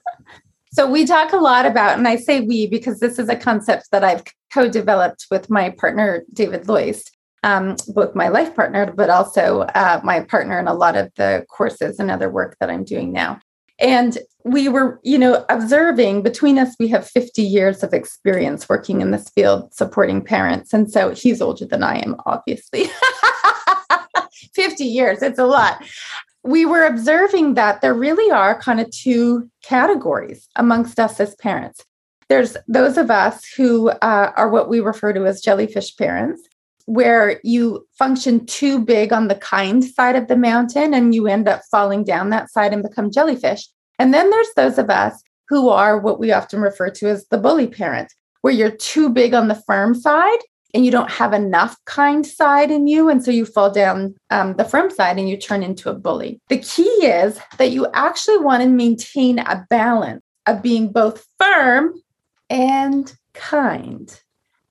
So 0.73 0.89
we 0.89 1.05
talk 1.05 1.33
a 1.33 1.37
lot 1.37 1.67
about, 1.67 1.99
and 1.99 2.07
I 2.07 2.15
say 2.17 2.41
we 2.41 2.69
because 2.69 3.01
this 3.01 3.19
is 3.19 3.29
a 3.29 3.35
concept 3.35 3.91
that 3.91 4.05
I've 4.05 4.23
co-developed 4.55 5.27
with 5.31 5.51
my 5.51 5.71
partner 5.71 6.23
David 6.33 6.69
Loyst, 6.69 7.11
um, 7.43 7.75
both 7.89 8.15
my 8.15 8.29
life 8.29 8.55
partner, 8.55 8.93
but 8.93 9.11
also 9.11 9.63
uh, 9.63 10.01
my 10.05 10.21
partner 10.21 10.61
in 10.61 10.69
a 10.69 10.75
lot 10.75 10.97
of 10.97 11.11
the 11.17 11.45
courses 11.51 11.99
and 11.99 12.09
other 12.09 12.31
work 12.31 12.57
that 12.61 12.71
I'm 12.71 12.85
doing 12.85 13.13
now. 13.13 13.41
And 13.81 14.19
we 14.45 14.69
were, 14.69 15.01
you 15.03 15.19
know, 15.19 15.45
observing 15.49 16.23
between 16.23 16.57
us, 16.59 16.77
we 16.79 16.87
have 16.89 17.09
50 17.09 17.43
years 17.43 17.83
of 17.83 17.93
experience 17.93 18.69
working 18.69 19.01
in 19.01 19.11
this 19.11 19.29
field, 19.31 19.75
supporting 19.75 20.23
parents. 20.23 20.73
And 20.73 20.91
so 20.91 21.11
he's 21.15 21.41
older 21.41 21.65
than 21.65 21.83
I 21.83 21.99
am, 21.99 22.15
obviously. 22.27 22.85
50 24.55 24.85
years, 24.85 25.23
it's 25.23 25.39
a 25.39 25.47
lot 25.47 25.83
we 26.43 26.65
were 26.65 26.85
observing 26.85 27.55
that 27.55 27.81
there 27.81 27.95
really 27.95 28.31
are 28.31 28.61
kind 28.61 28.81
of 28.81 28.91
two 28.91 29.51
categories 29.63 30.49
amongst 30.57 30.99
us 30.99 31.21
as 31.21 31.35
parents. 31.37 31.85
There's 32.29 32.57
those 32.69 32.97
of 32.97 33.11
us 33.11 33.45
who 33.57 33.91
uh, 33.91 34.33
are 34.37 34.49
what 34.49 34.69
we 34.69 34.81
refer 34.81 35.13
to 35.13 35.27
as 35.27 35.41
jellyfish 35.41 35.97
parents. 35.97 36.43
where 36.87 37.41
you 37.45 37.87
function 37.97 38.45
too 38.47 38.81
big 38.81 39.13
on 39.13 39.29
the 39.29 39.37
kind 39.37 39.85
side 39.85 40.17
of 40.17 40.27
the 40.27 40.37
mountain 40.37 40.93
and 40.93 41.15
you 41.15 41.29
end 41.29 41.47
up 41.47 41.61
falling 41.71 42.03
down 42.03 42.31
that 42.31 42.51
side 42.51 42.73
and 42.73 42.83
become 42.83 43.13
jellyfish. 43.13 43.69
And 44.01 44.13
then 44.13 44.29
there's 44.31 44.53
those 44.57 44.77
of 44.77 44.91
us 44.91 45.23
who 45.49 45.69
are 45.69 46.01
what 46.01 46.19
we 46.19 46.33
often 46.33 46.61
refer 46.61 46.91
to 46.91 47.09
as 47.09 47.29
the 47.29 47.39
bully 47.39 47.69
parent, 47.69 48.13
where 48.41 48.53
you're 48.53 48.73
too 48.73 49.09
big 49.09 49.35
on 49.35 49.47
the 49.47 49.63
firm 49.67 49.95
side 49.95 50.41
and 50.75 50.85
you 50.85 50.91
don't 50.91 51.11
have 51.11 51.33
enough 51.33 51.77
kind 51.85 52.27
side 52.27 52.71
in 52.71 52.87
you. 52.87 53.09
And 53.09 53.25
so 53.25 53.31
you 53.31 53.45
fall 53.45 53.71
down 53.71 54.15
um, 54.31 54.55
the 54.55 54.65
firm 54.65 54.91
side 54.91 55.19
and 55.19 55.29
you 55.29 55.37
turn 55.37 55.63
into 55.63 55.91
a 55.91 55.95
bully. 55.95 56.41
The 56.49 56.59
key 56.59 56.83
is 56.83 57.41
that 57.59 57.71
you 57.71 57.87
actually 57.93 58.39
want 58.39 58.63
to 58.63 58.69
maintain 58.69 59.39
a 59.39 59.67
balance 59.71 60.23
of 60.47 60.63
being 60.63 60.93
both 60.93 61.27
firm 61.39 61.95
and 62.49 63.15
kind 63.35 64.21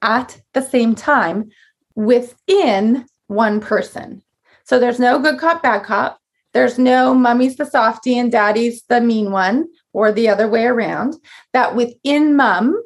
at 0.02 0.42
the 0.54 0.62
same 0.62 0.96
time 0.96 1.50
within 1.96 3.06
one 3.28 3.60
person. 3.60 4.22
So 4.64 4.80
there's 4.80 5.00
no 5.00 5.20
good 5.20 5.40
cop, 5.40 5.64
bad 5.64 5.84
cop. 5.84 6.20
There's 6.54 6.80
no 6.80 7.14
mummy's 7.14 7.58
the 7.58 7.66
softy 7.66 8.18
and 8.18 8.32
daddy's 8.32 8.84
the 8.90 9.02
mean 9.02 9.32
one, 9.32 9.68
or 9.94 10.12
the 10.12 10.30
other 10.30 10.48
way 10.48 10.66
around. 10.66 11.16
That 11.54 11.76
within 11.76 12.36
mom, 12.36 12.82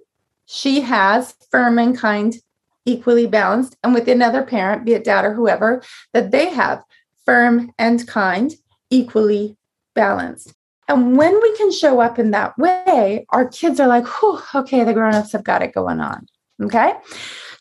she 0.45 0.81
has 0.81 1.35
firm 1.49 1.79
and 1.79 1.97
kind 1.97 2.35
equally 2.85 3.27
balanced, 3.27 3.77
and 3.83 3.93
with 3.93 4.07
another 4.07 4.43
parent, 4.43 4.85
be 4.85 4.93
it 4.93 5.03
dad 5.03 5.25
or 5.25 5.33
whoever, 5.33 5.81
that 6.13 6.31
they 6.31 6.49
have 6.49 6.83
firm 7.25 7.71
and 7.77 8.05
kind 8.07 8.53
equally 8.89 9.55
balanced. 9.93 10.53
And 10.89 11.17
when 11.17 11.39
we 11.41 11.55
can 11.55 11.71
show 11.71 12.01
up 12.01 12.19
in 12.19 12.31
that 12.31 12.57
way, 12.57 13.25
our 13.29 13.47
kids 13.47 13.79
are 13.79 13.87
like, 13.87 14.05
okay, 14.53 14.83
the 14.83 14.93
grown-ups 14.93 15.31
have 15.31 15.43
got 15.43 15.61
it 15.61 15.73
going 15.73 16.01
on. 16.01 16.27
Okay. 16.61 16.93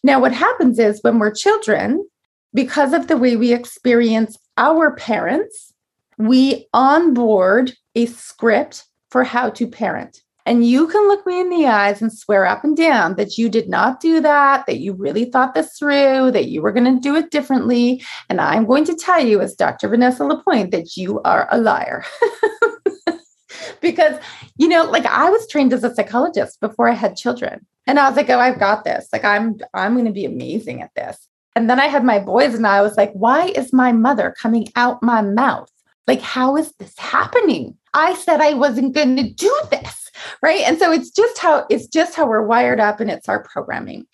Now, 0.02 0.20
what 0.20 0.32
happens 0.32 0.78
is 0.78 1.00
when 1.02 1.18
we're 1.20 1.30
children, 1.30 2.04
because 2.52 2.92
of 2.92 3.06
the 3.06 3.16
way 3.16 3.36
we 3.36 3.52
experience 3.52 4.36
our 4.58 4.96
parents, 4.96 5.72
we 6.18 6.66
onboard 6.74 7.74
a 7.94 8.06
script 8.06 8.84
for 9.10 9.22
how 9.22 9.50
to 9.50 9.66
parent. 9.68 10.21
And 10.44 10.66
you 10.66 10.88
can 10.88 11.06
look 11.08 11.24
me 11.26 11.40
in 11.40 11.50
the 11.50 11.66
eyes 11.66 12.02
and 12.02 12.12
swear 12.12 12.46
up 12.46 12.64
and 12.64 12.76
down 12.76 13.14
that 13.16 13.38
you 13.38 13.48
did 13.48 13.68
not 13.68 14.00
do 14.00 14.20
that, 14.20 14.66
that 14.66 14.78
you 14.78 14.92
really 14.92 15.26
thought 15.26 15.54
this 15.54 15.78
through, 15.78 16.32
that 16.32 16.48
you 16.48 16.62
were 16.62 16.72
going 16.72 16.92
to 16.92 17.00
do 17.00 17.14
it 17.14 17.30
differently. 17.30 18.02
And 18.28 18.40
I'm 18.40 18.66
going 18.66 18.84
to 18.86 18.94
tell 18.94 19.24
you, 19.24 19.40
as 19.40 19.54
Dr. 19.54 19.88
Vanessa 19.88 20.24
Lapointe, 20.24 20.72
that 20.72 20.96
you 20.96 21.20
are 21.22 21.46
a 21.50 21.58
liar. 21.58 22.04
because, 23.80 24.18
you 24.56 24.68
know, 24.68 24.84
like 24.84 25.06
I 25.06 25.30
was 25.30 25.46
trained 25.48 25.72
as 25.72 25.84
a 25.84 25.94
psychologist 25.94 26.60
before 26.60 26.88
I 26.88 26.94
had 26.94 27.16
children. 27.16 27.64
And 27.86 27.98
I 27.98 28.08
was 28.08 28.16
like, 28.16 28.30
oh, 28.30 28.38
I've 28.38 28.60
got 28.60 28.84
this. 28.84 29.08
Like 29.12 29.24
I'm 29.24 29.58
I'm 29.74 29.94
going 29.94 30.06
to 30.06 30.12
be 30.12 30.24
amazing 30.24 30.82
at 30.82 30.94
this. 30.94 31.28
And 31.54 31.68
then 31.68 31.78
I 31.78 31.86
had 31.86 32.04
my 32.04 32.18
boys 32.18 32.54
and 32.54 32.66
I 32.66 32.80
was 32.80 32.96
like, 32.96 33.12
why 33.12 33.46
is 33.48 33.72
my 33.72 33.92
mother 33.92 34.34
coming 34.40 34.68
out 34.76 35.02
my 35.02 35.20
mouth? 35.20 35.70
Like, 36.06 36.20
how 36.20 36.56
is 36.56 36.72
this 36.78 36.98
happening? 36.98 37.76
I 37.94 38.14
said 38.14 38.40
I 38.40 38.54
wasn't 38.54 38.94
going 38.94 39.16
to 39.16 39.30
do 39.30 39.54
this. 39.70 40.01
Right. 40.42 40.60
And 40.60 40.78
so 40.78 40.92
it's 40.92 41.10
just 41.10 41.38
how 41.38 41.66
it's 41.70 41.86
just 41.86 42.14
how 42.14 42.26
we're 42.26 42.42
wired 42.42 42.80
up 42.80 43.00
and 43.00 43.10
it's 43.10 43.28
our 43.28 43.42
programming. 43.42 44.06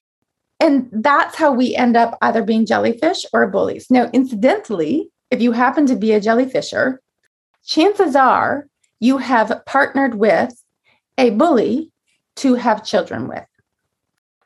And 0.60 0.88
that's 0.92 1.36
how 1.36 1.52
we 1.52 1.76
end 1.76 1.96
up 1.96 2.18
either 2.20 2.42
being 2.42 2.66
jellyfish 2.66 3.24
or 3.32 3.46
bullies. 3.46 3.90
Now, 3.90 4.10
incidentally, 4.12 5.10
if 5.30 5.40
you 5.40 5.52
happen 5.52 5.86
to 5.86 5.96
be 5.96 6.12
a 6.12 6.20
jellyfisher, 6.20 6.98
chances 7.64 8.16
are 8.16 8.66
you 8.98 9.18
have 9.18 9.62
partnered 9.66 10.16
with 10.16 10.52
a 11.16 11.30
bully 11.30 11.92
to 12.36 12.54
have 12.54 12.84
children 12.84 13.28
with. 13.28 13.44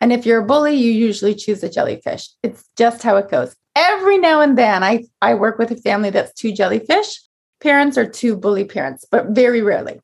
And 0.01 0.13
if 0.13 0.27
you're 0.27 0.41
a 0.41 0.47
bully, 0.47 0.75
you 0.75 0.91
usually 0.91 1.35
choose 1.35 1.63
a 1.63 1.71
jellyfish. 1.71 2.29
It's 2.43 2.69
just 2.77 3.03
how 3.03 3.17
it 3.17 3.31
goes. 3.31 3.55
Every 3.77 4.19
now 4.19 4.41
and 4.41 4.59
then, 4.59 4.83
I, 4.83 5.05
I 5.23 5.35
work 5.35 5.59
with 5.59 5.71
a 5.71 5.77
family 5.77 6.11
that's 6.11 6.33
two 6.35 6.53
jellyfish 6.53 7.21
parents 7.61 7.97
or 7.97 8.07
two 8.07 8.37
bully 8.37 8.65
parents, 8.65 9.07
but 9.11 9.29
very 9.29 9.63
rarely. 9.63 10.01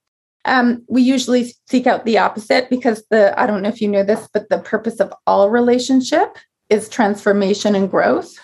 Um, 0.49 0.85
we 0.89 1.03
usually 1.03 1.55
seek 1.69 1.87
out 1.87 2.05
the 2.05 2.19
opposite 2.19 2.71
because 2.71 3.05
the 3.11 3.39
I 3.39 3.47
don't 3.47 3.63
know 3.63 3.69
if 3.69 3.81
you 3.81 3.89
know 3.89 4.03
this, 4.03 4.29
but 4.33 4.49
the 4.49 4.59
purpose 4.59 4.99
of 4.99 5.13
all 5.27 5.51
relationship 5.51 6.39
is 6.71 6.89
transformation 6.89 7.75
and 7.75 7.91
growth, 7.91 8.35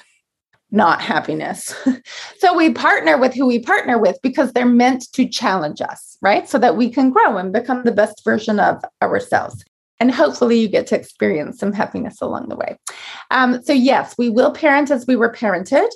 not 0.70 1.00
happiness. 1.00 1.74
so 2.38 2.54
we 2.54 2.72
partner 2.72 3.16
with 3.16 3.34
who 3.34 3.46
we 3.46 3.58
partner 3.58 3.98
with 3.98 4.18
because 4.22 4.52
they're 4.52 4.66
meant 4.66 5.10
to 5.12 5.26
challenge 5.26 5.80
us, 5.80 6.18
right? 6.20 6.48
So 6.48 6.58
that 6.58 6.76
we 6.76 6.90
can 6.90 7.10
grow 7.10 7.38
and 7.38 7.52
become 7.52 7.84
the 7.84 7.92
best 7.92 8.22
version 8.24 8.60
of 8.60 8.84
ourselves. 9.02 9.64
And 9.98 10.12
hopefully, 10.12 10.58
you 10.58 10.68
get 10.68 10.86
to 10.88 10.96
experience 10.96 11.58
some 11.58 11.72
happiness 11.72 12.20
along 12.20 12.48
the 12.48 12.56
way. 12.56 12.76
Um, 13.30 13.62
so, 13.62 13.72
yes, 13.72 14.16
we 14.18 14.28
will 14.28 14.52
parent 14.52 14.90
as 14.90 15.06
we 15.06 15.16
were 15.16 15.32
parented 15.32 15.88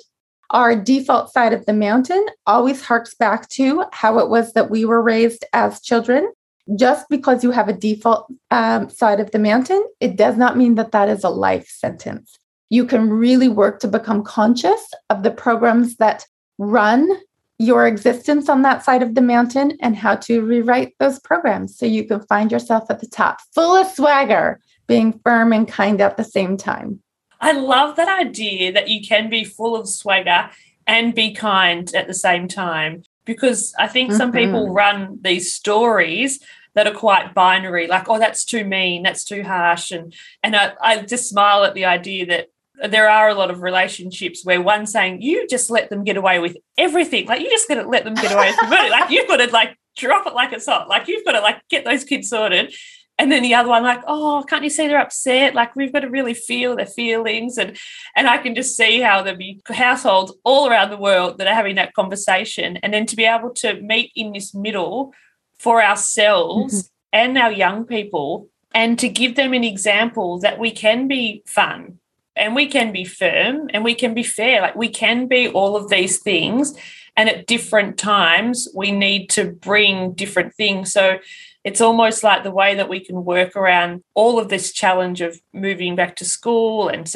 our 0.51 0.75
default 0.75 1.31
side 1.31 1.53
of 1.53 1.65
the 1.65 1.73
mountain 1.73 2.25
always 2.47 2.81
harks 2.81 3.13
back 3.13 3.47
to 3.49 3.85
how 3.91 4.19
it 4.19 4.29
was 4.29 4.53
that 4.53 4.69
we 4.69 4.85
were 4.85 5.01
raised 5.01 5.45
as 5.53 5.81
children. 5.81 6.31
Just 6.75 7.09
because 7.09 7.43
you 7.43 7.51
have 7.51 7.67
a 7.67 7.73
default 7.73 8.31
um, 8.51 8.89
side 8.89 9.19
of 9.19 9.31
the 9.31 9.39
mountain, 9.39 9.83
it 9.99 10.15
does 10.15 10.37
not 10.37 10.57
mean 10.57 10.75
that 10.75 10.91
that 10.91 11.09
is 11.09 11.23
a 11.23 11.29
life 11.29 11.67
sentence. 11.67 12.37
You 12.69 12.85
can 12.85 13.09
really 13.09 13.49
work 13.49 13.79
to 13.79 13.87
become 13.87 14.23
conscious 14.23 14.81
of 15.09 15.23
the 15.23 15.31
programs 15.31 15.95
that 15.95 16.25
run 16.59 17.09
your 17.57 17.85
existence 17.85 18.47
on 18.47 18.61
that 18.61 18.83
side 18.83 19.03
of 19.03 19.15
the 19.15 19.21
mountain 19.21 19.77
and 19.81 19.95
how 19.95 20.15
to 20.15 20.41
rewrite 20.41 20.93
those 20.99 21.19
programs 21.19 21.77
so 21.77 21.85
you 21.85 22.05
can 22.05 22.21
find 22.27 22.51
yourself 22.51 22.89
at 22.89 22.99
the 22.99 23.07
top, 23.07 23.39
full 23.53 23.75
of 23.75 23.87
swagger, 23.87 24.59
being 24.87 25.19
firm 25.23 25.51
and 25.51 25.67
kind 25.67 25.99
at 25.99 26.17
the 26.17 26.23
same 26.23 26.55
time. 26.55 27.01
I 27.39 27.53
love 27.53 27.95
that 27.95 28.09
idea 28.09 28.71
that 28.73 28.89
you 28.89 29.05
can 29.05 29.29
be 29.29 29.43
full 29.43 29.75
of 29.75 29.87
swagger 29.87 30.49
and 30.85 31.15
be 31.15 31.31
kind 31.33 31.93
at 31.93 32.07
the 32.07 32.13
same 32.13 32.47
time 32.47 33.03
because 33.25 33.73
I 33.77 33.87
think 33.87 34.11
some 34.11 34.31
mm-hmm. 34.31 34.45
people 34.45 34.73
run 34.73 35.19
these 35.21 35.53
stories 35.53 36.39
that 36.73 36.87
are 36.87 36.93
quite 36.93 37.33
binary, 37.33 37.87
like, 37.87 38.09
oh, 38.09 38.19
that's 38.19 38.45
too 38.45 38.63
mean, 38.63 39.03
that's 39.03 39.23
too 39.23 39.43
harsh. 39.43 39.91
And 39.91 40.13
and 40.43 40.55
I, 40.55 40.73
I 40.81 41.01
just 41.01 41.29
smile 41.29 41.63
at 41.63 41.73
the 41.73 41.85
idea 41.85 42.25
that 42.27 42.47
there 42.89 43.09
are 43.09 43.29
a 43.29 43.33
lot 43.33 43.51
of 43.51 43.61
relationships 43.61 44.45
where 44.45 44.61
one's 44.61 44.91
saying, 44.91 45.21
you 45.21 45.47
just 45.47 45.69
let 45.69 45.89
them 45.89 46.03
get 46.03 46.17
away 46.17 46.39
with 46.39 46.57
everything. 46.77 47.27
Like 47.27 47.41
you 47.41 47.49
just 47.49 47.67
gotta 47.67 47.87
let 47.87 48.03
them 48.03 48.15
get 48.15 48.31
away 48.31 48.51
with 48.61 48.71
it. 48.71 48.91
Like 48.91 49.11
you've 49.11 49.27
got 49.27 49.37
to 49.37 49.51
like 49.51 49.77
drop 49.97 50.25
it 50.25 50.33
like 50.33 50.53
it's 50.53 50.65
hot. 50.65 50.87
Like 50.87 51.07
you've 51.07 51.25
got 51.25 51.33
to 51.33 51.41
like 51.41 51.61
get 51.69 51.85
those 51.85 52.03
kids 52.03 52.29
sorted 52.29 52.73
and 53.19 53.31
then 53.31 53.43
the 53.43 53.53
other 53.53 53.69
one 53.69 53.83
like 53.83 54.01
oh 54.07 54.43
can't 54.47 54.63
you 54.63 54.69
see 54.71 54.87
they're 54.87 54.99
upset? 54.99 55.53
Like 55.53 55.75
we've 55.75 55.93
got 55.93 55.99
to 55.99 56.09
really 56.09 56.33
feel 56.33 56.75
their 56.75 56.87
feelings. 56.87 57.57
And 57.59 57.77
and 58.15 58.27
i 58.27 58.37
can 58.37 58.55
just 58.55 58.75
see 58.75 59.01
how 59.01 59.21
there'll 59.21 59.37
be 59.37 59.61
households 59.67 60.33
all 60.43 60.67
around 60.67 60.89
the 60.89 60.97
world 60.97 61.37
that 61.37 61.47
are 61.47 61.53
having 61.53 61.75
that 61.75 61.93
conversation. 61.93 62.77
And 62.77 62.91
then 62.93 63.05
to 63.05 63.15
be 63.15 63.25
able 63.25 63.51
to 63.55 63.79
meet 63.81 64.11
in 64.15 64.33
this 64.33 64.55
middle 64.55 65.13
for 65.59 65.83
ourselves 65.83 66.73
mm-hmm. 66.73 66.87
and 67.13 67.37
our 67.37 67.51
young 67.51 67.85
people 67.85 68.47
and 68.73 68.97
to 68.99 69.09
give 69.09 69.35
them 69.35 69.53
an 69.53 69.63
example 69.63 70.39
that 70.39 70.59
we 70.59 70.71
can 70.71 71.07
be 71.07 71.43
fun 71.45 71.99
and 72.35 72.55
we 72.55 72.67
can 72.67 72.91
be 72.91 73.03
firm 73.03 73.69
and 73.73 73.83
we 73.83 73.93
can 73.93 74.13
be 74.13 74.23
fair. 74.23 74.61
Like 74.61 74.75
we 74.75 74.89
can 74.89 75.27
be 75.27 75.47
all 75.47 75.75
of 75.75 75.89
these 75.89 76.19
things. 76.19 76.73
And 77.17 77.27
at 77.27 77.47
different 77.47 77.97
times 77.97 78.67
we 78.73 78.91
need 78.91 79.29
to 79.31 79.51
bring 79.51 80.13
different 80.13 80.55
things. 80.55 80.93
So 80.93 81.19
it's 81.63 81.81
almost 81.81 82.23
like 82.23 82.43
the 82.43 82.51
way 82.51 82.75
that 82.75 82.89
we 82.89 82.99
can 82.99 83.25
work 83.25 83.55
around 83.55 84.03
all 84.13 84.39
of 84.39 84.49
this 84.49 84.71
challenge 84.71 85.21
of 85.21 85.39
moving 85.53 85.95
back 85.95 86.15
to 86.17 86.25
school 86.25 86.87
and 86.87 87.09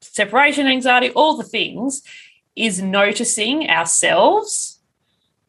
separation 0.00 0.66
anxiety, 0.66 1.10
all 1.10 1.36
the 1.36 1.44
things, 1.44 2.02
is 2.54 2.80
noticing 2.80 3.68
ourselves, 3.68 4.80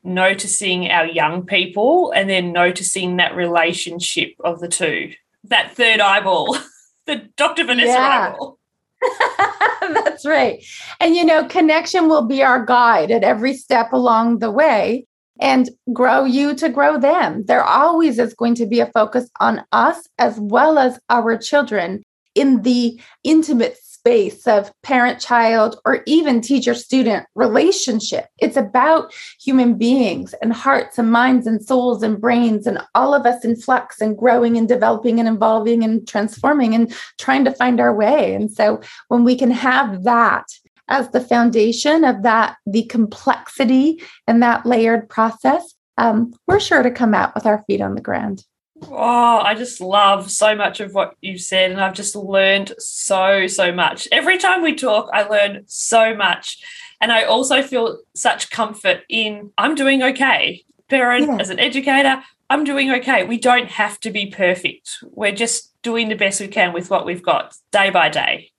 noticing 0.04 0.90
our 0.90 1.06
young 1.06 1.46
people, 1.46 2.12
and 2.12 2.30
then 2.30 2.52
noticing 2.52 3.18
that 3.18 3.36
relationship 3.36 4.34
of 4.44 4.60
the 4.60 4.68
two. 4.68 5.14
That 5.44 5.76
third 5.76 6.00
eyeball, 6.00 6.58
the 7.06 7.30
Dr. 7.36 7.66
Vanessa 7.66 7.92
yeah. 7.92 8.34
eyeball. 8.34 8.60
That's 9.94 10.26
right. 10.26 10.64
And 11.00 11.16
you 11.16 11.24
know, 11.24 11.46
connection 11.46 12.10
will 12.10 12.26
be 12.26 12.44
our 12.44 12.66
guide 12.66 13.12
at 13.12 13.24
every 13.24 13.54
step 13.54 13.94
along 13.94 14.40
the 14.40 14.52
way 14.52 15.06
and 15.40 15.70
grow 15.94 16.26
you 16.26 16.54
to 16.56 16.70
grow 16.70 17.00
them. 17.00 17.46
There 17.46 17.64
always 17.64 18.20
is 18.20 18.34
going 18.34 18.56
to 18.56 18.66
be 18.66 18.80
a 18.80 18.92
focus 18.92 19.30
on 19.40 19.64
us 19.72 20.08
as 20.18 20.40
well 20.40 20.78
as 20.78 21.00
our 21.10 21.38
children 21.38 22.04
in 22.36 22.62
the 22.62 23.00
intimate 23.24 23.78
space 23.78 24.48
of 24.48 24.72
parent 24.82 25.20
child 25.20 25.80
or 25.84 26.04
even 26.06 26.40
teacher 26.40 26.74
student 26.74 27.26
relationship. 27.36 28.28
It's 28.38 28.56
about 28.56 29.14
human 29.42 29.78
beings 29.78 30.34
and 30.42 30.54
hearts 30.54 30.98
and 30.98 31.12
minds 31.12 31.46
and 31.46 31.62
souls 31.62 32.02
and 32.02 32.20
brains 32.20 32.66
and 32.66 32.80
all 32.96 33.14
of 33.14 33.26
us 33.26 33.44
in 33.44 33.58
flux 33.58 34.00
and 34.00 34.18
growing 34.18 34.58
and 34.58 34.70
developing 34.70 35.20
and 35.20 35.28
evolving 35.28 35.84
and 35.84 36.08
transforming 36.08 36.74
and 36.74 36.94
trying 37.18 37.44
to 37.44 37.52
find 37.52 37.82
our 37.82 37.94
way. 37.94 38.34
And 38.34 38.50
so 38.50 38.80
when 39.10 39.26
we 39.26 39.36
can 39.36 39.52
have 39.52 40.04
that 40.04 40.46
as 40.90 41.10
the 41.12 41.22
foundation 41.22 42.04
of 42.04 42.24
that, 42.24 42.58
the 42.66 42.84
complexity 42.84 44.02
and 44.28 44.44
that 44.44 44.66
layered 44.66 45.08
process, 45.08 45.74
um, 45.98 46.34
we're 46.48 46.60
sure 46.60 46.84
to 46.84 46.92
come 46.92 47.14
out 47.14 47.34
with 47.36 47.46
our 47.46 47.64
feet 47.68 47.82
on 47.82 47.96
the 47.96 48.02
ground. 48.02 48.44
Oh, 48.84 49.40
I 49.40 49.56
just 49.56 49.82
love 49.82 50.32
so 50.32 50.56
much 50.56 50.80
of 50.80 50.94
what 50.94 51.16
you've 51.22 51.42
said, 51.42 51.72
and 51.72 51.82
I've 51.82 51.94
just 51.94 52.16
learned 52.16 52.74
so, 52.78 53.48
so 53.48 53.72
much. 53.72 54.08
Every 54.12 54.38
time 54.38 54.62
we 54.62 54.74
talk, 54.74 55.10
I 55.14 55.24
learn 55.24 55.64
so 55.68 56.16
much. 56.16 56.58
And 57.02 57.12
I 57.12 57.24
also 57.24 57.62
feel 57.62 58.00
such 58.16 58.50
comfort 58.50 59.02
in 59.10 59.52
I'm 59.58 59.76
doing 59.76 60.04
okay. 60.04 60.64
Parent, 60.90 61.28
yeah. 61.28 61.38
as 61.40 61.50
an 61.50 61.60
educator, 61.60 62.24
I'm 62.50 62.64
doing 62.64 62.92
okay. 62.92 63.24
We 63.24 63.38
don't 63.38 63.70
have 63.70 64.00
to 64.02 64.12
be 64.12 64.28
perfect. 64.28 64.98
We're 65.04 65.32
just 65.34 65.74
doing 65.82 66.10
the 66.10 66.16
best 66.16 66.42
we 66.42 66.48
can 66.48 66.74
with 66.74 66.90
what 66.90 67.06
we've 67.06 67.24
got 67.24 67.56
day 67.72 67.90
by 67.90 68.10
day. 68.10 68.52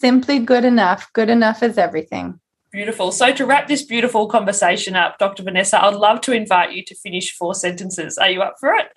Simply 0.00 0.38
good 0.38 0.64
enough. 0.64 1.12
Good 1.12 1.28
enough 1.28 1.62
is 1.62 1.76
everything. 1.76 2.38
Beautiful. 2.70 3.10
So, 3.10 3.32
to 3.32 3.46
wrap 3.46 3.66
this 3.66 3.82
beautiful 3.82 4.28
conversation 4.28 4.94
up, 4.94 5.18
Dr. 5.18 5.42
Vanessa, 5.42 5.82
I'd 5.82 5.94
love 5.94 6.20
to 6.22 6.32
invite 6.32 6.72
you 6.72 6.84
to 6.84 6.94
finish 6.94 7.34
four 7.34 7.54
sentences. 7.54 8.18
Are 8.18 8.30
you 8.30 8.42
up 8.42 8.56
for 8.60 8.74
it? 8.74 8.88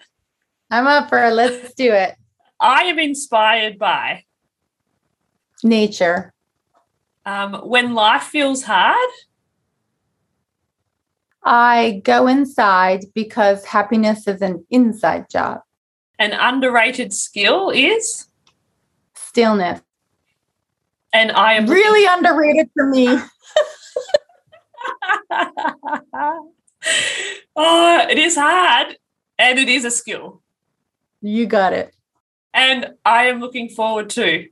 I'm 0.69 0.85
up 0.85 1.09
for 1.09 1.23
it. 1.23 1.31
Let's 1.31 1.73
do 1.73 1.91
it. 1.91 2.15
I 2.59 2.83
am 2.83 2.99
inspired 2.99 3.79
by 3.79 4.25
nature. 5.63 6.33
Um, 7.25 7.53
when 7.63 7.93
life 7.93 8.23
feels 8.23 8.63
hard, 8.63 9.09
I 11.43 12.01
go 12.03 12.27
inside 12.27 13.05
because 13.15 13.65
happiness 13.65 14.27
is 14.27 14.41
an 14.41 14.65
inside 14.69 15.29
job. 15.29 15.61
An 16.19 16.33
underrated 16.33 17.13
skill 17.13 17.71
is 17.71 18.27
stillness. 19.15 19.81
And 21.13 21.31
I 21.31 21.53
am 21.53 21.67
really 21.67 22.03
looking- 22.03 22.17
underrated 22.17 22.69
for 22.73 22.87
me. 22.87 23.07
oh, 27.55 28.07
it 28.09 28.17
is 28.17 28.35
hard 28.35 28.97
and 29.37 29.59
it 29.59 29.69
is 29.69 29.85
a 29.85 29.91
skill. 29.91 30.41
You 31.21 31.45
got 31.45 31.73
it. 31.73 31.93
And 32.53 32.93
I 33.05 33.25
am 33.25 33.39
looking 33.39 33.69
forward 33.69 34.09
to. 34.11 34.47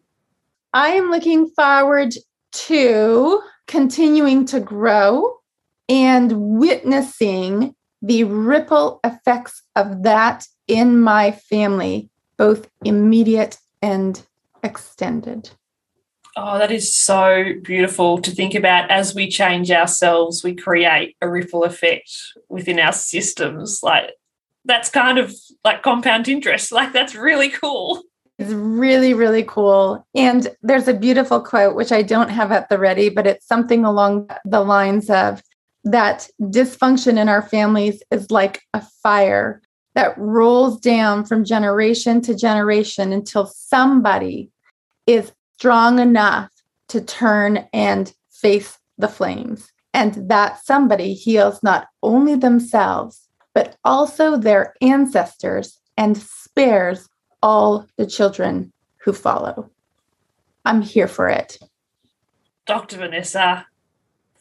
I 0.73 0.89
am 0.89 1.09
looking 1.09 1.49
forward 1.49 2.13
to 2.51 3.41
continuing 3.67 4.45
to 4.45 4.59
grow 4.59 5.37
and 5.87 6.59
witnessing 6.59 7.75
the 8.01 8.23
ripple 8.23 8.99
effects 9.03 9.61
of 9.75 10.03
that 10.03 10.45
in 10.67 11.01
my 11.01 11.31
family, 11.31 12.09
both 12.37 12.69
immediate 12.85 13.57
and 13.81 14.21
extended. 14.63 15.49
Oh, 16.41 16.57
that 16.57 16.71
is 16.71 16.93
so 16.93 17.53
beautiful 17.63 18.17
to 18.21 18.31
think 18.31 18.55
about. 18.55 18.89
As 18.89 19.13
we 19.13 19.29
change 19.29 19.71
ourselves, 19.71 20.41
we 20.41 20.55
create 20.55 21.17
a 21.21 21.29
ripple 21.29 21.65
effect 21.65 22.09
within 22.47 22.79
our 22.79 22.93
systems. 22.93 23.83
Like, 23.83 24.11
that's 24.63 24.89
kind 24.89 25.17
of 25.17 25.35
like 25.65 25.83
compound 25.83 26.29
interest. 26.29 26.71
Like, 26.79 26.93
that's 26.93 27.13
really 27.13 27.49
cool. 27.49 28.03
It's 28.37 28.51
really, 28.51 29.13
really 29.13 29.43
cool. 29.43 30.07
And 30.15 30.47
there's 30.61 30.87
a 30.87 30.93
beautiful 30.93 31.41
quote, 31.41 31.75
which 31.75 31.91
I 31.91 32.03
don't 32.03 32.29
have 32.29 32.53
at 32.53 32.69
the 32.69 32.77
ready, 32.77 33.09
but 33.09 33.27
it's 33.27 33.45
something 33.45 33.83
along 33.83 34.29
the 34.45 34.61
lines 34.61 35.09
of 35.09 35.43
that 35.83 36.29
dysfunction 36.39 37.17
in 37.19 37.27
our 37.27 37.41
families 37.41 38.01
is 38.11 38.31
like 38.31 38.61
a 38.73 38.81
fire 39.03 39.61
that 39.95 40.17
rolls 40.17 40.79
down 40.79 41.25
from 41.25 41.43
generation 41.43 42.21
to 42.21 42.33
generation 42.33 43.11
until 43.11 43.45
somebody 43.45 44.51
is 45.05 45.33
strong 45.59 45.99
enough 45.99 46.49
to 46.87 47.01
turn 47.01 47.67
and 47.73 48.13
face 48.31 48.79
the 48.97 49.09
flames. 49.09 49.69
And 49.93 50.29
that 50.29 50.63
somebody 50.63 51.13
heals 51.13 51.61
not 51.61 51.87
only 52.01 52.35
themselves, 52.35 53.27
but 53.53 53.75
also 53.83 54.37
their 54.37 54.73
ancestors 54.81 55.77
and 55.97 56.15
spares 56.15 57.09
all 57.43 57.85
the 57.97 58.05
children 58.05 58.71
who 59.03 59.11
follow. 59.11 59.69
I'm 60.63 60.81
here 60.81 61.09
for 61.09 61.27
it. 61.27 61.59
Dr. 62.65 62.97
Vanessa, 62.97 63.65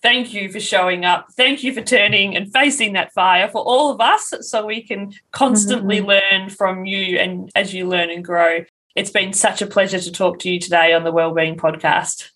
thank 0.01 0.33
you 0.33 0.53
for 0.53 0.61
showing 0.61 1.05
up. 1.05 1.27
Thank 1.37 1.65
you 1.65 1.73
for 1.73 1.83
turning 1.83 2.37
and 2.37 2.53
facing 2.53 2.93
that 2.93 3.13
fire 3.13 3.49
for 3.49 3.63
all 3.63 3.91
of 3.91 4.01
us 4.01 4.33
so 4.43 4.67
we 4.67 4.83
can 4.83 5.13
constantly 5.33 5.99
mm-hmm. 5.99 6.11
learn 6.11 6.51
from 6.51 6.85
you 6.85 7.19
and 7.19 7.51
as 7.57 7.75
you 7.75 7.89
learn 7.89 8.09
and 8.11 8.25
grow. 8.25 8.65
It's 8.95 9.11
been 9.11 9.33
such 9.33 9.63
a 9.63 9.67
pleasure 9.67 9.99
to 10.01 10.13
talk 10.13 10.39
to 10.41 10.51
you 10.51 10.59
today 10.59 10.93
on 10.93 11.05
the 11.05 11.13
Wellbeing 11.13 11.57
Podcast. 11.57 12.31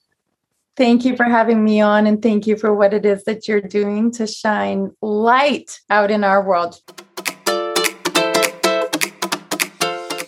Thank 0.76 1.05
you 1.05 1.16
for 1.16 1.24
having 1.24 1.64
me 1.64 1.80
on 1.80 2.07
and 2.07 2.22
thank 2.22 2.46
you 2.46 2.57
for 2.57 2.74
what 2.74 2.94
it 2.94 3.05
is 3.05 3.24
that 3.24 3.48
you're 3.48 3.61
doing 3.61 4.11
to 4.12 4.26
shine 4.26 4.90
light 5.03 5.80
out 5.90 6.11
in 6.11 6.24
our 6.24 6.42
world. 6.42 6.80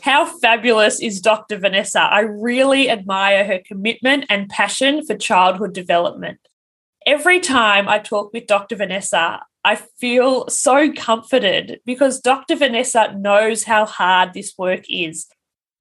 How 0.02 0.26
fabulous 0.26 1.00
is 1.00 1.20
Dr. 1.20 1.58
Vanessa? 1.58 2.00
I 2.00 2.20
really 2.20 2.90
admire 2.90 3.44
her 3.44 3.60
commitment 3.64 4.26
and 4.28 4.48
passion 4.48 5.06
for 5.06 5.16
childhood 5.16 5.72
development 5.72 6.40
every 7.06 7.40
time 7.40 7.88
I 7.88 7.98
talk 7.98 8.32
with 8.32 8.46
Dr. 8.46 8.76
Vanessa, 8.76 9.42
I 9.64 9.76
feel 9.76 10.48
so 10.48 10.92
comforted 10.92 11.80
because 11.84 12.20
Dr. 12.20 12.56
Vanessa 12.56 13.14
knows 13.16 13.64
how 13.64 13.86
hard 13.86 14.34
this 14.34 14.54
work 14.58 14.84
is. 14.88 15.26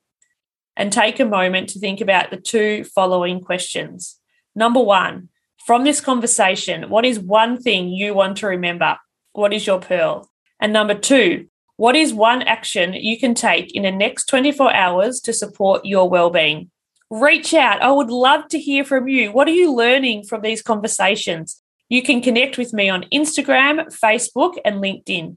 and 0.76 0.92
take 0.92 1.20
a 1.20 1.24
moment 1.24 1.68
to 1.70 1.78
think 1.78 2.00
about 2.00 2.30
the 2.30 2.36
two 2.36 2.84
following 2.84 3.40
questions. 3.40 4.18
Number 4.54 4.80
one, 4.80 5.28
from 5.64 5.84
this 5.84 6.00
conversation, 6.00 6.88
what 6.90 7.04
is 7.04 7.20
one 7.20 7.60
thing 7.60 7.88
you 7.88 8.14
want 8.14 8.38
to 8.38 8.46
remember? 8.46 8.96
What 9.32 9.52
is 9.52 9.66
your 9.66 9.78
pearl? 9.78 10.30
And 10.58 10.72
number 10.72 10.94
two, 10.94 11.46
what 11.76 11.96
is 11.96 12.12
one 12.12 12.42
action 12.42 12.94
you 12.94 13.18
can 13.18 13.34
take 13.34 13.74
in 13.74 13.84
the 13.84 13.90
next 13.90 14.26
24 14.26 14.72
hours 14.74 15.20
to 15.20 15.32
support 15.32 15.84
your 15.84 16.10
well-being? 16.10 16.70
Reach 17.10 17.54
out. 17.54 17.82
I 17.82 17.90
would 17.90 18.10
love 18.10 18.48
to 18.48 18.58
hear 18.58 18.84
from 18.84 19.08
you. 19.08 19.32
What 19.32 19.48
are 19.48 19.52
you 19.52 19.74
learning 19.74 20.24
from 20.24 20.42
these 20.42 20.62
conversations? 20.62 21.59
You 21.90 22.02
can 22.02 22.22
connect 22.22 22.56
with 22.56 22.72
me 22.72 22.88
on 22.88 23.04
Instagram, 23.12 23.86
Facebook, 24.02 24.56
and 24.64 24.76
LinkedIn. 24.76 25.36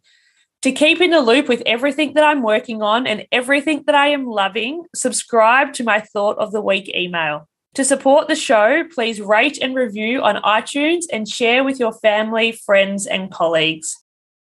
To 0.62 0.72
keep 0.72 1.02
in 1.02 1.10
the 1.10 1.20
loop 1.20 1.50
with 1.50 1.64
everything 1.66 2.14
that 2.14 2.24
I'm 2.24 2.44
working 2.44 2.82
on 2.84 3.06
and 3.08 3.26
everything 3.32 3.84
that 3.88 3.96
I 3.96 4.10
am 4.10 4.28
loving, 4.28 4.86
subscribe 4.96 5.74
to 5.74 5.84
my 5.84 6.00
Thought 6.00 6.38
of 6.38 6.52
the 6.52 6.62
Week 6.62 6.90
email. 6.96 7.50
To 7.74 7.84
support 7.84 8.28
the 8.28 8.36
show, 8.36 8.84
please 8.94 9.20
rate 9.20 9.58
and 9.58 9.76
review 9.76 10.22
on 10.22 10.42
iTunes 10.44 11.06
and 11.12 11.28
share 11.28 11.64
with 11.64 11.80
your 11.80 11.92
family, 11.92 12.52
friends, 12.52 13.08
and 13.08 13.32
colleagues. 13.32 13.98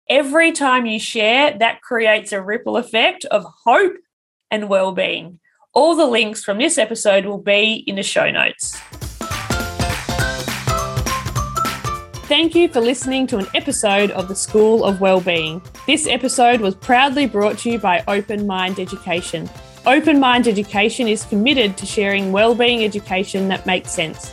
Every 0.09 0.51
time 0.51 0.87
you 0.87 0.99
share, 0.99 1.55
that 1.59 1.83
creates 1.83 2.33
a 2.33 2.41
ripple 2.41 2.75
effect 2.75 3.23
of 3.25 3.45
hope 3.65 3.93
and 4.49 4.67
well-being. 4.67 5.39
All 5.73 5.95
the 5.95 6.07
links 6.07 6.43
from 6.43 6.57
this 6.57 6.79
episode 6.79 7.27
will 7.27 7.37
be 7.37 7.83
in 7.85 7.97
the 7.97 8.03
show 8.03 8.31
notes. 8.31 8.81
Thank 12.29 12.53
you 12.53 12.69
for 12.69 12.79
listening 12.79 13.25
to 13.25 13.39
an 13.39 13.47
episode 13.55 14.11
of 14.11 14.27
the 14.27 14.35
School 14.35 14.85
of 14.85 15.01
Wellbeing. 15.01 15.63
This 15.87 16.05
episode 16.05 16.61
was 16.61 16.75
proudly 16.75 17.25
brought 17.25 17.57
to 17.57 17.71
you 17.71 17.79
by 17.79 18.03
Open 18.07 18.45
Mind 18.45 18.79
Education. 18.79 19.49
Open 19.87 20.19
Mind 20.19 20.47
Education 20.47 21.07
is 21.07 21.25
committed 21.25 21.75
to 21.77 21.87
sharing 21.87 22.31
wellbeing 22.31 22.83
education 22.83 23.47
that 23.47 23.65
makes 23.65 23.89
sense. 23.89 24.31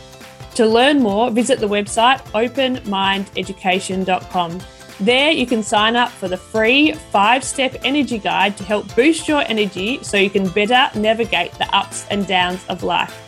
To 0.53 0.67
learn 0.67 1.01
more, 1.01 1.31
visit 1.31 1.59
the 1.59 1.67
website 1.67 2.19
openmindeducation.com. 2.33 4.61
There, 4.99 5.31
you 5.31 5.47
can 5.47 5.63
sign 5.63 5.95
up 5.95 6.11
for 6.11 6.27
the 6.27 6.37
free 6.37 6.91
five 6.91 7.43
step 7.43 7.77
energy 7.83 8.19
guide 8.19 8.57
to 8.57 8.63
help 8.63 8.95
boost 8.95 9.27
your 9.27 9.41
energy 9.47 10.03
so 10.03 10.17
you 10.17 10.29
can 10.29 10.47
better 10.49 10.87
navigate 10.99 11.51
the 11.53 11.65
ups 11.75 12.05
and 12.11 12.27
downs 12.27 12.63
of 12.69 12.83
life. 12.83 13.26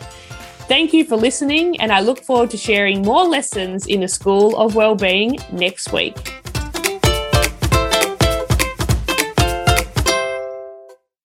Thank 0.70 0.92
you 0.92 1.02
for 1.02 1.16
listening, 1.16 1.80
and 1.80 1.90
I 1.90 1.98
look 1.98 2.22
forward 2.22 2.50
to 2.50 2.56
sharing 2.56 3.02
more 3.02 3.24
lessons 3.24 3.88
in 3.88 4.02
the 4.02 4.06
School 4.06 4.56
of 4.56 4.76
Wellbeing 4.76 5.36
next 5.50 5.92
week. 5.92 6.14